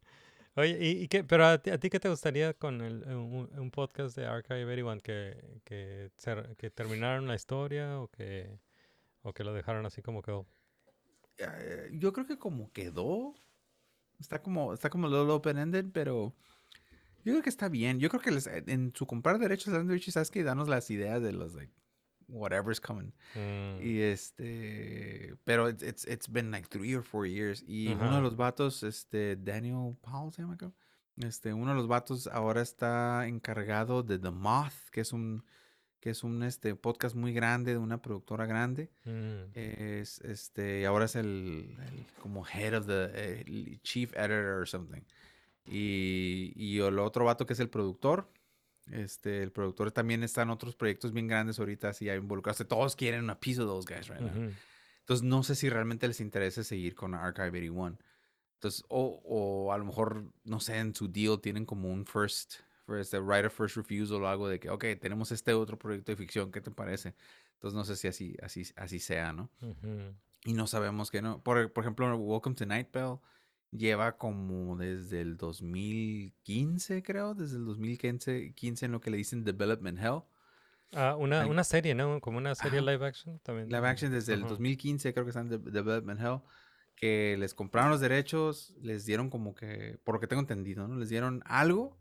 Oye, 0.57 0.77
¿y, 0.81 1.03
y 1.05 1.09
qué, 1.09 1.23
pero 1.23 1.47
a 1.47 1.59
ti, 1.59 1.71
a 1.71 1.79
ti 1.79 1.89
qué 1.89 2.01
te 2.01 2.09
gustaría 2.09 2.53
con 2.53 2.81
el, 2.81 3.05
un, 3.05 3.49
un 3.57 3.71
podcast 3.71 4.17
de 4.17 4.27
Archive 4.27 4.65
81? 4.65 5.01
¿Que, 5.01 5.61
que, 5.65 6.11
que 6.57 6.71
terminaron 6.71 7.29
la 7.29 7.37
historia 7.37 8.01
o 8.01 8.09
que, 8.09 8.59
o 9.23 9.33
que 9.33 9.45
lo 9.45 9.53
dejaron 9.53 9.87
así 9.87 10.03
como 10.03 10.21
quedó? 10.21 10.49
Eh, 11.37 11.91
yo 11.93 12.13
creo 12.13 12.27
que 12.27 12.39
como 12.39 12.73
quedó, 12.73 13.35
está 14.19 14.41
como, 14.43 14.73
está 14.75 14.91
como 14.91 15.07
a 15.07 15.11
little 15.11 15.33
open-ended, 15.33 15.87
pero 15.93 16.35
yo 17.25 17.33
creo 17.33 17.43
que 17.43 17.51
está 17.51 17.69
bien. 17.69 17.99
Yo 18.01 18.09
creo 18.09 18.21
que 18.23 18.31
les- 18.31 18.47
en 18.47 18.93
su 18.95 19.07
comprar 19.07 19.39
derechos 19.39 19.75
sabes 20.13 20.31
que 20.31 20.43
danos 20.43 20.69
las 20.69 20.91
ideas 20.91 21.23
de 21.23 21.33
los, 21.33 21.55
like, 21.55 21.73
whatever's 22.29 22.81
coming. 22.81 23.13
Mm, 23.35 23.81
Y 23.83 24.01
este, 24.01 25.35
pero 25.45 25.69
it's, 25.69 25.83
it's, 25.83 26.07
it's 26.07 26.29
been 26.31 26.51
like 26.51 26.69
three 26.69 26.95
or 26.95 27.03
four 27.03 27.27
years. 27.27 27.63
Y 27.67 27.89
uno 27.89 28.17
de 28.17 28.23
los 28.23 28.37
vatos, 28.37 28.83
este, 28.83 29.37
Daniel 29.37 29.97
Powell 30.01 30.33
se 30.33 30.43
llama, 30.43 30.57
creo. 30.57 30.75
Este, 31.17 31.53
uno 31.53 31.71
de 31.73 31.77
los 31.77 31.89
vatos 31.89 32.27
ahora 32.29 32.63
está 32.63 33.27
encargado 33.27 34.03
de 34.05 34.19
The 34.19 34.31
Moth, 34.31 34.91
que 34.93 35.01
es 35.01 35.13
un, 35.13 35.45
que 36.01 36.11
es 36.11 36.23
un, 36.25 36.43
este, 36.43 36.75
podcast 36.77 37.17
muy 37.17 37.33
grande 37.33 37.73
de 37.73 37.79
una 37.79 38.01
productora 38.01 38.47
grande. 38.47 38.91
mm, 39.05 39.51
Es, 39.55 40.21
este, 40.21 40.81
y 40.83 40.85
ahora 40.85 41.07
es 41.07 41.17
el, 41.17 41.77
el 41.89 42.07
como 42.21 42.47
head 42.47 42.75
of 42.77 42.87
the, 42.87 43.41
el 43.41 43.81
chief 43.83 44.13
editor 44.17 44.61
or 44.61 44.69
something. 44.69 45.03
Y, 45.67 46.53
y 46.57 46.79
el 46.81 46.99
otro 46.99 47.25
vato 47.25 47.47
que 47.47 47.53
es 47.53 47.61
el 47.61 47.69
productor, 47.69 48.31
este, 48.91 49.43
el 49.43 49.53
productor 49.53 49.91
también 49.93 50.23
está 50.23 50.43
en 50.43 50.51
otros 50.51 50.75
proyectos 50.75 51.13
bien 51.13 51.27
grandes 51.29 51.59
ahorita, 51.59 51.91
así 51.91 52.07
ya 52.07 52.15
involucrados. 52.15 52.67
Todos 52.67 52.97
quieren 52.97 53.25
una 53.25 53.39
piece 53.39 53.61
of 53.61 53.67
those 53.69 53.87
guys 53.87 54.09
right 54.09 54.21
now. 54.21 54.31
ujú. 54.31 54.53
Entonces 55.01 55.25
no 55.25 55.43
sé 55.43 55.55
si 55.55 55.69
realmente 55.69 56.07
les 56.07 56.21
interesa 56.21 56.63
seguir 56.65 56.95
con 56.95 57.15
Archive 57.15 57.49
81. 57.49 57.99
Entonces, 58.55 58.85
o, 58.89 59.21
o 59.25 59.73
a 59.73 59.79
lo 59.79 59.85
mejor, 59.85 60.25
no 60.45 60.59
sé, 60.61 60.79
en 60.79 60.95
su 60.95 61.09
deal 61.11 61.41
tienen 61.41 61.65
como 61.65 61.91
un 61.91 62.05
first, 62.05 62.55
the 62.89 63.21
right 63.21 63.45
of 63.45 63.53
first 63.53 63.77
refusal 63.77 64.23
o 64.23 64.29
algo 64.29 64.49
de 64.49 64.59
que, 64.59 64.71
ok, 64.71 64.85
tenemos 65.01 65.31
este 65.33 65.53
otro 65.53 65.79
proyecto 65.79 66.13
de 66.13 66.17
ficción, 66.17 66.51
¿qué 66.51 66.61
te 66.61 66.71
parece? 66.71 67.15
Entonces, 67.55 67.77
no 67.77 67.85
sé 67.85 67.97
si 67.97 68.09
así, 68.09 68.37
así, 68.43 68.63
así 68.77 68.99
sea, 68.99 69.33
¿no? 69.33 69.51
Ujú. 69.61 70.15
Y 70.45 70.53
no 70.55 70.67
sabemos 70.67 71.11
que 71.11 71.21
no. 71.21 71.43
Por, 71.43 71.73
por 71.73 71.85
ejemplo, 71.85 72.17
Welcome 72.17 72.57
to 72.57 72.67
Night 72.67 72.89
Bell 72.93 73.19
lleva 73.71 74.17
como 74.17 74.77
desde 74.77 75.21
el 75.21 75.37
2015, 75.37 77.03
creo, 77.03 77.35
desde 77.35 77.57
el 77.57 77.65
2015 77.65 78.53
15 78.55 78.87
en 78.87 78.93
lo 78.93 79.01
que 79.01 79.11
le 79.11 79.17
dicen 79.17 79.45
Development 79.45 79.99
Hell. 79.99 80.23
Ah, 80.95 81.17
una, 81.17 81.47
una 81.47 81.65
serie, 81.65 81.95
¿no? 81.95 82.21
Como 82.21 82.39
una 82.39 82.55
serie 82.55 82.79
Ajá. 82.81 82.91
live 82.93 83.07
action 83.07 83.39
también. 83.41 83.69
Live 83.69 83.87
action 83.87 84.11
desde 84.11 84.33
el 84.35 84.41
Ajá. 84.41 84.51
2015, 84.51 85.13
creo 85.13 85.25
que 85.27 85.31
están 85.31 85.53
en 85.53 85.63
de- 85.63 85.71
Development 85.71 86.19
Hell, 86.21 86.41
que 86.97 87.37
les 87.39 87.53
compraron 87.55 87.91
los 87.91 88.01
derechos, 88.01 88.75
les 88.81 89.05
dieron 89.05 89.29
como 89.29 89.55
que, 89.55 89.99
por 90.05 90.15
lo 90.15 90.21
que 90.21 90.27
tengo 90.27 90.41
entendido, 90.41 90.89
¿no? 90.89 90.97
Les 90.97 91.11
dieron 91.11 91.43
algo 91.45 91.99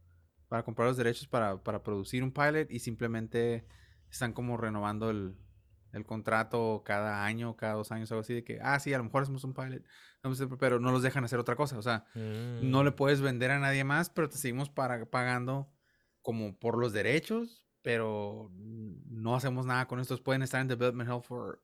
para 0.48 0.64
comprar 0.64 0.88
los 0.88 0.98
derechos 0.98 1.28
para, 1.28 1.62
para 1.64 1.84
producir 1.84 2.24
un 2.24 2.32
pilot 2.32 2.72
y 2.72 2.80
simplemente 2.80 3.68
están 4.10 4.34
como 4.34 4.56
renovando 4.58 5.10
el, 5.10 5.36
el 5.92 6.06
contrato 6.06 6.84
cada 6.86 7.26
año, 7.26 7.56
cada 7.58 7.74
dos 7.74 7.92
años, 7.92 8.12
algo 8.12 8.22
así, 8.22 8.34
de 8.34 8.44
que, 8.44 8.60
ah, 8.62 8.80
sí, 8.80 8.94
a 8.94 8.98
lo 8.98 9.04
mejor 9.04 9.24
hacemos 9.24 9.44
un 9.44 9.54
pilot, 9.54 9.84
hacer- 10.24 10.48
pero 10.60 10.80
no 10.80 10.92
los 10.92 11.02
dejan 11.04 11.24
hacer 11.24 11.40
otra 11.40 11.56
cosa, 11.56 11.78
o 11.78 11.82
sea, 11.82 12.06
no 12.16 12.84
le 12.84 12.92
Mm. 12.92 12.96
puedes 12.96 13.22
vender 13.22 13.52
a 13.52 13.60
nadie 13.60 13.84
más, 13.84 14.10
pero 14.10 14.30
te 14.30 14.38
seguimos 14.38 14.70
para- 14.70 15.06
pagando 15.10 15.70
como 16.22 16.58
por 16.58 16.78
los 16.78 16.92
derechos, 16.94 17.66
pero 17.82 18.50
no 18.54 19.36
hacemos 19.36 19.66
nada 19.66 19.88
con 19.88 20.00
estos. 20.02 20.20
Pueden 20.22 20.42
estar 20.42 20.60
en 20.62 20.68
development 20.68 21.10
hell 21.10 21.22
for... 21.22 21.64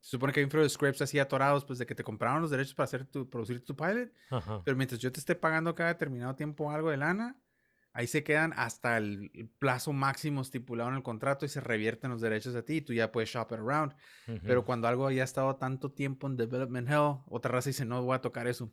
Se 0.00 0.10
supone 0.12 0.32
que 0.32 0.40
hay 0.40 0.44
un 0.44 0.50
de 0.64 0.68
scripts 0.70 1.02
así 1.02 1.18
atorados, 1.18 1.64
pues 1.64 1.78
de 1.78 1.84
que 1.86 1.94
te 1.94 2.02
compraron 2.02 2.40
los 2.42 2.50
derechos 2.50 2.74
para 2.74 2.84
hacer 2.86 3.04
tu, 3.06 3.28
producir 3.28 3.62
tu 3.64 3.76
pilot, 3.76 4.10
Ajá. 4.30 4.62
pero 4.64 4.76
mientras 4.76 4.98
yo 4.98 5.12
te 5.12 5.20
esté 5.20 5.34
pagando 5.36 5.74
cada 5.74 5.90
determinado 5.90 6.34
tiempo 6.34 6.70
algo 6.72 6.90
de 6.90 6.96
lana, 6.96 7.36
ahí 7.92 8.06
se 8.06 8.22
quedan 8.22 8.52
hasta 8.56 8.96
el 8.98 9.50
plazo 9.58 9.92
máximo 9.92 10.42
estipulado 10.42 10.90
en 10.90 10.96
el 10.96 11.02
contrato 11.02 11.44
y 11.44 11.48
se 11.48 11.60
revierten 11.60 12.10
los 12.10 12.20
derechos 12.20 12.54
a 12.54 12.62
ti 12.64 12.76
y 12.76 12.80
tú 12.82 12.92
ya 12.92 13.10
puedes 13.12 13.30
shop 13.30 13.48
it 13.52 13.58
around. 13.58 13.94
Pero 14.44 14.64
cuando 14.64 14.86
algo 14.88 15.10
ya 15.10 15.22
ha 15.22 15.24
estado 15.24 15.56
tanto 15.56 15.92
tiempo 15.92 16.26
en 16.26 16.36
development 16.36 16.88
hell, 16.88 17.18
otra 17.26 17.50
raza 17.52 17.70
dice, 17.70 17.84
no 17.84 18.02
voy 18.02 18.14
a 18.16 18.20
tocar 18.20 18.46
eso. 18.46 18.72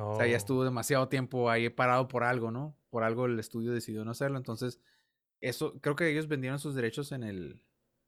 O 0.00 0.16
sea, 0.16 0.26
ya 0.26 0.34
Oh. 0.34 0.36
estuvo 0.36 0.64
demasiado 0.64 1.08
tiempo 1.08 1.50
ahí 1.50 1.68
parado 1.68 2.08
por 2.08 2.24
algo, 2.24 2.50
¿no? 2.50 2.76
Por 2.90 3.02
algo 3.02 3.26
el 3.26 3.38
estudio 3.38 3.72
decidió 3.72 4.04
no 4.04 4.12
hacerlo. 4.12 4.38
Entonces, 4.38 4.80
eso, 5.40 5.78
creo 5.80 5.94
que 5.96 6.08
ellos 6.08 6.26
vendieron 6.28 6.58
sus 6.58 6.74
derechos 6.74 7.12
en 7.12 7.22
el, 7.22 7.62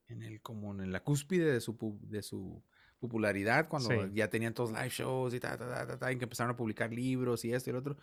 en 0.07 0.23
el, 0.23 0.41
como 0.41 0.71
en 0.81 0.91
la 0.91 1.03
cúspide 1.03 1.51
de 1.51 1.59
su, 1.61 1.77
pu- 1.77 1.99
de 2.01 2.21
su 2.23 2.63
popularidad, 2.99 3.67
cuando 3.69 3.89
Sí. 3.89 3.97
ya 4.13 4.29
tenían 4.29 4.53
todos 4.53 4.71
live 4.71 4.89
shows 4.89 5.33
y 5.33 5.39
ta, 5.39 5.57
ta, 5.57 5.67
ta, 5.67 5.85
ta, 5.87 5.99
ta, 5.99 6.11
y 6.11 6.17
que 6.17 6.23
empezaron 6.25 6.51
a 6.53 6.57
publicar 6.57 6.91
libros 6.91 7.45
y 7.45 7.53
esto 7.53 7.69
y 7.69 7.73
lo 7.73 7.79
otro. 7.79 7.97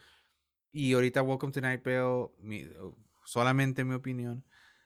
Y 0.77 0.93
ahorita 0.93 1.23
Welcome 1.23 1.53
to 1.53 1.61
Night 1.61 1.85
Vale, 1.85 2.31
mi- 2.41 2.69
solamente 3.25 3.83
en 3.83 3.89
mi 3.89 3.95
opinión, 3.95 4.45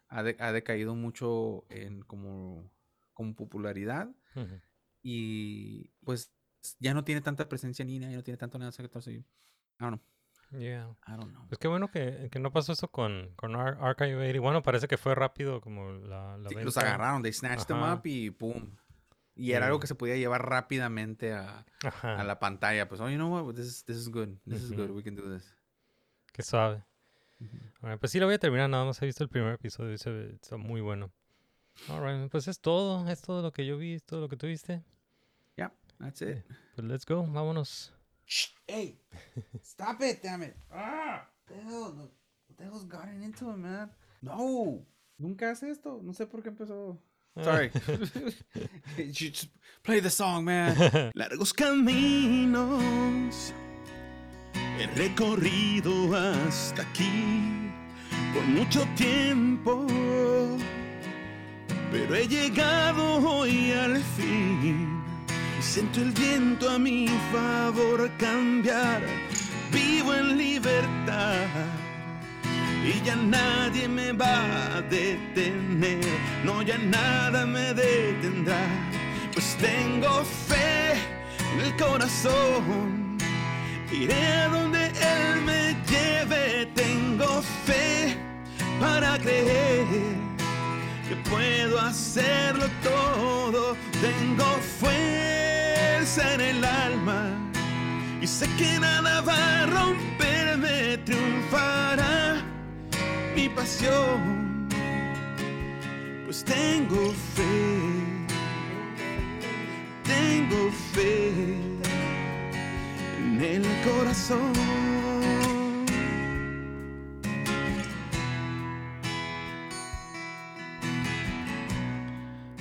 ha, 0.09 0.23
de- 0.23 0.37
ha 0.39 0.53
decaído 0.53 0.95
mucho 0.95 1.65
en 1.71 2.03
como, 2.03 2.71
como 3.15 3.35
popularidad 3.35 4.11
Ujú. 4.37 4.61
y 5.03 5.91
pues 6.05 6.31
ya 6.79 6.93
no 6.93 7.05
tiene 7.05 7.23
tanta 7.23 7.49
presencia 7.49 7.83
en 7.83 7.89
línea, 7.89 8.11
ya 8.11 8.17
no 8.17 8.23
tiene 8.23 8.37
tanto 8.37 8.59
nada, 8.59 8.71
entonces, 8.79 9.15
I 9.15 9.25
don't 9.81 9.99
know, 9.99 10.61
Yeah. 10.61 10.95
I 11.07 11.13
don't 11.13 11.31
know. 11.33 11.47
Pues 11.49 11.59
qué 11.59 11.69
bueno 11.69 11.91
que, 11.91 12.29
que 12.31 12.39
no 12.39 12.51
pasó 12.53 12.73
eso 12.73 12.91
con, 12.91 13.35
con 13.37 13.55
Ar- 13.57 13.79
Archive 13.81 14.17
80. 14.17 14.41
Bueno, 14.41 14.63
parece 14.63 14.89
que 14.89 14.97
fue 14.99 15.15
rápido 15.15 15.61
como 15.63 15.91
la, 15.93 16.37
la 16.39 16.49
Sí, 16.51 16.55
los 16.57 16.77
agarraron, 16.79 17.23
they 17.23 17.33
snatched 17.33 17.67
them 17.67 17.79
Ajá. 17.79 17.95
up 17.97 18.01
y 18.07 18.31
pum. 18.31 18.75
Y 19.35 19.53
era 19.53 19.67
algo 19.67 19.79
que 19.79 19.87
se 19.87 19.95
podía 19.95 20.17
llevar 20.17 20.49
rápidamente 20.49 21.33
a, 21.33 21.65
a 22.03 22.25
la 22.25 22.39
pantalla. 22.41 22.89
Pues, 22.89 23.01
oh, 23.01 23.09
you 23.09 23.17
know 23.17 23.33
what, 23.33 23.55
this 23.55 23.67
is, 23.67 23.85
this 23.85 23.97
is 23.97 24.09
good, 24.09 24.31
this 24.47 24.63
is 24.63 24.73
good, 24.73 24.91
we 24.91 25.03
can 25.03 25.15
do 25.15 25.23
this. 25.33 25.55
Qué 26.33 26.43
suave. 26.43 26.85
Alright, 27.83 28.01
pues 28.01 28.13
sí, 28.13 28.19
lo 28.19 28.27
voy 28.27 28.35
a 28.35 28.39
terminar. 28.39 28.69
Nada 28.69 28.85
más 28.85 29.01
he 29.01 29.07
visto 29.07 29.23
el 29.23 29.31
primer 29.31 29.55
episodio 29.55 29.97
se 29.99 30.35
está 30.35 30.57
muy 30.57 30.81
bueno. 30.81 31.13
Alright, 31.89 32.31
pues 32.31 32.49
es 32.49 32.61
todo. 32.61 33.09
Es 33.09 33.23
todo 33.23 33.43
lo 33.43 33.53
que 33.53 33.67
yo 33.67 33.79
vi, 33.79 33.95
es 33.95 34.05
todo 34.05 34.21
lo 34.21 34.29
que 34.29 34.37
tú 34.37 34.47
viste. 34.47 34.83
Yeah, 35.57 35.73
that's 36.01 36.23
it. 36.23 36.45
Pues 36.75 36.87
let's 36.87 37.07
go, 37.07 37.27
vámonos. 37.27 37.93
Hey, 38.67 39.01
stop 39.63 40.03
it, 40.03 40.23
damn 40.23 40.43
it. 40.43 40.55
Ah, 40.71 41.27
what 41.47 41.49
the 41.49 41.55
hell, 41.63 41.95
what 41.95 42.11
the 42.59 42.65
hell's 42.65 42.85
gotten 42.85 43.23
into 43.23 43.51
it, 43.51 43.57
man? 43.57 43.91
No, 44.21 44.85
nunca 45.17 45.51
hace 45.51 45.71
esto. 45.71 46.01
No 46.03 46.13
sé 46.13 46.27
por 46.27 46.43
qué 46.43 46.51
empezó. 46.51 46.99
Sorry. 47.43 47.71
You 48.97 49.13
just 49.13 49.49
play 49.83 50.01
the 50.01 50.11
song, 50.11 50.45
man. 50.45 51.13
Largos 51.15 51.53
caminos 51.53 53.53
he 54.79 54.87
recorrido 54.95 56.15
hasta 56.15 56.83
aquí 56.83 57.71
por 58.33 58.45
mucho 58.45 58.87
tiempo, 58.97 59.87
pero 61.91 62.15
he 62.15 62.29
llegado 62.29 63.17
hoy 63.29 63.73
al 63.73 63.97
fin 64.17 65.03
y 65.59 65.63
siento 65.63 66.01
el 66.01 66.13
viento 66.13 66.71
a 66.71 66.79
mi 66.79 67.09
favor 67.33 68.11
cambiar. 68.19 69.03
Vivo 69.73 70.15
en 70.15 70.39
libertad 70.39 71.35
y 72.85 73.05
ya 73.05 73.17
nadie 73.17 73.89
me 73.89 74.13
va 74.13 74.77
a 74.77 74.83
detener, 74.83 76.01
no 76.45 76.63
ya 76.63 76.79
nada 76.79 77.45
me 77.45 77.75
detendrá, 77.75 78.67
pues 79.35 79.57
tengo 79.57 80.25
fe 80.25 80.93
en 81.53 81.61
el 81.67 81.77
corazón, 81.77 83.08
iré 83.91 84.27
a 84.33 84.49
donde 84.49 84.87
Él 84.87 85.43
me 85.45 85.77
lleve, 85.89 86.67
tengo 86.75 87.43
fe 87.65 88.17
para 88.81 89.19
creer 89.19 89.87
que 91.09 91.17
puedo 91.29 91.81
hacerlo 91.81 92.67
todo, 92.83 93.77
tengo 94.01 94.45
fuerza 94.81 96.35
en 96.35 96.41
el 96.41 96.65
alma 96.65 97.31
y 98.21 98.27
sé 98.27 98.47
que 98.57 98.79
nada 98.79 99.21
va 99.23 99.63
a 99.63 99.67
romperme, 99.67 100.99
triunfará 100.99 102.43
mi 103.35 103.49
pasión, 103.49 104.69
pues 106.27 106.45
tengo 106.45 107.13
fe, 107.35 108.27
tengo 110.05 110.71
fe 110.93 111.78
en 113.41 113.65
el 113.65 113.83
corazón. 113.85 114.53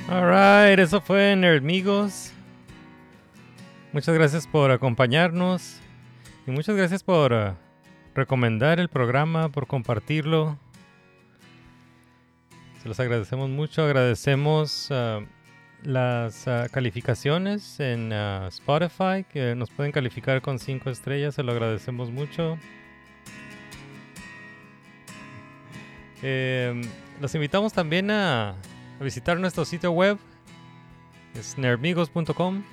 Alright, 0.09 0.79
eso 0.79 1.01
fue 1.01 1.35
Nerdmigos. 1.35 2.31
Muchas 3.91 4.15
gracias 4.15 4.47
por 4.47 4.71
acompañarnos. 4.71 5.79
Y 6.45 6.51
muchas 6.51 6.75
gracias 6.75 7.03
por 7.03 7.33
eh, 7.33 7.53
recomendar 8.15 8.79
el 8.79 8.87
programa, 8.87 9.49
por 9.49 9.67
compartirlo. 9.67 10.57
Se 12.81 12.87
los 12.87 12.99
agradecemos 12.99 13.49
mucho. 13.49 13.83
Agradecemos 13.83 14.89
ah, 14.91 15.21
las 15.83 16.47
ah, 16.47 16.67
calificaciones 16.71 17.79
en 17.79 18.11
ah, 18.13 18.47
Spotify, 18.49 19.25
que 19.29 19.55
nos 19.55 19.69
pueden 19.69 19.91
calificar 19.91 20.41
con 20.41 20.59
5 20.59 20.89
estrellas. 20.89 21.35
Se 21.35 21.43
lo 21.43 21.51
agradecemos 21.51 22.11
mucho. 22.11 22.57
Eh, 26.23 26.81
los 27.21 27.33
invitamos 27.35 27.73
también 27.73 28.09
a, 28.11 28.55
visitar 28.99 29.39
nuestro 29.39 29.63
sitio 29.65 29.91
web, 29.91 30.17
es 31.35 31.57
nerdmigos.com. 31.57 32.63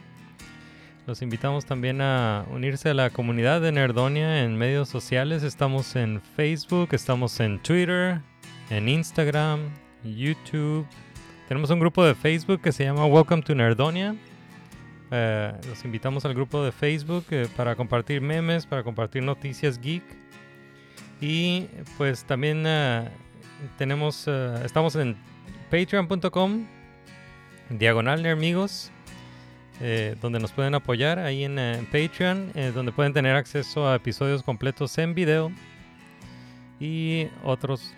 Los 1.06 1.20
invitamos 1.20 1.66
también 1.66 2.00
a 2.00 2.46
unirse 2.50 2.88
a 2.88 2.94
la 2.94 3.10
comunidad 3.10 3.60
de 3.60 3.72
Nerdonia 3.72 4.42
en 4.42 4.56
medios 4.56 4.88
sociales. 4.88 5.42
Estamos 5.42 5.96
en 5.96 6.22
Facebook, 6.22 6.88
estamos 6.92 7.40
en 7.40 7.62
Twitter, 7.62 8.22
en 8.70 8.88
Instagram, 8.88 9.68
YouTube. 10.02 10.86
Tenemos 11.48 11.68
un 11.68 11.78
grupo 11.78 12.02
de 12.04 12.14
Facebook 12.14 12.62
que 12.62 12.72
se 12.72 12.84
llama 12.84 13.04
Welcome 13.04 13.42
to 13.42 13.54
Nerdonia. 13.54 14.16
Eh, 15.10 15.52
los 15.68 15.84
invitamos 15.84 16.24
al 16.24 16.32
grupo 16.32 16.64
de 16.64 16.72
Facebook 16.72 17.26
eh, 17.30 17.48
para 17.54 17.76
compartir 17.76 18.22
memes, 18.22 18.64
para 18.64 18.82
compartir 18.82 19.22
noticias 19.22 19.78
geek. 19.78 20.02
Y 21.20 21.66
pues 21.98 22.24
también 22.24 22.64
eh, 22.66 23.10
tenemos, 23.76 24.26
estamos 24.64 24.96
en 24.96 25.16
patreon.com, 25.70 26.66
diagonal 27.68 28.22
Nermigos, 28.22 28.90
eh, 29.82 30.16
donde 30.22 30.40
nos 30.40 30.50
pueden 30.50 30.74
apoyar 30.74 31.18
ahí 31.18 31.44
en 31.44 31.56
Patreon, 31.92 32.52
donde 32.72 32.90
pueden 32.90 33.12
tener 33.12 33.36
acceso 33.36 33.86
a 33.86 33.96
episodios 33.96 34.42
completos 34.42 34.96
en 34.96 35.14
video 35.14 35.52
y 36.80 37.28
otros 37.44 37.94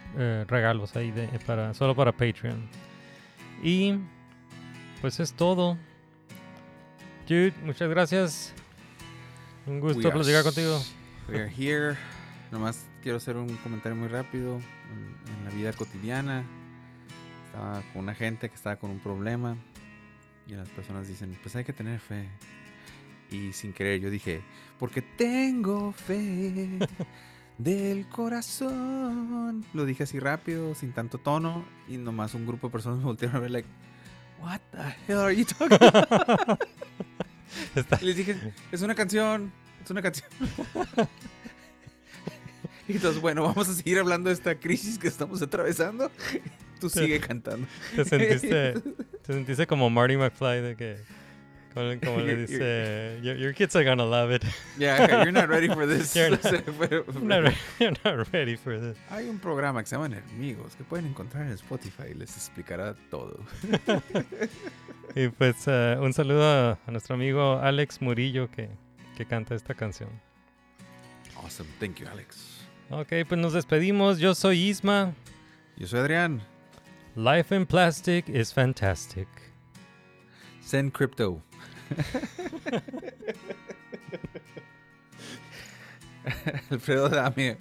regalos 0.48 0.96
ahí 0.96 1.12
de, 1.12 1.28
para, 1.46 1.74
solo 1.74 1.94
para 1.94 2.10
Patreon. 2.10 2.85
Y 3.62 3.98
pues 5.00 5.20
es 5.20 5.32
todo. 5.32 5.78
Jude, 7.28 7.54
muchas 7.64 7.88
gracias. 7.88 8.54
Un 9.66 9.80
gusto 9.80 10.10
platicar 10.10 10.44
contigo. 10.44 10.80
We 11.28 11.40
are 11.40 11.52
here. 11.56 11.96
Nomás 12.52 12.86
quiero 13.02 13.18
hacer 13.18 13.36
un 13.36 13.56
comentario 13.56 13.96
muy 13.96 14.08
rápido. 14.08 14.56
En, 14.56 15.32
en 15.32 15.44
la 15.44 15.50
vida 15.50 15.72
cotidiana, 15.72 16.44
estaba 17.46 17.82
con 17.92 18.02
una 18.02 18.14
gente 18.14 18.48
que 18.48 18.54
estaba 18.54 18.76
con 18.76 18.90
un 18.90 19.00
problema. 19.00 19.56
Y 20.46 20.52
las 20.52 20.68
personas 20.68 21.08
dicen, 21.08 21.36
pues 21.42 21.56
hay 21.56 21.64
que 21.64 21.72
tener 21.72 21.98
fe. 21.98 22.28
Y 23.30 23.52
sin 23.52 23.72
querer 23.72 24.00
yo 24.00 24.10
dije, 24.10 24.42
porque 24.78 25.02
tengo 25.02 25.92
fe 25.92 26.78
del 27.58 28.06
corazón. 28.08 29.64
Lo 29.74 29.84
dije 29.84 30.02
así 30.04 30.18
rápido, 30.18 30.74
sin 30.74 30.92
tanto 30.92 31.18
tono. 31.18 31.64
Y 31.88 31.96
nomás 31.98 32.34
un 32.34 32.46
grupo 32.46 32.68
de 32.68 32.72
personas 32.72 32.98
me 33.00 33.04
voltearon 33.04 33.36
a 33.36 33.40
ver, 33.40 33.50
like, 33.50 33.68
what 34.40 34.60
the 34.72 34.94
hell 35.12 35.18
are 35.20 35.34
you 35.34 35.44
talking 35.44 35.78
about? 35.80 36.60
Está- 37.74 37.98
Y 38.02 38.06
les 38.06 38.16
dije, 38.16 38.36
es 38.72 38.82
una 38.82 38.94
canción, 38.94 39.52
es 39.84 39.90
una 39.90 40.02
canción. 40.02 40.28
y 42.88 42.92
entonces, 42.92 43.20
bueno, 43.20 43.42
vamos 43.44 43.68
a 43.68 43.74
seguir 43.74 43.98
hablando 43.98 44.28
de 44.28 44.34
esta 44.34 44.54
crisis 44.58 44.98
que 44.98 45.08
estamos 45.08 45.40
atravesando. 45.42 46.10
Tú 46.80 46.90
sigue 46.90 47.20
cantando. 47.20 47.66
Te 47.94 48.04
sentiste, 48.04 48.74
te 48.74 49.32
sentiste 49.32 49.66
como 49.66 49.88
Marty 49.88 50.16
McFly 50.16 50.60
de 50.60 50.76
que 50.76 50.96
como, 51.76 52.00
como 52.04 52.18
le 52.18 52.36
dice 52.36 53.20
your, 53.22 53.36
your 53.36 53.52
kids 53.52 53.76
are 53.76 53.84
gonna 53.84 54.04
love 54.04 54.30
it. 54.32 54.42
Yeah, 54.78 55.22
you're 55.22 55.32
not 55.32 55.48
ready 55.48 55.68
for 55.68 55.86
this. 55.86 56.14
You're 56.16 56.30
not, 56.30 56.42
you're 57.78 58.24
ready 58.32 58.56
for 58.56 58.78
this. 58.78 58.96
Hay 59.10 59.28
un 59.28 59.38
programa 59.38 59.82
que 59.82 59.86
se 59.88 59.96
llama 59.96 60.06
Enemigos 60.06 60.74
que 60.76 60.84
pueden 60.84 61.06
encontrar 61.06 61.46
en 61.46 61.52
Spotify 61.52 62.10
y 62.10 62.14
les 62.14 62.36
explicará 62.36 62.94
todo. 63.10 63.38
Y 65.14 65.28
pues 65.28 65.64
eh, 65.66 65.96
un 66.00 66.12
saludo 66.12 66.44
a, 66.44 66.78
a 66.86 66.90
nuestro 66.90 67.14
amigo 67.14 67.58
Alex 67.60 68.00
Murillo 68.00 68.50
que, 68.50 68.68
que 69.16 69.24
canta 69.26 69.54
esta 69.54 69.74
canción. 69.74 70.10
Awesome, 71.42 71.68
thank 71.78 71.96
you, 72.00 72.06
Alex. 72.08 72.66
Ok, 72.90 73.12
pues 73.28 73.40
nos 73.40 73.52
despedimos. 73.52 74.18
Yo 74.18 74.34
soy 74.34 74.68
Isma. 74.68 75.12
Yo 75.76 75.86
soy 75.86 76.00
Adrián. 76.00 76.42
Life 77.14 77.54
in 77.54 77.66
plastic 77.66 78.28
is 78.28 78.52
fantastic. 78.52 79.28
Send 80.60 80.92
crypto. 80.92 81.40
Alfredo, 86.70 87.08
dame. 87.08 87.56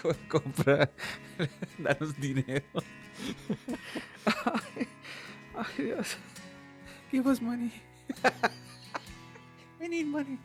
Co- 0.00 0.14
Compra. 0.28 0.88
Danos 1.78 2.14
dinero. 2.20 2.62
Ay, 4.26 4.86
ay, 5.56 5.64
Dios. 5.76 6.16
Give 7.10 7.26
us 7.26 7.40
money. 7.40 7.72
We 9.80 9.88
need 9.88 10.06
money. 10.06 10.38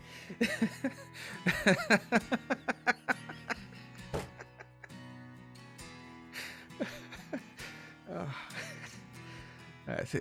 Ah, 9.88 10.06
sí. 10.06 10.20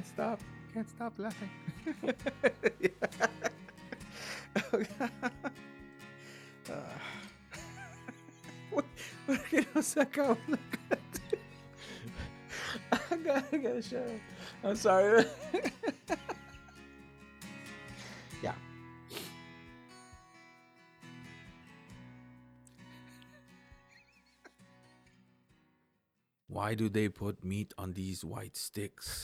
Can't 0.00 0.08
stop. 0.08 0.40
Can't 0.72 0.88
stop 0.88 1.12
laughing. 1.18 1.50
¿Por 9.26 9.38
qué 9.50 9.66
no 9.74 9.82
la 9.82 10.06
canción? 10.06 10.38
I 13.10 13.16
gotta 13.16 13.58
get 13.58 13.76
a 13.76 13.82
show. 13.82 14.06
I'm 14.64 14.74
sorry. 14.74 15.26
yeah. 18.42 18.54
Why 26.48 26.74
do 26.74 26.88
they 26.88 27.10
put 27.10 27.44
meat 27.44 27.74
on 27.76 27.92
these 27.92 28.24
white 28.24 28.56
sticks? 28.56 29.18